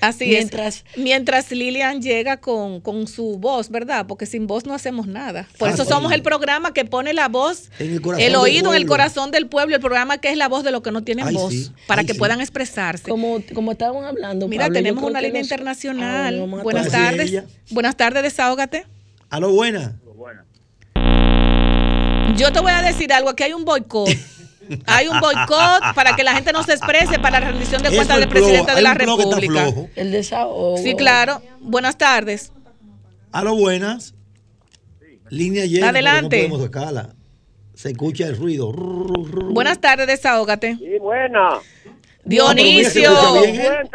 [0.00, 0.98] Así Mientras- es.
[0.98, 4.06] Mientras Lilian llega con, con su voz, ¿verdad?
[4.06, 5.46] Porque sin voz no hacemos nada.
[5.58, 5.90] Por Ah, eso sí.
[5.90, 9.74] somos el programa que pone la voz, En el oído en el corazón del pueblo,
[9.76, 11.70] el programa que es la voz de los que no tienen Ay, voz, sí.
[11.86, 12.18] para Ay, que sí.
[12.18, 13.04] puedan expresarse.
[13.08, 14.48] Como, como estaban hablando.
[14.48, 16.40] Mira, Pablo, tenemos una línea los- internacional.
[16.50, 17.28] Ah, Buenas tardes.
[17.30, 17.44] Ella.
[17.70, 18.86] Buenas tardes, desahógate.
[19.28, 19.96] A lo buena.
[22.36, 24.08] Yo te voy a decir algo, aquí hay un boicot.
[24.86, 28.18] Hay un boicot para que la gente no se exprese para la rendición de cuentas
[28.18, 29.68] del presidente de la República.
[29.96, 30.76] El desahogo.
[30.78, 31.42] Sí, claro.
[31.60, 32.52] Buenas tardes.
[33.32, 34.14] A lo buenas.
[35.28, 35.90] Línea llena.
[35.90, 36.42] Adelante.
[36.42, 37.14] No podemos sacarla.
[37.74, 38.72] Se escucha el ruido.
[38.72, 40.76] Buenas tardes, desahógate.
[40.76, 41.58] Sí, buena.
[42.24, 43.44] Dionisio.
[43.44, 43.88] ¿eh?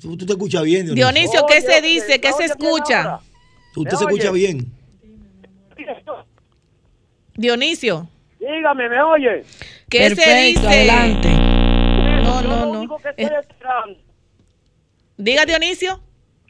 [0.00, 1.12] Tú, tú te escuchas bien, Dionisio.
[1.12, 2.20] Dionisio, ¿qué se dice?
[2.20, 3.18] ¿Qué se escucha?
[3.74, 4.72] Usted ¿Me se escucha bien.
[7.38, 8.08] Dionisio,
[8.40, 9.44] Dígame, ¿me oye?
[9.88, 10.66] ¿qué se dice?
[10.66, 11.28] adelante.
[11.30, 12.78] No, Yo no, lo no.
[12.80, 13.98] único que Es- estoy esperando,
[15.16, 16.00] Diga Dionisio.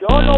[0.00, 0.32] yo lo...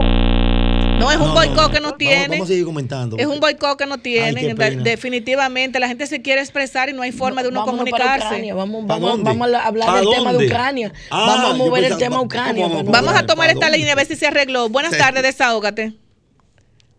[0.99, 2.29] No, es un No, boicot no, que no Vamos, tiene.
[2.29, 3.17] vamos a seguir comentando.
[3.17, 4.83] Es un boicot que no De- pena.
[4.83, 8.27] definitivamente la gente se quiere expresar y no hay forma de uno comunicarse.
[8.27, 10.47] Ucrania, Vamos, ¿Pa vamos, vamos a hablar ¿Pa del tema de dónde?
[10.47, 10.93] Ucrania.
[11.11, 12.67] Ah, vamos a mover el tema ¿cómo Ucrania.
[12.69, 13.79] vamos a Vamos a tomar ¿Pa esta dónde?
[13.79, 14.69] línea a ver si se arregló.
[14.69, 15.95] Buenas tardes, desahógate.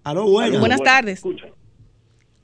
[0.04, 0.60] A lo buenas.
[0.60, 1.16] Buenas tardes.
[1.20, 1.46] Escucha,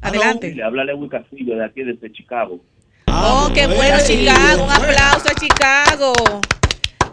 [0.02, 0.54] Adelante.
[0.54, 2.62] le habla Lewis Castillo de aquí desde Chicago.
[3.08, 4.66] Oh, qué bueno, Chicago.
[4.66, 6.14] Un aplauso a Chicago.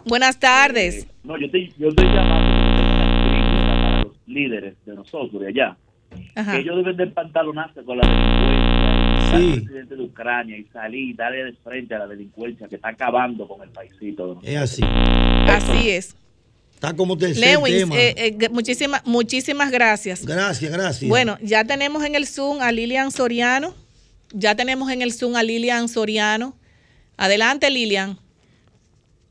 [0.04, 1.06] Buenas tardes.
[1.22, 2.82] No, yo estoy, yo estoy llamando
[3.66, 5.76] para los líderes de nosotros de allá.
[6.34, 6.52] Ajá.
[6.52, 9.38] Que ellos deben de pantalonarse con la delincuencia.
[9.38, 9.44] Sí.
[9.44, 12.88] El presidente de Ucrania y salir y darle de frente a la delincuencia que está
[12.88, 14.38] acabando con el paisito.
[14.42, 14.82] Es así.
[15.48, 16.16] Así es.
[16.84, 18.48] Está como tercer Lewis, eh, eh,
[19.04, 20.24] muchísimas gracias.
[20.24, 21.08] gracias, gracias.
[21.08, 23.74] Bueno, ya tenemos en el Zoom a Lilian Soriano.
[24.32, 26.56] Ya tenemos en el Zoom a Lilian Soriano.
[27.16, 28.18] Adelante, Lilian.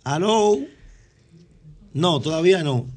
[0.04, 0.60] ¿Aló?
[1.94, 2.88] No, todavía no.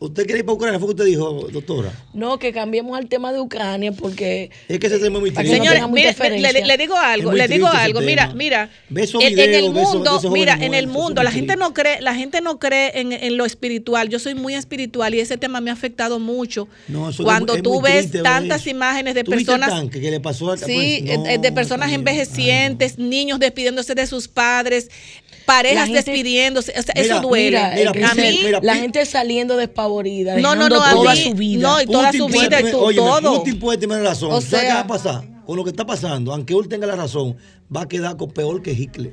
[0.00, 0.78] ¿Usted quiere ir para Ucrania?
[0.78, 1.92] ¿Fue que usted dijo, doctora?
[2.12, 4.50] No, que cambiemos al tema de Ucrania porque...
[4.68, 5.44] Es que ese tema es muy triste.
[5.58, 6.52] no Señores, mire, interferencia.
[6.52, 8.00] le, le digo algo, le digo algo.
[8.00, 8.70] Mira, mira.
[8.88, 12.14] Ve esos en, en el mundo, mira, en el mundo, la gente no cree, la
[12.14, 14.08] gente no cree en, en lo espiritual.
[14.08, 16.68] Yo soy muy espiritual y ese tema me ha afectado mucho.
[16.86, 18.70] No, eso es Cuando es tú ves triste tantas eso.
[18.70, 21.38] imágenes de ¿Tú viste el personas tanque que le pasó al Sí, pues, no, eh,
[21.38, 24.90] de personas envejecientes, niños despidiéndose de sus padres,
[25.48, 26.72] parejas gente- despidiéndose.
[26.78, 27.46] O sea, Mira, eso duele.
[27.74, 31.22] Mira, Mira, a mí, mira, la gente saliendo despavorida, No, no, no, a toda mí-
[31.24, 31.68] su vida.
[31.68, 33.38] no, y toda Putin su puede vida y tener- tu- óyeme, todo.
[33.38, 34.30] Putin puede tener razón.
[34.32, 35.24] O ¿Sabes qué sea- va a pasar?
[35.46, 37.36] Con lo que está pasando, aunque él tenga la razón,
[37.74, 39.12] va a quedar con peor que Hitler.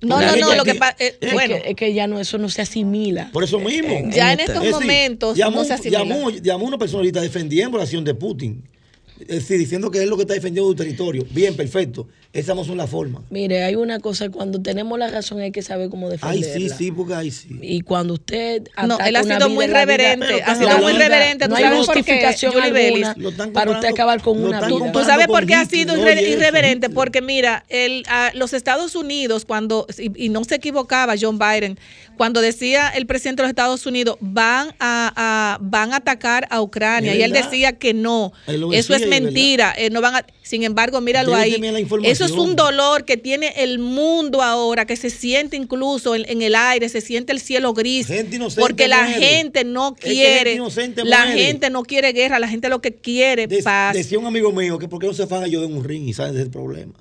[0.00, 2.38] no, no, no, lo que pasa, eh, Es bueno, que, es que ya no, eso
[2.38, 3.30] no se asimila.
[3.32, 3.88] Por eso mismo.
[4.10, 5.98] Ya en esta- estos Es decir, momentos llamó, no se asimila.
[6.00, 8.64] llamó, llamó una persona ahorita defendiendo la acción de Putin.
[9.28, 11.26] Es decir, diciendo que es lo que está defendiendo su territorio.
[11.30, 12.08] Bien, perfecto.
[12.32, 13.22] Esa no es la forma.
[13.28, 16.76] Mire, hay una cosa, cuando tenemos la razón hay que saber cómo Ay, defenderla.
[16.78, 17.58] sí, sí, porque ahí sí.
[17.60, 21.46] Y cuando usted No, él ha sido muy vida- reverente, ha sido muy reverente.
[21.46, 23.14] No ¿Tú hay sabes justificación alguna
[23.52, 24.92] para usted acabar con una vida.
[24.92, 26.88] ¿Tú sabes por qué ha sido irre- irreverente?
[26.88, 31.78] Porque mira, el, ah, los Estados Unidos, cuando, y, y no se equivocaba John Biden,
[32.16, 36.60] cuando decía el presidente de los Estados Unidos, van a, a- van a atacar a
[36.62, 40.26] Ucrania, Es y él decía que no, eso es es mentira, eh, no van a,
[40.42, 41.54] sin embargo, míralo ahí,
[42.04, 46.42] eso es un dolor que tiene el mundo ahora, que se siente incluso en, en
[46.42, 49.20] el aire, se siente el cielo gris, Gente porque la muere.
[49.26, 52.80] gente no Es que quiere, gente inocente la gente no quiere guerra, la gente lo
[52.80, 53.94] que quiere De- paz.
[53.94, 56.12] Decía un amigo mío que por qué no se fan yo de un ring y
[56.12, 56.92] salen del problema.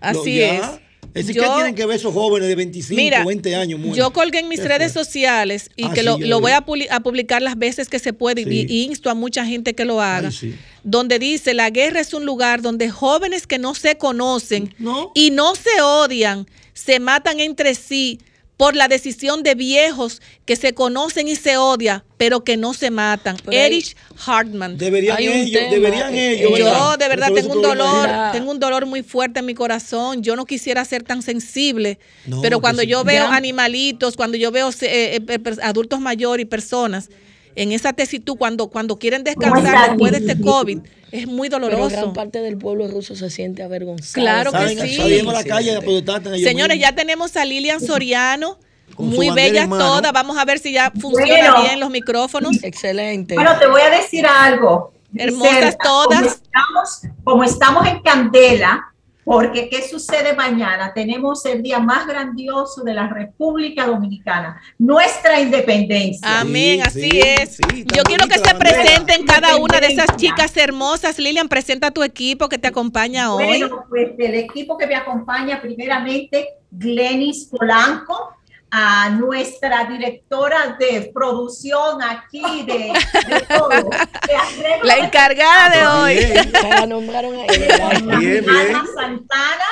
[0.00, 0.87] Así Lo- ya, es.
[1.14, 3.80] Es decir, Yo- ¿qué tienen que ver esos jóvenes de 25, Mira, 20 años?
[3.96, 6.64] Yo colgué en mis ¿Qué redes sociales y Ah, que sí, lo, lo voy a,
[6.64, 8.66] publi- a publicar las veces que se puede Sí.
[8.68, 10.28] y, insto a mucha gente que lo haga.
[10.28, 10.54] Ay, sí.
[10.84, 14.74] Donde dice, la guerra es un lugar donde jóvenes que no se conocen
[15.14, 18.20] y no se odian, se matan entre sí
[18.58, 22.90] por la decisión de viejos que se conocen y se odian, pero que no se
[22.90, 23.36] matan.
[23.50, 24.76] Erich Hartman.
[24.76, 26.58] Deberían ellos, tema, deberían ellos.
[26.58, 26.98] Yo ¿verdad?
[26.98, 30.24] de verdad tengo un dolor, tengo un dolor muy fuerte en mi corazón.
[30.24, 32.88] Yo no quisiera ser tan sensible, No, pero cuando sí.
[32.88, 33.36] yo veo Ya.
[33.36, 37.10] animalitos, cuando yo veo eh, eh, eh, adultos mayores y personas
[37.54, 40.78] en esa tesitud, cuando, cuando quieren descansar después de este COVID,
[41.10, 41.96] es muy Pero doloroso.
[41.96, 44.12] gran parte del pueblo ruso se siente avergonzado.
[44.22, 44.96] Claro que sí.
[44.96, 48.58] Salimos a la calle a protestar en ellos Señores, ya tenemos a Lilian Soriano,
[48.96, 50.12] muy bellas todas.
[50.12, 51.62] Vamos a ver si ya funciona Bueno.
[51.62, 52.62] bien los micrófonos.
[52.62, 53.34] Excelente.
[53.34, 54.92] Bueno, te voy a decir algo.
[55.16, 56.18] Hermosas todas.
[56.20, 58.92] Como estamos, como estamos en candela,
[59.28, 60.94] porque ¿qué sucede mañana?
[60.94, 66.40] Tenemos el día más grandioso de la República Dominicana, nuestra independencia.
[66.40, 67.58] Amén, así es.
[67.94, 71.18] Yo quiero que se presenten cada una de esas chicas hermosas.
[71.18, 73.44] Lilian, presenta tu equipo que te acompaña hoy.
[73.44, 78.34] Bueno, pues el equipo que me acompaña, primeramente, Glenis Polanco,
[78.70, 82.92] a nuestra directora de producción aquí, de,
[83.28, 83.68] de todo.
[83.70, 86.50] de La de- encargada de hoy.
[86.52, 87.88] La nombraron a ella.
[88.18, 88.48] Bien, bien.
[88.50, 89.64] Alma Santana.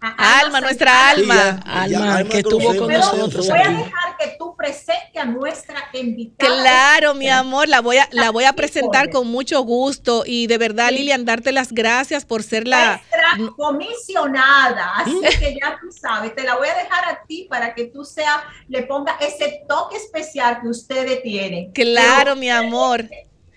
[0.00, 1.60] A Alma, nuestra alma.
[1.64, 6.62] Alma, que estuvo con Pero nosotros voy a dejar que tú presentes a nuestra invitada.
[6.62, 10.58] Claro, mi amor, la voy a, la voy a presentar con mucho gusto y de
[10.58, 13.00] verdad, Lilian, darte las gracias por ser la...
[13.36, 17.74] Nuestra comisionada, así que ya tú sabes, te la voy a dejar a ti para
[17.74, 21.72] que tú sea, le ponga ese toque especial que ustedes tienen.
[21.72, 23.08] Claro, Pero mi amor.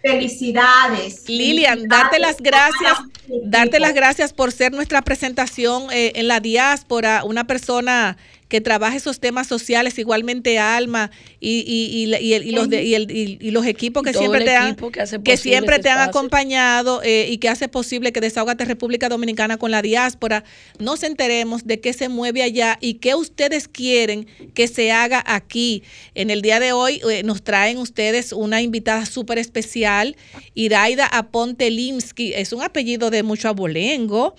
[0.03, 1.30] Felicidades.
[1.30, 2.97] Lilian, darte las gracias,
[3.45, 8.17] darte las gracias por ser nuestra presentación eh, en la diáspora, una persona
[8.53, 11.09] que trabaja esos temas sociales, igualmente Alma
[11.39, 14.75] y, y, y, y los, de- y, el- y- los equipos que siempre te han,
[15.23, 19.09] que que siempre este te han acompañado eh, y que hace posible que Desahogate República
[19.09, 20.43] Dominicana con la diáspora
[20.77, 25.81] nos enteremos de qué se mueve allá y qué ustedes quieren que se haga aquí.
[26.13, 30.15] En el día de hoy eh, nos traen ustedes una invitada súper especial,
[30.53, 34.35] Iraida Aponte Limsky, es un apellido de mucho abolengo,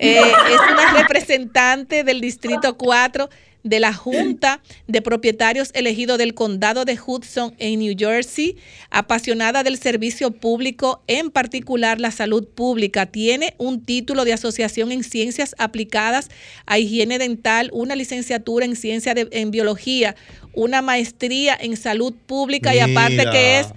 [0.00, 3.30] eh, es una representante del Distrito 4
[3.64, 8.56] de la Junta de Propietarios elegido del Condado de Hudson en New Jersey,
[8.90, 13.06] apasionada del servicio público, en particular la salud pública.
[13.06, 16.28] Tiene un título de asociación en ciencias aplicadas
[16.66, 20.16] a higiene dental, una licenciatura en ciencia de- en biología,
[20.54, 23.68] una maestría en salud pública y aparte que es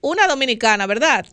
[0.00, 1.26] una dominicana, ¿verdad?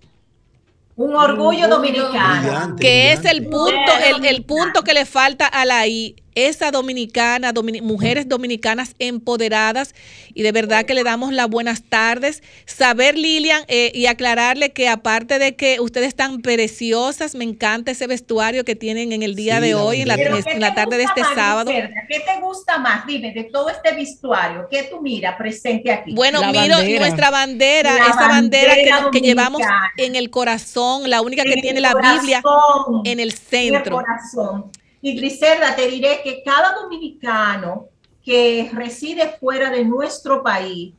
[0.96, 2.76] Un orgullo dominicano.
[2.76, 7.54] que es el punto, el, el punto que le falta a la I, esa dominicana,
[7.54, 9.94] domini- mujeres dominicanas empoderadas,
[10.34, 12.44] y de verdad que le damos las buenas tardes.
[12.66, 18.08] Saber, Lilian, eh, y aclararle que aparte de que ustedes están preciosas, me encanta ese
[18.08, 20.60] vestuario que tienen en el día Sí, de la hoy, en la, en Pero ¿qué
[20.60, 21.72] la tarde de este más, sábado.
[21.72, 23.06] ¿Qué te gusta más?
[23.06, 26.14] Dime, de todo este vestuario, ¿qué tú miras presente aquí?
[26.14, 29.62] Bueno, miro nuestra bandera, La esa bandera, que- bandera que, llevamos
[29.98, 32.42] en el corazón, la única que En tiene la Biblia
[33.06, 33.96] en el en el centro.
[33.98, 34.72] corazón.
[35.06, 37.90] Y Griselda, te diré que cada dominicano
[38.24, 40.94] que reside fuera de nuestro país,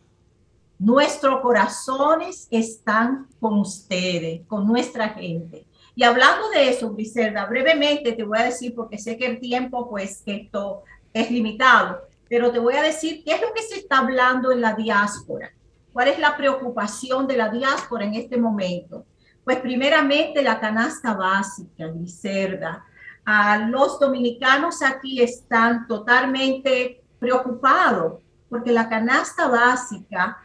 [0.79, 5.65] nuestros corazones están con ustedes, con nuestra gente.
[5.95, 9.89] Y hablando de eso, Griselda, brevemente te voy a decir, porque sé que el tiempo,
[9.89, 10.83] pues, esto
[11.15, 14.61] es limitado, pero te voy a decir qué es lo que se está hablando en
[14.61, 15.51] la diáspora.
[15.95, 19.07] ¿Cuál es la preocupación de la diáspora en este momento?
[19.45, 22.85] Pues primeramente la canasta básica, Griselda.
[23.27, 30.37] Ah, los dominicanos aquí están totalmente preocupados porque la canasta básica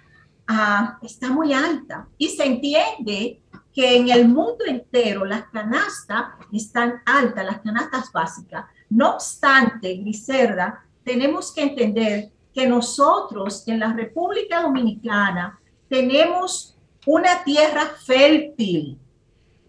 [0.47, 3.41] ah, está muy alta y se entiende
[3.73, 8.65] que en el mundo entero las canastas están altas, las canastas básicas.
[8.89, 17.85] No obstante, Griselda, tenemos que entender que nosotros en la República Dominicana tenemos una tierra
[18.05, 18.97] fértil,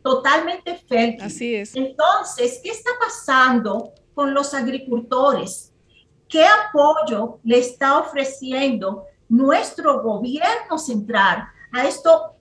[0.02, 1.22] totalmente fértil.
[1.22, 1.74] Así es.
[1.74, 5.72] Entonces, ¿qué está pasando con los agricultores?
[6.28, 12.34] ¿Qué apoyo le está ofreciendo nuestro gobierno central a, esto,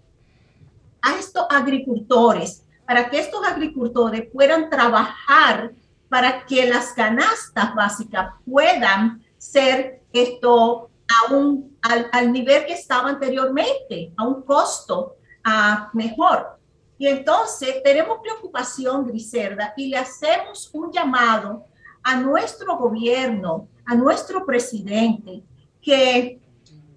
[1.02, 5.72] a estos agricultores para que estos agricultores puedan trabajar
[6.10, 13.10] para que las canastas básicas puedan ser esto a un, al, al nivel que estaba
[13.10, 16.59] anteriormente, a un costo ah, mejor.
[17.00, 21.66] Y entonces tenemos preocupación, Griselda, y le hacemos un llamado
[22.04, 25.42] a nuestro gobierno, a nuestro presidente,
[25.82, 26.42] que,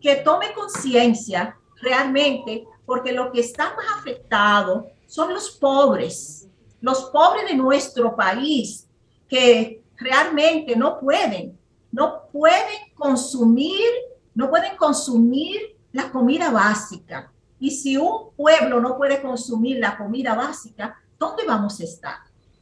[0.00, 6.48] que tome conciencia realmente, porque lo que está más afectado son los pobres,
[6.80, 8.88] los pobres de nuestro país,
[9.28, 11.56] que realmente no pueden,
[11.92, 13.86] no pueden consumir,
[14.34, 17.32] no pueden consumir la comida básica.
[17.62, 22.16] Y si un pueblo no puede consumir la comida básica, ¿dónde vamos a estar?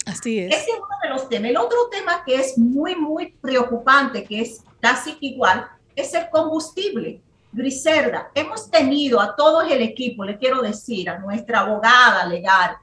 [0.05, 0.53] Así es.
[0.55, 1.49] Ese es uno de los temas.
[1.51, 5.67] El otro tema que es muy, muy preocupante, que es casi igual,
[5.97, 7.23] es el combustible.
[7.51, 12.77] Griselda, hemos tenido a todo el equipo, le quiero decir, a nuestra abogada legal,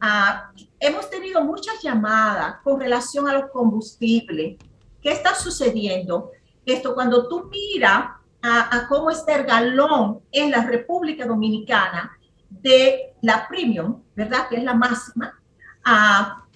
[0.00, 4.56] a- hemos tenido muchas llamadas con relación a los combustibles.
[5.02, 6.30] ¿Qué está sucediendo?
[6.66, 8.10] Esto, cuando tú miras
[8.44, 12.16] a, a cómo está el galón en la República Dominicana
[12.50, 14.48] de la premium, ¿verdad?
[14.48, 15.40] Que es la máxima,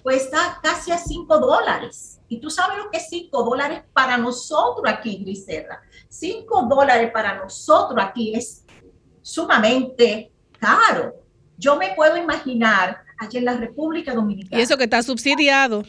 [0.01, 2.21] cuesta casi a 5 dólares.
[2.27, 5.81] Y tú sabes lo que es 5 dólares para nosotros aquí, Griselda.
[6.07, 8.65] 5 dólares para nosotros aquí es
[9.21, 11.15] sumamente caro.
[11.57, 14.59] Yo me puedo imaginar allí en la República Dominicana.
[14.59, 15.83] Y eso que está subsidiado.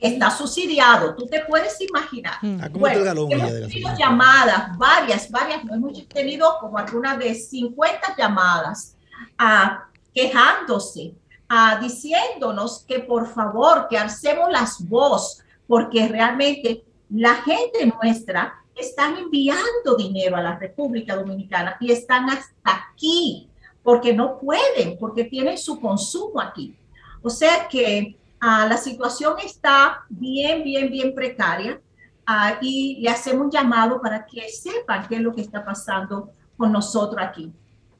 [0.00, 2.34] Está subsidiado, tú te puedes imaginar.
[2.60, 7.18] Ah, ¿cómo está el galón hemos tenido llamadas, varias, varias, no hemos tenido como algunas
[7.18, 8.96] de 50 llamadas
[9.36, 11.14] ah, quejándose,
[11.48, 19.16] ah, diciéndonos que por favor, que alcemos las voz, porque realmente la gente nuestra están
[19.18, 23.48] enviando dinero a la República Dominicana y están hasta aquí,
[23.82, 26.74] porque no pueden, porque tienen su consumo aquí.
[27.22, 31.80] O sea que ah, la situación está bien, bien, bien precaria
[32.26, 36.30] ah, y le hacemos un llamado para que sepan qué es lo que está pasando
[36.56, 37.52] con nosotros aquí.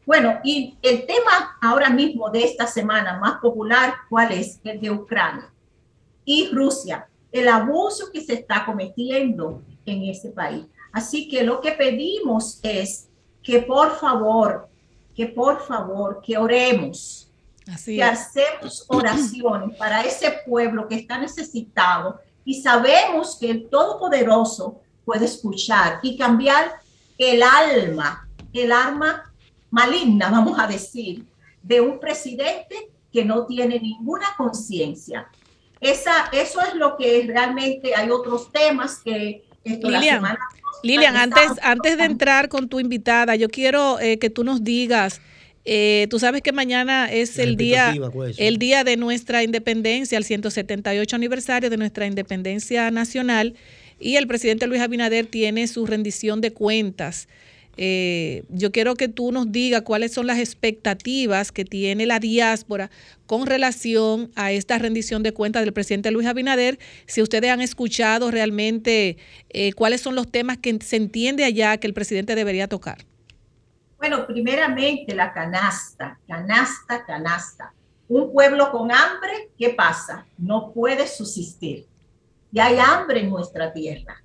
[0.06, 4.58] Bueno, y el tema ahora mismo de esta semana más popular, ¿cuál es?
[4.64, 5.52] El de Ucrania
[6.24, 10.64] y Rusia, el abuso que se está cometiendo en ese país.
[10.92, 13.08] Así que lo que pedimos es
[13.42, 14.68] que por favor,
[15.14, 17.29] que por favor, que oremos,
[17.68, 18.08] Así que es.
[18.08, 26.00] hacemos oraciones para ese pueblo que está necesitado y sabemos que el Todopoderoso puede escuchar
[26.02, 26.80] y cambiar
[27.18, 29.32] el alma, el alma
[29.70, 31.24] maligna, vamos a decir,
[31.62, 35.28] de un presidente que no tiene ninguna conciencia.
[35.80, 40.38] Esa, eso es lo que realmente hay otros temas que esto, la Lilian, semana
[40.82, 45.20] Lilian, antes, antes de entrar con tu invitada, yo quiero eh, que tú nos digas,
[45.64, 48.36] eh, tú sabes que mañana es el día, pues.
[48.38, 53.54] el día de nuestra independencia, el 178 aniversario de nuestra independencia nacional,
[53.98, 57.28] y el presidente Luis Abinader tiene su rendición de cuentas.
[57.76, 62.90] Eh, yo quiero que tú nos digas cuáles son las expectativas que tiene la diáspora
[63.26, 66.78] con relación a esta rendición de cuentas del presidente Luis Abinader.
[67.06, 69.18] Si ustedes han escuchado realmente
[69.50, 73.06] eh, cuáles son los temas que se entiende allá que el presidente debería tocar.
[74.00, 77.74] Bueno, primeramente la canasta, canasta, canasta.
[78.08, 80.26] Un pueblo con hambre, ¿qué pasa?
[80.38, 81.86] No puede subsistir.
[82.50, 84.24] Y hay hambre en nuestra tierra.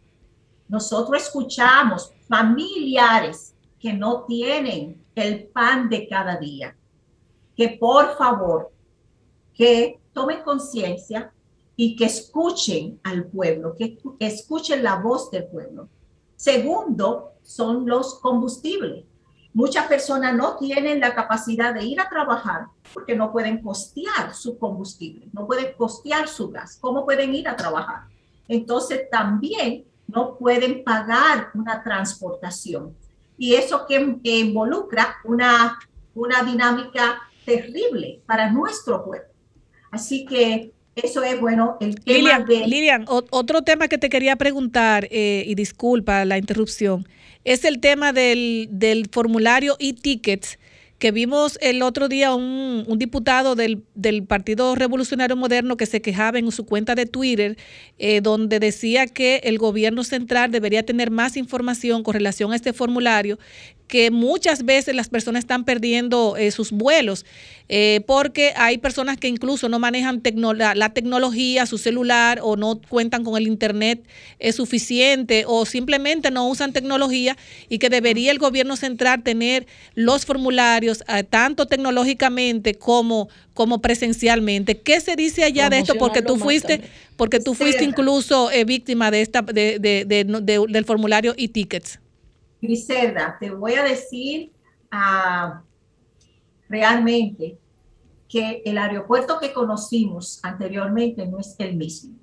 [0.70, 6.74] Nosotros escuchamos familiares que no tienen el pan de cada día.
[7.54, 8.72] Que por favor,
[9.54, 11.34] que tomen conciencia
[11.76, 15.90] y que escuchen al pueblo, que escuchen la voz del pueblo.
[16.38, 19.04] Segundo, son los combustibles.
[19.56, 24.60] Muchas personas no tienen la capacidad de ir a trabajar porque no pueden costear su
[24.60, 26.78] combustible, no pueden costear su gas.
[26.82, 28.02] ¿Cómo pueden ir a trabajar?
[28.50, 32.98] Entonces también no pueden pagar una transportación.
[33.38, 35.80] Y eso que, que involucra una,
[36.14, 39.30] una dinámica terrible para nuestro pueblo.
[39.90, 42.68] Así que eso es bueno el tema Lilian, de...
[42.68, 47.08] Lilian, otro tema que te quería preguntar, eh, y disculpa la interrupción,
[47.46, 50.58] es el tema del, del formulario e-tickets
[50.98, 56.02] que vimos el otro día un, un diputado del, del Partido Revolucionario Moderno que se
[56.02, 57.58] quejaba en su cuenta de Twitter,
[58.00, 62.72] eh, donde decía que el gobierno central debería tener más información con relación a este
[62.72, 63.38] formulario,
[63.88, 67.24] que muchas veces las personas están perdiendo eh, sus vuelos,
[67.70, 72.56] eh, porque hay personas que incluso no manejan tecno- la, la tecnología, su celular, o
[72.58, 74.04] no cuentan con el internet
[74.40, 77.38] eh, suficiente, o simplemente no usan tecnología,
[77.70, 84.78] y que debería el gobierno central tener los formularios eh, tanto tecnológicamente como, como presencialmente.
[84.80, 85.94] ¿Qué se dice allá de esto?
[86.00, 86.82] Porque tú fuiste,
[87.18, 92.00] porque tú fuiste incluso eh, víctima de esta, de, de- de- de- del formulario e-tickets.
[92.62, 94.52] Griselda, te voy a decir
[94.92, 95.62] ah,
[96.70, 97.58] realmente
[98.28, 102.18] que el aeropuerto que conocimos anteriormente no es el mismo.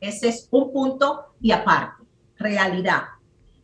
[0.00, 2.04] Ese es un punto y aparte,
[2.36, 3.02] realidad.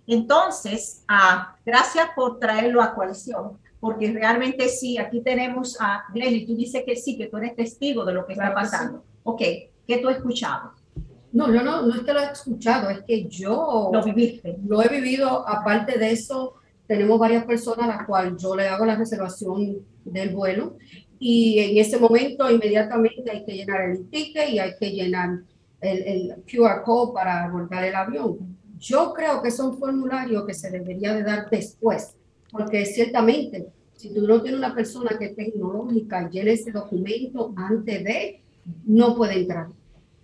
[0.06, 6.56] Entonces, ah, gracias por traerlo a coalición, porque realmente sí, aquí tenemos a Glenny, tú
[6.56, 8.72] dices que sí, que tú eres testigo de lo que está Claro que sí.
[8.72, 9.04] pasando.
[9.22, 9.42] Ok,
[9.86, 10.18] ¿qué tú has
[11.32, 14.56] No, yo no, no es que lo he escuchado, es que yo Lo viviste.
[14.66, 15.46] lo he vivido.
[15.48, 16.54] Aparte de eso,
[16.86, 20.76] tenemos varias personas a las cuales yo le hago la reservación del vuelo
[21.18, 25.40] y en ese momento inmediatamente hay que llenar el ticket y hay que llenar
[25.80, 28.56] el, el QR code para abordar el avión.
[28.78, 32.14] Yo creo que es un formulario que se debería de dar después,
[32.50, 38.04] porque ciertamente, si tú no tienes una persona que es tecnológica, llene ese documento antes
[38.04, 38.40] de,
[38.86, 39.66] no puede entrar.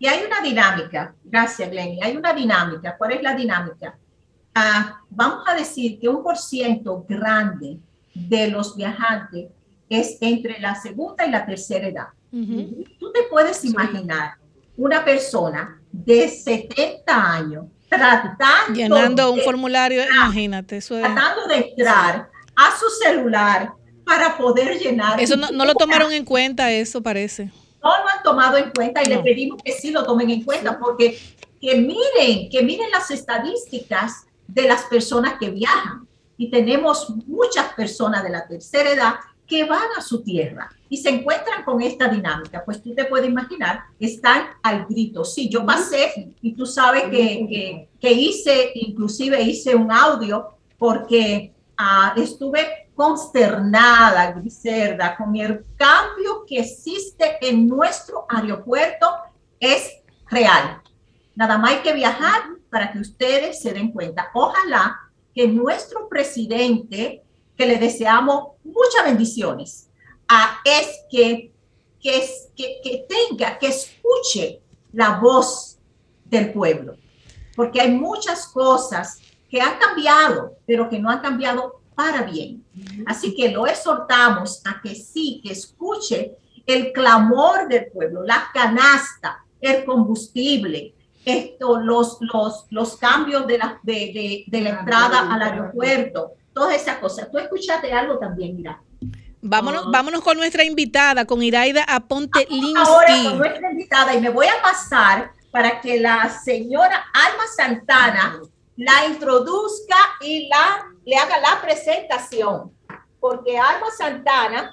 [0.04, 2.94] Y hay una dinámica, gracias Glenny, hay una dinámica.
[2.98, 3.96] ¿Cuál es la dinámica?
[4.54, 7.78] Ah, vamos a decir que un por ciento grande
[8.12, 9.46] de los viajantes
[9.88, 12.08] es entre la segunda y la tercera edad.
[12.30, 14.34] Tú te puedes imaginar
[14.76, 21.02] una persona de 70 años tratando, Llenando un de, formulario, imagínate, eso es...
[21.02, 23.72] tratando de entrar a su celular
[24.04, 25.18] para poder llenar.
[25.18, 27.50] Eso no, no lo tomaron en cuenta, eso parece.
[27.84, 29.22] No lo han tomado en cuenta y le No.
[29.22, 31.18] pedimos que sí lo tomen en cuenta porque
[31.60, 36.06] que miren, que miren las estadísticas de las personas que viajan
[36.36, 39.14] y tenemos muchas personas de la tercera edad
[39.46, 42.64] que van a su tierra y se encuentran con esta dinámica.
[42.64, 45.24] Pues tú te puedes imaginar, están al grito.
[45.24, 51.52] Sí, yo pasé y tú sabes que, que, que hice, inclusive hice un audio porque
[51.76, 59.06] ah, estuve consternada, Griselda, con el cambio que existe en nuestro aeropuerto.
[59.58, 59.90] Es
[60.28, 60.82] real.
[61.34, 64.30] Nada más hay que viajar para que ustedes se den cuenta.
[64.34, 65.00] Ojalá
[65.34, 67.22] que nuestro presidente,
[67.56, 69.90] que le deseamos muchas bendiciones,
[70.28, 71.52] ah, es que,
[72.00, 74.60] que, que, que tenga, que escuche
[74.92, 75.78] la voz
[76.24, 76.96] del pueblo,
[77.56, 82.64] porque hay muchas cosas que han cambiado, pero que no han cambiado para bien.
[83.06, 86.32] Así que lo exhortamos a que sí, que escuche
[86.66, 90.94] el clamor del pueblo, la canasta, el combustible,
[91.24, 96.74] esto, los, los, los cambios de la, de, de- de la entrada al aeropuerto, todas
[96.76, 97.30] esas cosas.
[97.30, 98.80] Tú escuchaste algo también, mira.
[99.46, 102.46] Vámonos, vámonos con nuestra invitada, con Iraida Aponte
[102.76, 103.36] Ahora con Linsky.
[103.38, 108.40] nuestra invitada y me voy a pasar para que la señora Alma Santana
[108.76, 112.72] la introduzca y la, le haga la presentación,
[113.20, 114.72] porque Alma Santana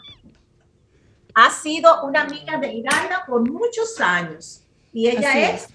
[1.34, 5.70] ha sido una amiga de Iraida por muchos años y ella es,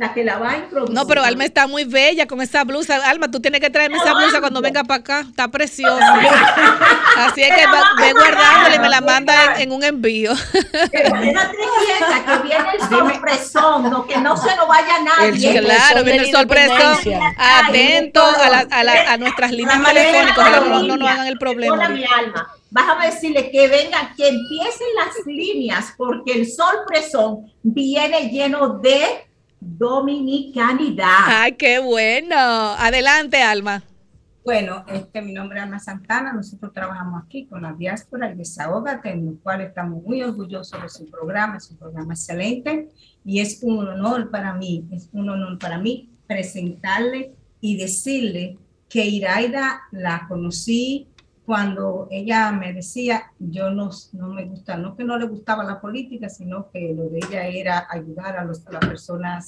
[0.00, 0.94] la que la va a introducir.
[0.94, 2.96] No, pero Alma está muy bella con esa blusa.
[3.08, 5.20] Alma, tú tienes que traerme esa blusa cuando venga para acá.
[5.20, 6.14] Está preciosa.
[7.18, 7.66] Así es que
[8.00, 10.32] ve guardándola y me la manda en, en un envío.
[10.90, 15.60] Pero quieta, que viene el sorpresón, no, que no se lo vaya nadie.
[15.60, 16.96] claro, viene el sorpresón.
[17.36, 21.38] Atento a, la- a, la- a nuestras líneas telefónicas, ojalá no, no nos hagan el
[21.38, 21.74] problema.
[21.74, 22.48] Hola, mi alma.
[22.70, 29.28] Bájame decirle que vengan, que empiecen las líneas, porque el sorpresón viene lleno de
[29.60, 31.24] dominicanidad.
[31.26, 32.36] Ay, qué bueno.
[32.36, 33.82] Adelante, Alma.
[34.42, 39.10] Bueno, este, mi nombre es Ana Santana, nosotros trabajamos aquí con la diáspora y Desahógate,
[39.10, 42.88] en el cual estamos muy orgullosos de su programa, es un programa excelente
[43.22, 48.56] y es un honor para mí, es un honor para mí presentarle y decirle
[48.88, 51.06] que Iraida la conocí
[51.50, 55.80] cuando ella me decía, yo no, no me gusta, no que no le gustaba la
[55.80, 59.46] política, sino que lo de ella era ayudar a, las personas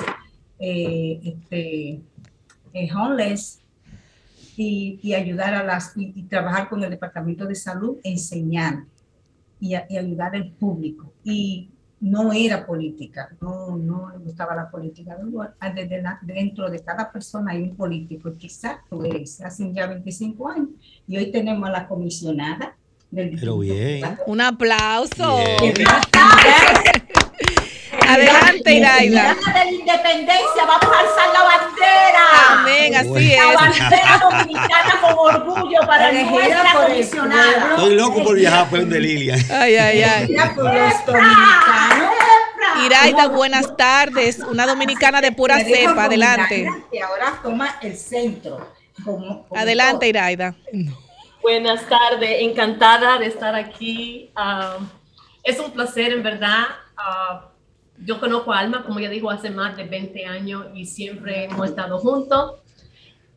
[0.59, 2.01] eh, este,
[2.73, 3.61] eh, homeless
[4.57, 8.83] y, ayudar a las y, trabajar con el departamento de salud, enseñar
[9.61, 11.13] y, ayudar al público.
[12.03, 15.17] No era política, no, no le gustaba la política.
[15.23, 19.73] Luego, Desde la- dentro de cada persona hay un político, y quizás tú eres, hace
[19.73, 20.69] ya 25 años.
[21.07, 22.77] Y hoy tenemos a la comisionada
[23.11, 24.03] del Pero bien.
[24.27, 25.37] Un aplauso.
[25.61, 25.75] Bien.
[28.15, 29.35] Adelante, Iraida.
[29.35, 32.25] De la independencia vamos a alzar la bandera.
[32.51, 33.55] Amén, así La es.
[33.81, 37.71] bandera dominicana con orgullo para Elegida nuestra comisionada.
[37.71, 39.37] Estoy loco por viajar por donde Lilia.
[39.51, 40.27] Ay, ay, ay.
[40.29, 42.13] Mira, por los dominicanos.
[42.85, 44.39] Iraida, buenas tardes.
[44.41, 46.05] Una dominicana de pura cepa.
[46.05, 46.67] Adelante.
[47.07, 48.73] Ahora toma el centro.
[49.05, 50.09] como- como Adelante, todo.
[50.11, 50.55] Iraida.
[51.41, 54.31] Buenas tardes, encantada de estar aquí.
[54.37, 54.77] Ah,
[55.43, 56.67] es un placer, en verdad.
[56.97, 57.49] Ah,
[58.05, 61.69] yo conozco a Alma, como ya dijo, hace más de 20 años y siempre hemos
[61.69, 62.55] estado juntos.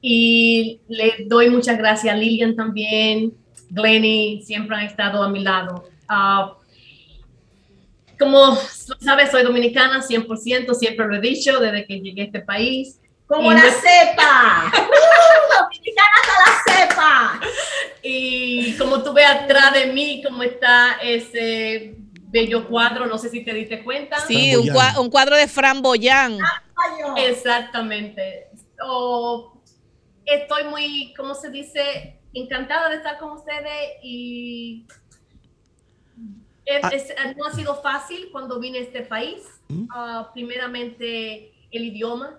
[0.02, 3.34] Y le doy muchas gracias a Lilian también,
[3.70, 5.86] Glenny, siempre han estado a mi lado.
[6.08, 6.54] Ah,
[8.20, 8.56] como
[9.00, 13.00] sabes, soy dominicana 100%, siempre lo he dicho desde que llegué a este país.
[13.28, 14.72] Como Y la no- cepa.
[14.88, 15.64] ¡Uh!
[15.64, 17.40] Dominicana hasta la cepa.
[18.04, 21.96] Y como tú ves atrás de mí, cómo está ese
[22.36, 24.20] bello cuadro, no sé si te diste cuenta.
[24.20, 26.38] Sí, un, cua- un cuadro de Fran Boyán.
[27.16, 28.50] Exactamente.
[30.26, 32.20] Estoy muy, ¿cómo se dice?
[32.34, 34.86] Encantada de estar con ustedes y
[36.66, 36.90] es- Ah.
[36.92, 39.44] es- no ha sido fácil cuando vine a este país.
[39.94, 42.38] Ah, primeramente, el idioma.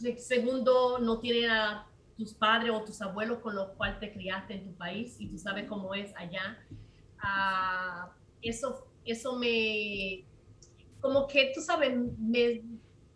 [0.00, 1.86] Se- segundo, no tiene a
[2.16, 5.38] tus padres o tus abuelos con los cuales te criaste en tu país y tú
[5.38, 6.58] sabes cómo es allá.
[8.48, 10.24] Eso, eso me,
[11.00, 12.62] como que tú sabes, me,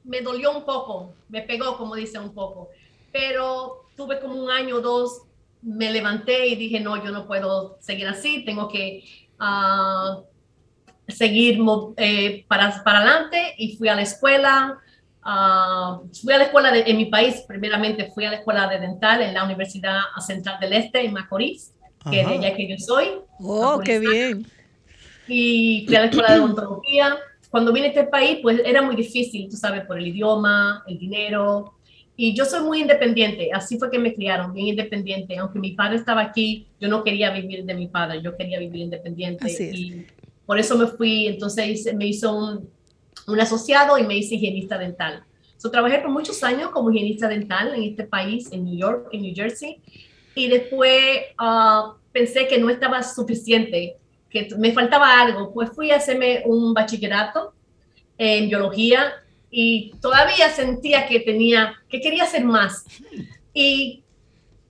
[0.05, 2.71] me dolió un poco, me pegó, como dice un poco,
[3.13, 5.23] pero tuve como un año o dos,
[5.63, 9.05] me levanté y dije, no, yo no puedo seguir así, tengo que
[9.39, 10.21] ah,
[11.09, 11.59] seguir
[11.97, 14.79] eh, para, para adelante y fui a la escuela.
[15.23, 18.79] ah, fui a la escuela de, en mi país, primeramente fui a la escuela de
[18.79, 21.75] dental en la Universidad Central del Este en Macorís,
[22.11, 22.31] que Ajá.
[22.31, 23.21] de allá que yo soy.
[23.41, 24.47] Oh, qué bien.
[25.29, 27.17] Y fui a la escuela de odontología.
[27.51, 30.99] Cuando vine a este país, pues era muy difícil, tú sabes, por el idioma, el
[30.99, 31.75] dinero.
[32.17, 35.39] Y yo soy muy independiente, así fue que me criaron, bien independiente.
[35.39, 38.83] Aunque mi padre estaba aquí, yo no quería vivir de mi padre, yo quería vivir
[38.83, 39.49] independiente.
[39.73, 40.07] Y
[40.45, 42.69] por eso me fui, entonces me hizo un,
[43.29, 45.23] un asociado y me hice higienista dental.
[45.59, 49.23] So, trabajé por muchos años como higienista dental en este país, en New York, en
[49.23, 49.81] New Jersey.
[50.35, 53.97] Y después ah, pensé que no estaba suficiente,
[54.31, 55.53] que me faltaba algo.
[55.53, 57.55] Pues fui a hacerme un bachillerato
[58.19, 59.13] en biología
[59.51, 62.85] y todavía sentía que tenía, que quería hacer más.
[63.55, 64.03] Y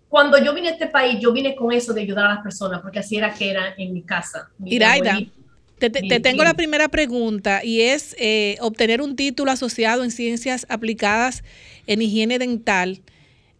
[0.08, 2.80] cuando yo vine a este país, yo vine con eso de ayudar a las personas,
[2.80, 4.48] porque así era que era en mi casa.
[4.58, 5.32] Mi Iraida, abuelita.
[5.78, 9.50] te, te- Mi- te tengo mi- la primera pregunta y es eh, obtener un título
[9.50, 11.42] asociado en ciencias aplicadas
[11.86, 13.00] en higiene dental.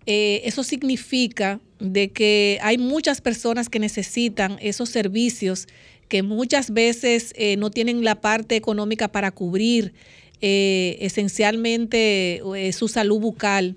[0.06, 5.66] eh, eso significa de que hay muchas personas que necesitan esos servicios
[6.09, 9.92] que muchas veces eh, no tienen la parte económica para cubrir
[10.40, 13.76] eh, esencialmente eh, su salud bucal.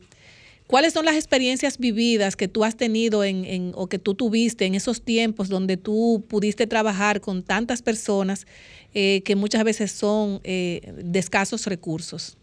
[0.68, 4.66] ¿Cuáles son las experiencias vividas que tú has tenido en, en- o que tú tuviste
[4.66, 8.48] en esos tiempos donde tú pudiste trabajar con tantas personas
[8.94, 12.38] que muchas veces son de escasos recursos?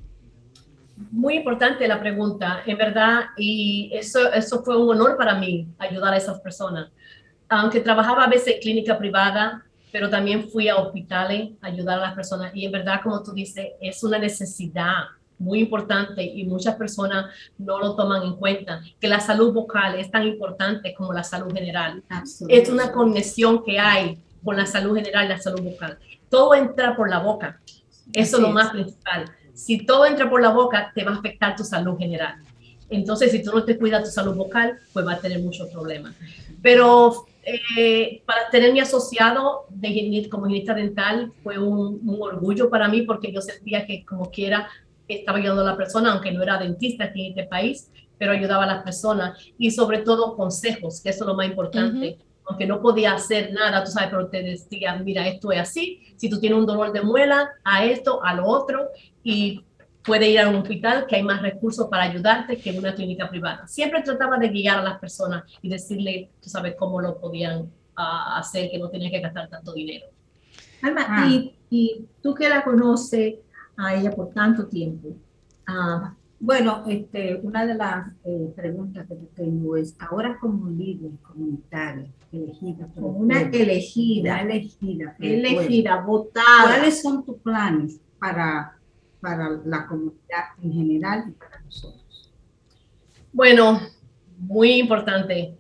[1.11, 6.15] Muy importante la pregunta, en verdad, y eso, eso fue un honor para mí, ayudar
[6.15, 6.89] a esas personas.
[7.49, 12.03] Aunque trabajaba a veces en clínica privada, pero también fui a hospitales a ayudar a
[12.03, 15.05] las personas, y en verdad, como tú dices, es una necesidad
[15.39, 17.27] muy importante y muchas personas
[17.59, 21.53] no lo toman en cuenta, que la salud vocal es tan importante como la salud
[21.53, 22.03] general.
[22.49, 25.99] Es una conexión que hay con la salud general y la salud vocal.
[26.29, 27.61] Todo entra por la boca.
[28.13, 29.25] Eso es lo Así más principal.
[29.59, 32.37] Si todo entra por la boca, te va a afectar tu salud general.
[32.89, 36.15] Entonces, si tú no te cuidas tu salud vocal, pues va a tener muchos problemas.
[36.63, 42.87] Pero eh, para tener mi asociado de como higienista dental fue un, un orgullo para
[42.87, 44.69] mí porque yo sentía que como quiera
[45.09, 48.63] estaba ayudando a la persona, aunque no era dentista aquí en este país, pero ayudaba
[48.63, 52.19] a las personas y sobre todo consejos, que eso es lo más importante.
[52.49, 56.31] Aunque no podía hacer nada, tú sabes, pero te decía, mira, esto es así, si
[56.31, 58.89] tú tienes un dolor de muela, a esto, a lo otro,
[59.23, 59.65] y
[60.03, 63.29] puede ir a un hospital que hay más recursos para ayudarte que en una clínica
[63.29, 63.67] privada.
[63.67, 68.39] Siempre trataba de guiar a las personas y decirle, tú sabes, cómo lo podían ah,
[68.39, 70.07] hacer, que no tenían que gastar tanto dinero.
[70.83, 71.27] Alma, Ah.
[71.29, 73.35] y, y tú que la conoces
[73.77, 75.09] a ella por tanto tiempo,
[75.67, 82.09] ah, Bueno, este, una de las eh, preguntas que tengo es, ahora como líder comunitaria,
[82.33, 84.35] elegida Como una elegida.
[84.35, 86.77] una elegida, elegida, votada.
[86.77, 88.77] ¿cuáles son tus planes para,
[89.21, 92.33] para la comunidad en general y para nosotros?
[93.33, 93.81] Bueno,
[94.39, 95.55] muy importante,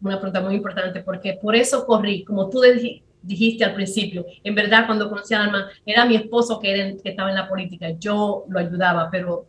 [0.00, 4.54] una pregunta muy importante, porque por eso corrí, como tú dij- dijiste al principio, en
[4.54, 7.90] verdad cuando conocí a Alma, era mi esposo que, era que estaba en la política,
[7.98, 9.46] yo lo ayudaba, pero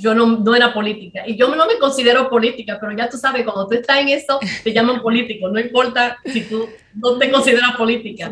[0.00, 3.44] yo no, no era política, y yo no me considero política, pero ya tú sabes,
[3.44, 7.76] cuando tú estás en eso, te llaman político, no importa si tú no te consideras
[7.76, 8.30] política.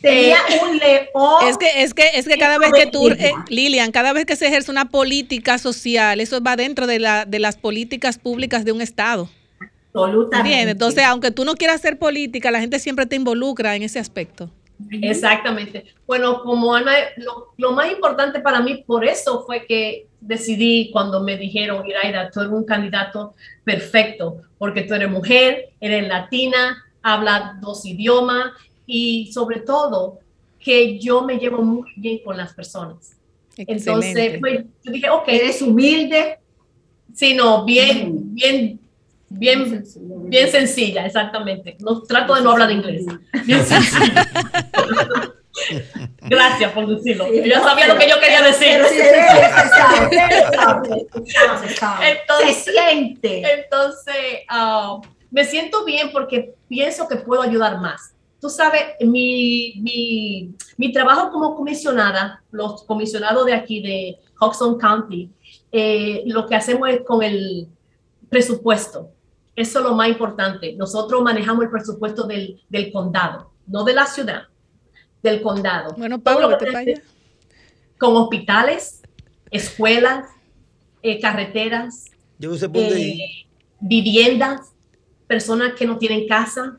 [0.00, 1.48] Tenía Eh, un león.
[1.48, 4.36] Es que, es que, es que cada vez que tú, eh, Lilian, cada vez que
[4.36, 8.72] se ejerce una política social, eso va dentro de, la, de las políticas públicas de
[8.72, 9.30] un Estado.
[9.94, 10.36] Absolutamente.
[10.50, 10.72] ¿Entiendes?
[10.72, 14.50] Entonces, aunque tú no quieras hacer política, la gente siempre te involucra en ese aspecto.
[14.90, 15.86] Exactamente.
[16.06, 21.22] Bueno, como Ana, lo, lo más importante para mí, por eso fue que decidí cuando
[21.22, 23.34] me dijeron, Iraida, tú eres un candidato
[23.64, 28.52] perfecto, porque tú eres mujer, eres latina, hablas dos idiomas
[28.86, 30.18] y sobre todo
[30.58, 33.16] que yo me llevo muy bien con las personas.
[33.56, 35.28] Entonces, pues, yo dije, ok.
[35.28, 36.38] Eres humilde.
[37.14, 38.78] Sí, no, bien, bien,
[39.36, 39.84] bien,
[40.24, 41.76] bien sencilla, exactamente.
[41.80, 43.06] No, trato de no hablar de inglés.
[43.44, 44.26] Bien sencilla.
[46.20, 47.32] Gracias por decirlo.
[47.32, 48.80] Yo ya sabía lo que yo quería decir.
[52.02, 53.42] Entonces, Se siente.
[53.52, 54.14] Entonces,
[54.48, 55.00] ah,
[55.30, 58.14] me siento bien porque pienso que puedo ayudar más.
[58.40, 65.30] Tú sabes, mi, mi, mi trabajo como comisionada, los comisionados de aquí de Hodson County,
[65.72, 67.66] eh, lo que hacemos es con el
[68.28, 69.10] presupuesto.
[69.56, 70.74] Eso es lo más importante.
[70.74, 74.42] Nosotros manejamos el presupuesto del, del condado, no de la ciudad,
[75.22, 75.94] del condado.
[75.96, 77.02] Bueno, Pablo, que hace
[77.98, 79.00] Con hospitales,
[79.50, 80.28] escuelas,
[81.02, 82.04] eh, carreteras,
[82.74, 83.16] eh,
[83.80, 84.72] viviendas,
[85.26, 86.78] personas que no tienen casa,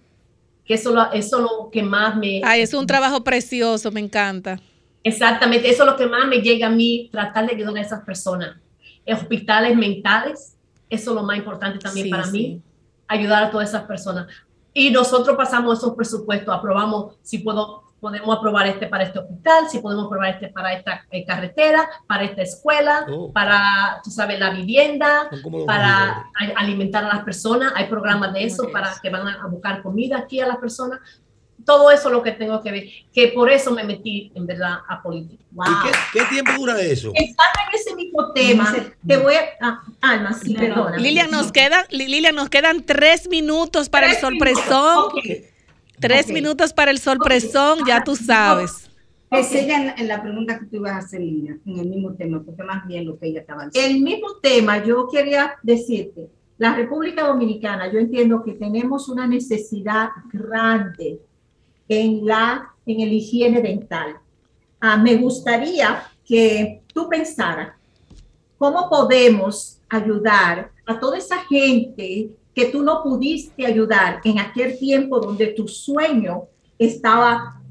[0.64, 2.42] que eso, lo- eso es lo que más me...
[2.44, 4.60] Ay, es un trabajo precioso, me encanta.
[5.04, 8.04] Exactamente, eso es lo que más me llega a mí, tratar de ayudar a esas
[8.04, 8.58] personas.
[9.06, 10.58] En hospitales mentales,
[10.90, 12.32] eso es lo más importante también Sí, para sí.
[12.32, 12.62] mí,
[13.08, 14.28] ayudar a todas esas personas.
[14.74, 19.80] Y nosotros pasamos esos presupuestos, aprobamos si puedo, podemos aprobar este para este hospital, si
[19.80, 23.32] podemos aprobar este para esta eh, carretera, para esta escuela, Oh.
[23.34, 25.30] para, tú sabes, la vivienda,
[25.66, 26.26] para a-
[26.58, 27.74] alimentar a las personas.
[27.76, 31.00] Hay programas de eso para que van a, a buscar comida aquí a las personas.
[31.66, 34.78] Todo eso es lo que tengo que ver, que por eso me metí en verdad
[34.88, 35.44] a política.
[35.52, 35.66] Wow.
[35.66, 37.12] ¿Y qué, qué tiempo dura eso?
[37.12, 38.76] Pensando en ese mismo tema,
[39.06, 39.42] te voy a.
[39.62, 40.98] ah, Alma, sí, perdona.
[40.98, 45.10] Lilian, nos quedan, Li- Lilian, nos quedan tres minutos para el sorpresón.
[46.00, 46.32] Tres Ok.
[46.32, 48.90] minutos para el sorpresón, ya tú sabes.
[49.32, 52.42] Que sigan en la pregunta que tú ibas a hacer, Lina, en el mismo tema,
[52.46, 53.96] porque más bien lo que ella estaba diciendo.
[53.98, 56.30] El mismo tema, yo quería decirte,
[56.60, 61.20] la República Dominicana, yo entiendo que tenemos una necesidad grande
[61.88, 64.18] en la en el higiene dental.
[64.80, 67.74] Ah, me gustaría que tú pensaras
[68.58, 75.20] cómo podemos ayudar a toda esa gente que tú no pudiste ayudar en aquel tiempo
[75.20, 76.46] donde tu sueño
[76.80, 77.62] estaba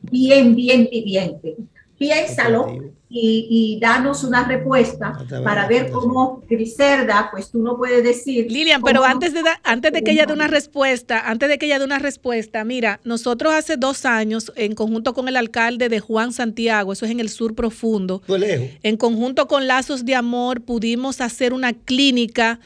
[0.00, 1.56] bien, bien viviente.
[1.98, 2.66] Piénsalo
[3.12, 5.12] y, y danos una respuesta
[5.44, 8.46] para ver cómo Griselda, pues tú no puedes decir.
[8.50, 11.66] Lilian, pero antes de, da- antes de que ella dé una respuesta, antes de que
[11.66, 16.00] ella dé una respuesta, mira, nosotros hace dos años, en conjunto con el alcalde de
[16.00, 18.22] Juan Santiago, eso es en el sur profundo,
[18.82, 22.58] en conjunto con Lazos de Amor, pudimos hacer una clínica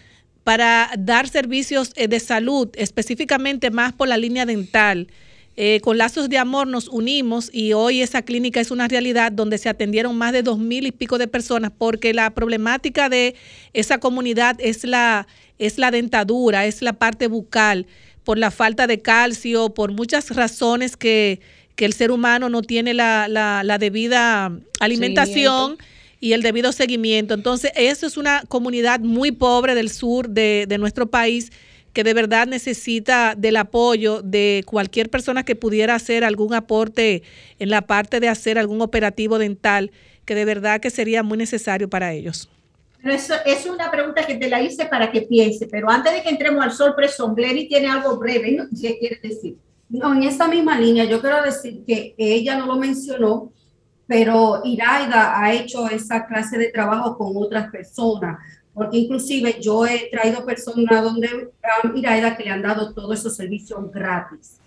[0.45, 5.09] para dar servicios eh, de salud, específicamente más por la línea dental.
[5.59, 9.57] Eh, con Lazos de Amor nos unimos y hoy esa clínica es una realidad donde
[9.57, 13.35] se atendieron más de dos mil y pico de personas porque la problemática de
[13.73, 15.27] esa comunidad es la,
[15.59, 17.87] es la dentadura, es la parte bucal,
[18.23, 21.41] por la falta de calcio, por muchas razones que,
[21.75, 25.79] que el ser humano no tiene la, la- la debida alimentación
[26.21, 27.33] y el debido seguimiento.
[27.35, 31.51] Entonces, eso es una comunidad muy pobre del sur de, de nuestro país
[31.97, 37.23] que de verdad necesita del apoyo de cualquier persona que pudiera hacer algún aporte
[37.59, 39.91] en la parte de hacer algún operativo dental,
[40.27, 42.51] que de verdad que sería muy necesario para ellos.
[43.01, 46.23] Pero eso es una pregunta que te la hice para que piense, pero antes de
[46.23, 48.65] que entremos al sorpresón, Glenny tiene algo breve, ¿no?
[48.79, 49.57] ¿qué quiere decir?
[49.89, 53.53] No, en esta misma línea, yo quiero decir que ella no lo mencionó,
[54.07, 58.37] pero Iraida ha hecho esa clase de trabajo con otras personas,
[58.77, 61.49] porque inclusive yo he traído personas donde
[61.83, 64.61] um, Iraida que le han dado todos esos servicios gratis,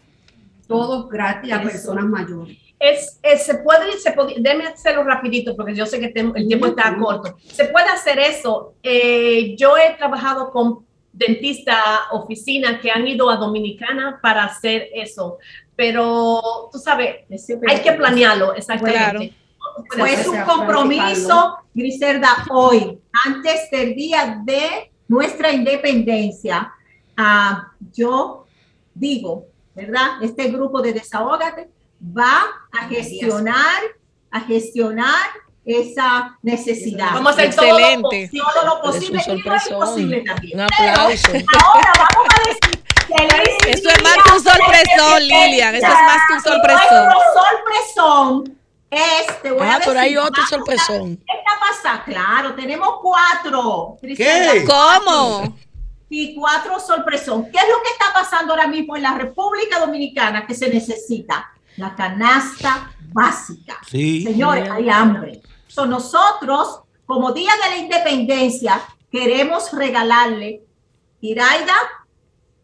[0.68, 1.69] todos gratis a Eso.
[1.69, 2.57] personas mayores.
[2.80, 6.65] Es, es- se puede, se puede, déme hacerlo rapidito porque yo sé que el tiempo
[6.65, 7.38] está corto.
[7.44, 8.73] Se puede hacer eso.
[8.81, 11.77] Eh, yo he trabajado con dentistas,
[12.11, 15.38] oficinas que han ido a Dominicana para hacer eso,
[15.76, 16.41] pero
[16.72, 17.18] tú sabes,
[17.68, 19.34] hay que planearlo exactamente.
[19.97, 26.73] Pues un compromiso, Griselda, hoy, antes del día de nuestra independencia,
[27.18, 28.45] ah, yo
[28.93, 29.45] digo,
[29.76, 30.22] ¿verdad?
[30.22, 31.69] Este grupo de Desahógate
[32.01, 33.81] va a gestionar,
[34.31, 35.27] a gestionar
[35.65, 37.11] esa necesidad.
[37.14, 38.01] Vamos a hacer todo lo Excelente.
[38.03, 40.60] posible, todo lo Pero posible y lo imposible también.
[40.60, 41.31] Un Pero aplauso.
[41.31, 42.80] ahora vamos a decir
[43.10, 47.06] feliz Eso es más que un sorpresón, Lilian, eso es más que un sorpresón.
[47.06, 48.59] Nuestro sorpresón
[48.90, 51.18] es, te voy a Ah, pero hay otro sorpresón.
[51.18, 52.03] ¿Qué está pasando?
[52.06, 53.98] Claro, tenemos cuatro.
[54.02, 54.66] ¿Qué?
[54.66, 55.56] ¿Cómo?
[56.10, 57.52] Y cuatro sorpresón.
[57.52, 61.52] ¿Qué es lo que está pasando ahora mismo en la República Dominicana que se necesita?
[61.78, 63.80] La canasta básica.
[63.88, 64.24] Sí.
[64.24, 65.41] Señores, hay hambre.
[65.68, 70.64] So, nosotros, como Día de la Independencia, queremos regalarle,
[71.22, 71.76] Iraida,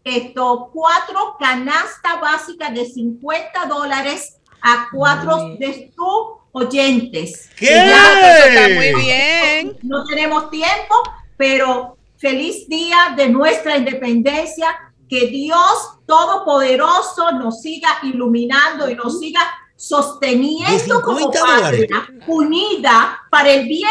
[0.03, 7.49] esto, cuatro canastas básicas de 50 dólares a cuatro de tus oyentes.
[7.55, 7.67] ¿Qué?
[7.67, 9.77] Pues eso está muy bien.
[9.83, 10.95] No tenemos tiempo,
[11.37, 14.75] pero feliz día de nuestra independencia.
[15.07, 19.39] Que Dios Todopoderoso nos siga iluminando y nos siga
[19.77, 21.87] sosteniendo como 50 dólares.
[21.89, 23.89] patria unida para el bien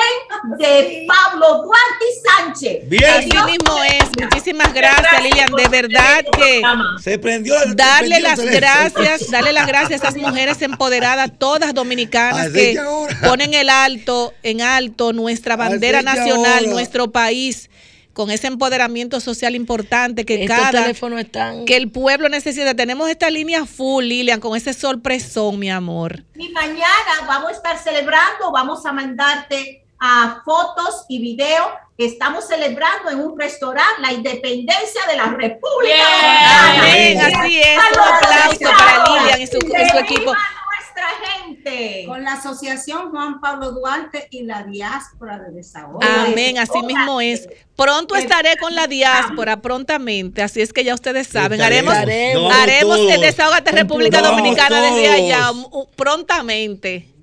[0.59, 2.89] de Pablo Duarte Sánchez.
[2.89, 3.05] Bien.
[3.05, 4.05] Así mismo es.
[4.20, 5.52] Muchísimas gracias, Lilian.
[5.52, 6.62] De verdad que
[7.02, 11.31] Se prendió el- darle se prendió las gracias, darle las gracias a esas mujeres empoderadas,
[11.39, 12.78] todas dominicanas que
[13.23, 17.70] ponen el alto, en alto nuestra bandera nacional, nuestro país,
[18.15, 21.65] con ese empoderamiento social importante que Estos cada teléfonos están.
[21.66, 22.74] que el pueblo necesita.
[22.74, 26.24] Tenemos esta línea full, Lilian, con ese sorpresón, mi amor.
[26.36, 26.86] Y mañana
[27.27, 31.66] vamos a estar celebrando, vamos a mandarte a fotos y videos.
[31.97, 35.95] Estamos celebrando en un restaurante la independencia de la República
[36.70, 37.43] Amén, Dominicana.
[37.45, 37.78] así es.
[37.93, 39.23] Un aplauso para.
[39.23, 40.32] Lilian y su, y su equipo.
[40.95, 42.05] Nuestra gente.
[42.07, 46.01] Con la Asociación Juan Pablo Duarte y la diáspora de desahogo.
[46.03, 47.49] Amén, así mismo es.
[47.77, 51.61] Pronto estaré con la diáspora, prontamente, así es que ya ustedes saben.
[51.61, 55.51] Haremos, haremos el Desahógate República Dominicana desde allá,
[55.97, 57.14] prontamente.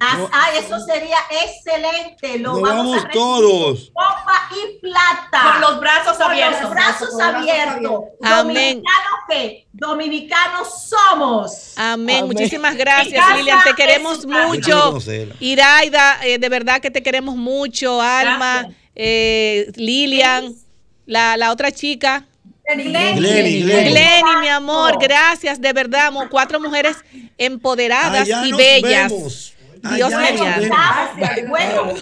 [0.00, 2.38] Ah, ah, eso sería excelente.
[2.38, 3.90] Lo vamos, vamos a todos.
[3.94, 5.52] Copa y plata.
[5.52, 6.60] Con los brazos Con abiertos.
[6.62, 8.00] los brazos Con los brazos abiertos.
[8.22, 8.82] Amén.
[8.82, 11.72] Dominicanos que dominicanos somos.
[11.76, 12.16] Amén.
[12.18, 12.26] Amén.
[12.26, 13.62] Muchísimas gracias, Lilian.
[13.64, 14.98] Te queremos mucho.
[15.40, 18.00] Iraida, eh, de verdad que te queremos mucho.
[18.02, 20.54] Alma, eh, Lilian,
[21.06, 22.26] la, la otra chica.
[22.66, 22.84] Glenny,
[23.18, 23.62] Glenny.
[23.62, 26.96] Glenny, mi amor, gracias, de verdad, mo- cuatro mujeres
[27.36, 29.12] empoderadas Allá y nos bellas.
[29.12, 29.53] vemos.
[29.94, 30.68] Dios mediante.
[30.68, 31.48] nos.
[31.48, 31.94] Bueno,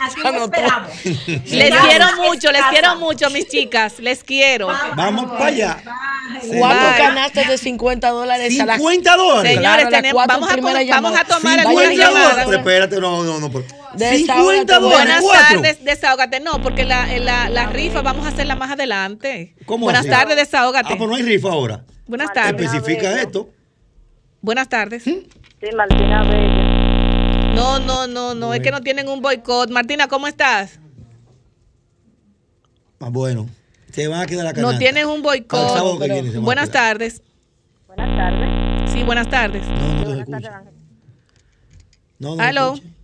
[0.00, 0.90] aquí lo esperamos.
[1.26, 4.68] Les quiero mucho, les quiero mucho, mis chicas, les quiero.
[4.96, 5.76] Vamos para allá.
[6.58, 9.54] Cuatro canastas de 50 dólares a la 50 dólares.
[9.54, 12.30] Señores, Claro, tenemos, cuatro vamos, a, vamos a tomar algunas vayan 50 llamadas.
[12.30, 12.44] dólares.
[12.46, 13.50] Pero espérate, no, no, no.
[13.50, 13.64] pero-
[13.94, 14.18] Desahógate,
[14.58, 15.04] 50 dólares.
[15.04, 15.56] Buenas cuatro.
[15.62, 16.40] tardes, desahógate.
[16.40, 19.54] No, porque la, la, la rifa vamos a hacerla más adelante.
[19.64, 20.10] ¿Cómo Buenas así?
[20.10, 20.92] tardes, desahógate.
[20.92, 21.84] Ah, pues no hay rifa ahora.
[22.06, 22.66] Buenas tardes.
[22.72, 23.48] Especifica esto.
[24.42, 25.02] Buenas tardes.
[25.04, 25.26] Sí,
[25.74, 26.67] Martina Bella.
[27.54, 29.70] No, no, no, no, es que no tienen un boicot.
[29.70, 30.78] Martina, ¿cómo estás?
[33.00, 33.48] Ah, bueno.
[33.92, 34.72] Se van a quedar la canasta.
[34.72, 36.40] No tienes un boicot.
[36.40, 37.22] Buenas tardes.
[37.86, 38.92] Buenas tardes.
[38.92, 39.66] Sí, buenas tardes.
[39.66, 40.56] No, no te Buenas tardes, escucha.
[40.58, 40.74] Ángel.
[42.18, 42.74] No, no Aló.
[42.74, 42.94] escucha.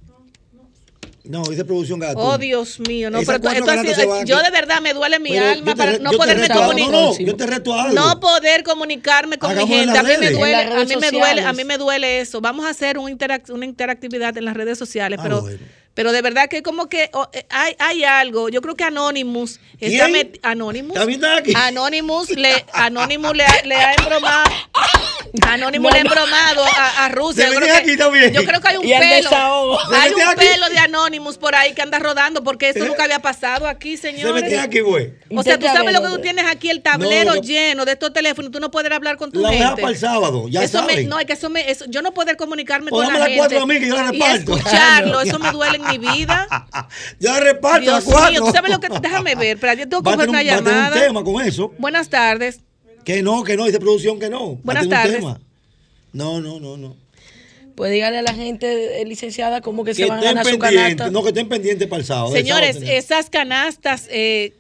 [1.25, 2.19] No, dice producción gato.
[2.19, 5.31] Oh, Dios mío, no, Esas pero esto- ha sido- yo de verdad me duele mi
[5.31, 6.91] Pero alma para no poderme comunicar.
[6.93, 7.95] No, no, yo te reto a algo.
[7.95, 9.99] No poder comunicarme con Hagamos mi en gente.
[9.99, 12.43] A mí me duele, a mí me duele, a mí me duele eso.
[12.43, 15.59] Vamos a hacer un interac- una interactividad en las redes sociales, Ah, pero bueno.
[15.95, 18.51] pero de verdad que como que oh, hay, hay algo.
[18.51, 20.13] Yo creo que Anonymous está ¿Quién?
[20.33, 20.99] met- Anonymous.
[21.55, 24.45] Anonymous le Anonymous le, ha- le ha embromado
[25.49, 27.47] Anonymous le ha embromado a, a Rusia.
[27.47, 28.33] Se Yo creo, que, aquí también.
[28.33, 29.29] yo creo que hay un pelo.
[29.31, 30.47] Se Hay un aquí.
[30.47, 32.89] pelo de Anonymous por ahí que anda rodando porque eso Eh.
[32.89, 34.43] nunca había pasado aquí, Se señores.
[34.43, 35.15] meten aquí, güey.
[35.35, 37.93] O sea, tú sabes lo que tú tienes aquí, el tablero No, yo- lleno de
[37.93, 39.83] estos teléfonos, tú no puedes hablar con tu La gente.
[39.83, 40.47] para el sábado.
[40.49, 43.19] Ya eso me, no, es que eso me, eso, yo no poder comunicarme con la
[43.19, 45.99] las cuatro gente a mí que yo las y escucharlo, eso me duele en mi
[45.99, 46.47] vida.
[47.19, 48.31] Ya reparto Dios las cuatro.
[48.31, 50.43] mío, tú sabes lo que, déjame ver, pero yo tengo que a tener una a
[50.43, 51.01] tener un llamada.
[51.01, 51.73] tema con eso.
[51.79, 52.61] Buenas tardes.
[53.05, 54.59] Que no, que no, dice producción que no.
[54.63, 55.17] Buenas tardes.
[55.17, 55.41] tema.
[56.13, 56.97] No, no, no, no.
[57.75, 60.59] Pues dígale a la gente eh, licenciada como que, Que se van a ganar su
[60.59, 61.11] pendientes, canasta.
[61.11, 62.29] no que estén pendientes para el sábado.
[62.29, 64.55] El Señores, sábado esas canastas eh,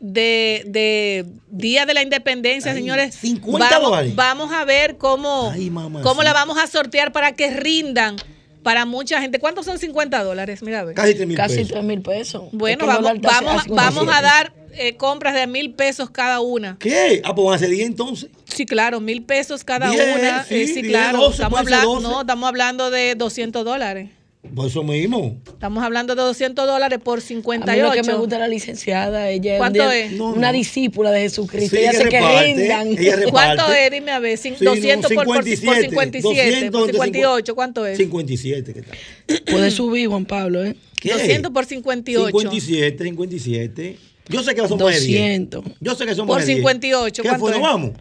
[0.00, 4.14] de, de Día de la Independencia, Ay, señores, 50 vamos, dólares.
[4.16, 5.70] vamos a ver cómo, Ay,
[6.02, 8.16] cómo la vamos a sortear para que rindan
[8.64, 9.38] para mucha gente.
[9.38, 10.60] ¿Cuántos son 50 dólares?
[10.62, 10.94] Mira, a ver.
[10.94, 11.72] Casi 3 mil Casi pesos.
[11.72, 12.42] 3 mil pesos.
[12.52, 16.76] Bueno, vamos, vamos, vamos a dar eh, compras de mil pesos cada una.
[16.78, 17.20] ¿Qué?
[17.24, 18.30] Ah, pues van a ser 10 entonces.
[18.44, 20.44] Sí, claro, mil pesos cada Diez, una.
[20.44, 21.18] sí, eh, sí, diez, claro.
[21.18, 22.02] 12, estamos, hablando, 12.
[22.08, 24.10] no, estamos hablando de 200 dólares.
[24.54, 25.36] Por eso mismo.
[25.48, 27.84] Estamos hablando de 200 dólares por A mí 58.
[27.84, 30.12] lo que me gusta la licenciada, ella es, ¿Cuánto un día- es?
[30.12, 30.52] No, una no.
[30.52, 31.74] discípula de Jesucristo.
[31.76, 32.20] Sí, ella ella hace que
[32.54, 32.86] rindan.
[32.86, 33.16] ella.
[33.30, 33.90] ¿Cuánto es?
[33.90, 34.38] Dime a ver.
[34.38, 37.98] cin- Sí, no, 200 por, por, por 57, 57, por 200 entre 58, ¿cuánto es?
[37.98, 39.42] 57, ¿qué tal?
[39.50, 40.76] Puede subir, Juan Pablo, ¿eh?
[41.00, 41.12] ¿Qué?
[41.12, 42.30] 200 por 58.
[42.30, 43.98] 57, 57.
[44.28, 45.50] Yo sé que son más de 10.
[45.50, 45.64] 200.
[45.80, 46.58] Yo sé que son Por más de 10.
[46.58, 47.28] 58, ¿Qué.
[47.28, 47.92] ¿No vamos?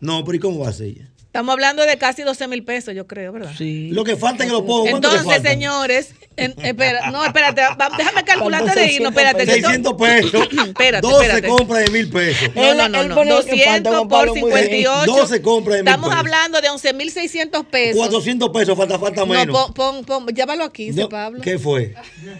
[0.00, 1.09] No, pero ¿y cómo va a ser ella?
[1.30, 3.52] Estamos hablando de casi 12 mil pesos, yo creo, ¿verdad?
[3.56, 3.90] Sí.
[3.92, 4.82] Lo que falta es que lo pongo.
[4.90, 5.48] ¿Cuánto le Entonces, falta?
[5.50, 9.44] señores, en- espera, no, espérate, va- déjame calcularte de irnos, espérate.
[9.46, 10.48] que esto- 600 pesos.
[10.66, 11.46] Espérate, 12 espérate.
[11.48, 12.50] compra de mil pesos.
[12.56, 13.14] No, no, no, no.
[13.14, 14.64] falta, 200 Juan por Pablo, muy bien.
[14.64, 15.12] 58.
[15.12, 16.18] 12 compras de mil Estamos pesos.
[16.20, 17.96] hablando de 11.600 pesos.
[17.96, 19.56] 400 pesos, falta, falta No, menos.
[19.56, 21.40] pon, pon, pon, llévalo aquí, No, Pablo.
[21.42, 21.94] ¿Qué fue?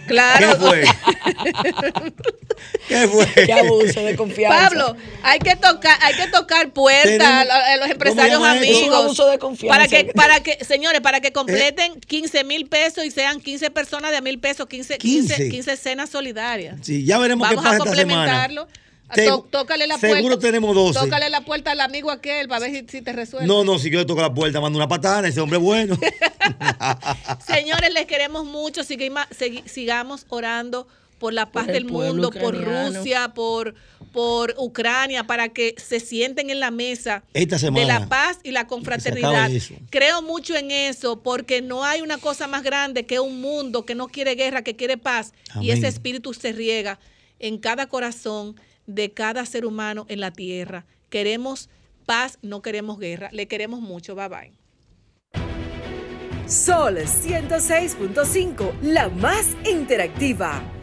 [0.07, 0.49] Claro.
[0.49, 0.83] ¿Qué fue?
[2.87, 3.25] ¿Qué fue?
[3.45, 4.57] Qué abuso de confianza.
[4.69, 7.41] Pablo, hay que tocar, hay que tocar puertas a,
[7.73, 8.45] a los empresarios ¿Cómo
[8.89, 9.77] abuso de confianza.
[9.77, 14.11] Para que, para que, señores, para que completen 15 mil pesos y sean 15 personas
[14.11, 15.49] de a mil pesos, 15, 15, 15.
[15.49, 16.77] 15 cenas solidarias.
[16.81, 18.21] Sí, ya veremos qué Vamos a pasa esta semana.
[18.31, 18.67] complementarlo.
[19.09, 20.39] A Segu- to- tócale la seguro puerta.
[20.39, 20.97] tenemos 12.
[20.99, 23.45] Tócale la puerta al amigo aquel para ver si, si te resuelve.
[23.45, 25.97] No, no, si yo le toco la puerta, mando una patada, ese hombre es bueno.
[27.45, 28.81] Señores, les queremos mucho.
[29.65, 30.87] Sigamos orando
[31.21, 32.55] por la paz Por del mundo, por.
[32.55, 33.75] Rusia, por,
[34.11, 38.65] por Ucrania, para que se sienten en la mesa Esta de la paz y la
[38.65, 39.51] confraternidad.
[39.91, 43.93] Creo mucho en eso, porque no hay una cosa más grande que un mundo que
[43.93, 45.33] no quiere guerra, que quiere paz.
[45.61, 46.99] Y ese espíritu se riega
[47.37, 50.87] en cada corazón de cada ser humano en la tierra.
[51.11, 51.69] Queremos
[52.07, 53.29] paz, no queremos guerra.
[53.31, 54.15] Le queremos mucho.
[54.15, 54.53] Bye bye.
[56.47, 60.80] Sol 106.5, la más interactiva.